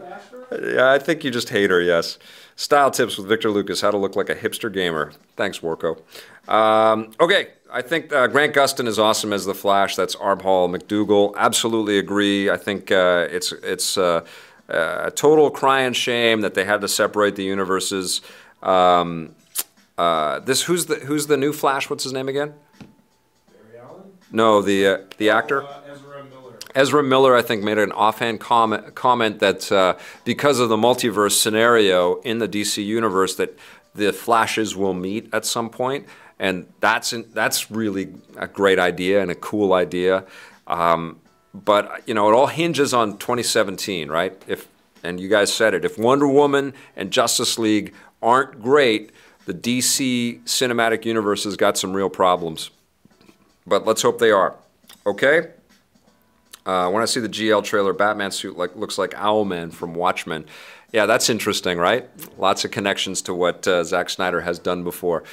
Yeah, 0.52 0.92
I 0.92 1.00
think 1.00 1.24
you 1.24 1.32
just 1.32 1.48
hate 1.48 1.70
her. 1.70 1.82
Yes. 1.82 2.20
Style 2.58 2.92
tips 2.92 3.18
with 3.18 3.26
Victor 3.26 3.50
Lucas: 3.50 3.80
How 3.80 3.90
to 3.90 3.98
look 3.98 4.18
like 4.18 4.30
a 4.30 4.36
hipster 4.36 4.72
gamer. 4.72 5.14
Thanks, 5.38 5.60
Warco. 5.60 6.02
Um, 6.50 7.12
okay, 7.22 7.52
I 7.72 7.82
think 7.82 8.12
uh, 8.12 8.28
Grant 8.28 8.54
Gustin 8.54 8.86
is 8.86 9.00
awesome 9.00 9.32
as 9.32 9.46
the 9.46 9.56
Flash. 9.56 9.96
That's 9.96 10.18
Arbhall 10.18 10.70
McDougal. 10.76 11.34
Absolutely 11.38 11.98
agree. 11.98 12.50
I 12.50 12.58
think 12.58 12.92
uh, 12.92 13.28
it's 13.32 13.54
it's 13.54 13.98
uh, 13.98 14.26
a 14.68 15.12
total 15.16 15.50
crying 15.50 15.94
shame 15.94 16.42
that 16.42 16.54
they 16.54 16.66
had 16.66 16.82
to 16.82 16.90
separate 16.90 17.38
the 17.38 17.46
universes. 17.46 18.22
Um, 18.62 19.36
uh, 19.98 20.40
this 20.40 20.64
who's 20.64 20.88
the 20.88 20.96
who's 20.96 21.28
the 21.28 21.38
new 21.38 21.54
Flash? 21.54 21.90
What's 21.90 22.04
his 22.04 22.12
name 22.12 22.28
again? 22.28 22.56
No, 24.34 24.62
the 24.62 24.88
uh, 24.88 24.98
the 25.18 25.30
actor. 25.30 25.64
Uh, 25.64 25.82
Ezra 25.88 26.24
Miller. 26.24 26.54
Ezra 26.76 27.04
Miller, 27.04 27.36
I 27.36 27.44
think, 27.44 27.64
made 27.64 27.78
an 27.78 27.92
offhand 27.92 28.40
comment 28.40 28.96
comment 28.96 29.40
that 29.40 29.72
uh, 29.72 29.96
because 30.26 30.60
of 30.60 30.70
the 30.70 30.76
multiverse 30.76 31.34
scenario 31.34 32.16
in 32.22 32.40
the 32.40 32.50
DC 32.50 32.84
universe, 32.84 33.36
that 33.36 33.58
the 33.96 34.12
Flashes 34.12 34.76
will 34.76 34.96
meet 34.96 35.30
at 35.32 35.46
some 35.46 35.70
point, 35.70 36.08
and 36.40 36.66
that's 36.80 37.14
in, 37.14 37.30
that's 37.34 37.70
really 37.70 38.16
a 38.36 38.48
great 38.48 38.80
idea 38.80 39.22
and 39.22 39.30
a 39.30 39.36
cool 39.36 39.72
idea. 39.72 40.26
Um, 40.66 41.20
but 41.54 42.02
you 42.08 42.16
know, 42.16 42.28
it 42.30 42.34
all 42.34 42.48
hinges 42.48 42.92
on 42.92 43.20
2017, 43.20 44.10
right? 44.10 44.42
If 44.48 44.68
and 45.04 45.20
you 45.20 45.30
guys 45.30 45.54
said 45.54 45.76
it, 45.76 45.86
if 45.86 46.00
Wonder 46.00 46.28
Woman 46.28 46.74
and 46.96 47.12
Justice 47.12 47.60
League 47.60 47.94
aren't 48.22 48.62
great 48.62 49.12
the 49.46 49.54
DC 49.54 50.42
cinematic 50.44 51.06
universe 51.06 51.44
has 51.44 51.56
got 51.58 51.78
some 51.78 51.94
real 51.94 52.10
problems. 52.10 52.72
But 53.66 53.86
let's 53.86 54.02
hope 54.02 54.20
they 54.20 54.32
are. 54.32 54.56
Okay? 55.06 55.52
Uh, 56.66 56.90
when 56.90 57.02
I 57.02 57.06
see 57.06 57.20
the 57.20 57.30
GL 57.30 57.64
trailer, 57.64 57.94
Batman 57.94 58.32
suit 58.32 58.58
like 58.58 58.76
looks 58.76 58.98
like 58.98 59.12
Owlman 59.12 59.74
from 59.74 59.94
Watchmen. 59.94 60.46
Yeah, 60.94 61.06
that's 61.08 61.30
interesting, 61.30 61.78
right? 61.78 62.08
Lots 62.38 62.64
of 62.64 62.72
connections 62.72 63.22
to 63.24 63.34
what 63.34 63.68
uh, 63.68 63.84
Zack 63.84 64.10
Snyder 64.10 64.42
has 64.42 64.60
done 64.60 64.84
before. 64.84 65.24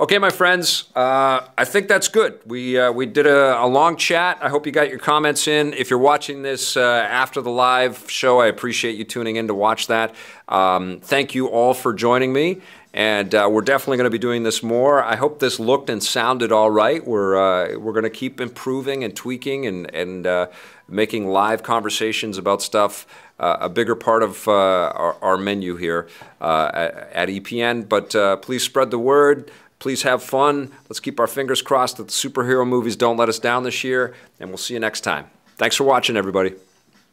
Okay, 0.00 0.18
my 0.18 0.30
friends, 0.30 0.90
uh, 0.96 1.46
I 1.56 1.64
think 1.64 1.86
that's 1.86 2.08
good. 2.08 2.40
We, 2.46 2.76
uh, 2.76 2.90
we 2.90 3.06
did 3.06 3.28
a, 3.28 3.62
a, 3.62 3.66
long 3.68 3.96
chat. 3.96 4.38
I 4.42 4.48
hope 4.48 4.66
you 4.66 4.72
got 4.72 4.88
your 4.88 4.98
comments 4.98 5.46
in. 5.46 5.72
If 5.72 5.88
you're 5.88 6.00
watching 6.00 6.42
this 6.42 6.76
uh, 6.76 6.80
after 6.80 7.40
the 7.40 7.50
live 7.50 8.10
show, 8.10 8.40
I 8.40 8.48
appreciate 8.48 8.96
you 8.96 9.04
tuning 9.04 9.36
in 9.36 9.46
to 9.46 9.54
watch 9.54 9.86
that. 9.86 10.12
Um, 10.48 10.98
thank 10.98 11.36
you 11.36 11.46
all 11.46 11.74
for 11.74 11.92
joining 11.92 12.32
me. 12.32 12.60
And 12.94 13.34
uh, 13.34 13.48
we're 13.50 13.62
definitely 13.62 13.96
going 13.96 14.04
to 14.04 14.10
be 14.10 14.18
doing 14.18 14.44
this 14.44 14.62
more. 14.62 15.02
I 15.02 15.16
hope 15.16 15.40
this 15.40 15.58
looked 15.58 15.90
and 15.90 16.00
sounded 16.02 16.52
all 16.52 16.70
right. 16.70 17.04
We're, 17.04 17.34
uh, 17.34 17.76
we're 17.76 17.92
going 17.92 18.04
to 18.04 18.10
keep 18.10 18.40
improving 18.40 19.02
and 19.02 19.14
tweaking 19.16 19.66
and, 19.66 19.92
and 19.92 20.24
uh, 20.28 20.46
making 20.86 21.26
live 21.26 21.64
conversations 21.64 22.38
about 22.38 22.62
stuff 22.62 23.04
uh, 23.40 23.56
a 23.62 23.68
bigger 23.68 23.96
part 23.96 24.22
of 24.22 24.46
uh, 24.46 24.52
our, 24.52 25.16
our, 25.20 25.36
menu 25.36 25.74
here 25.74 26.06
uh, 26.40 26.70
at, 26.72 26.94
at, 27.12 27.28
EPN. 27.28 27.88
But 27.88 28.42
please 28.42 28.62
spread 28.62 28.92
the 28.92 28.98
word. 28.98 29.50
Please 29.80 30.02
have 30.02 30.22
fun. 30.22 30.70
Let's 30.88 31.00
keep 31.00 31.18
our 31.18 31.26
fingers 31.26 31.62
crossed 31.62 31.96
that 31.96 32.04
the 32.04 32.12
superhero 32.12 32.64
movies 32.64 32.94
don't 32.94 33.16
let 33.16 33.28
us 33.28 33.40
down 33.40 33.64
this 33.64 33.82
year. 33.82 34.14
And 34.38 34.50
we'll 34.50 34.58
see 34.58 34.74
you 34.74 34.80
next 34.80 35.00
time. 35.00 35.26
Thanks 35.56 35.74
for 35.74 35.82
watching, 35.82 36.16
everybody. 36.16 36.54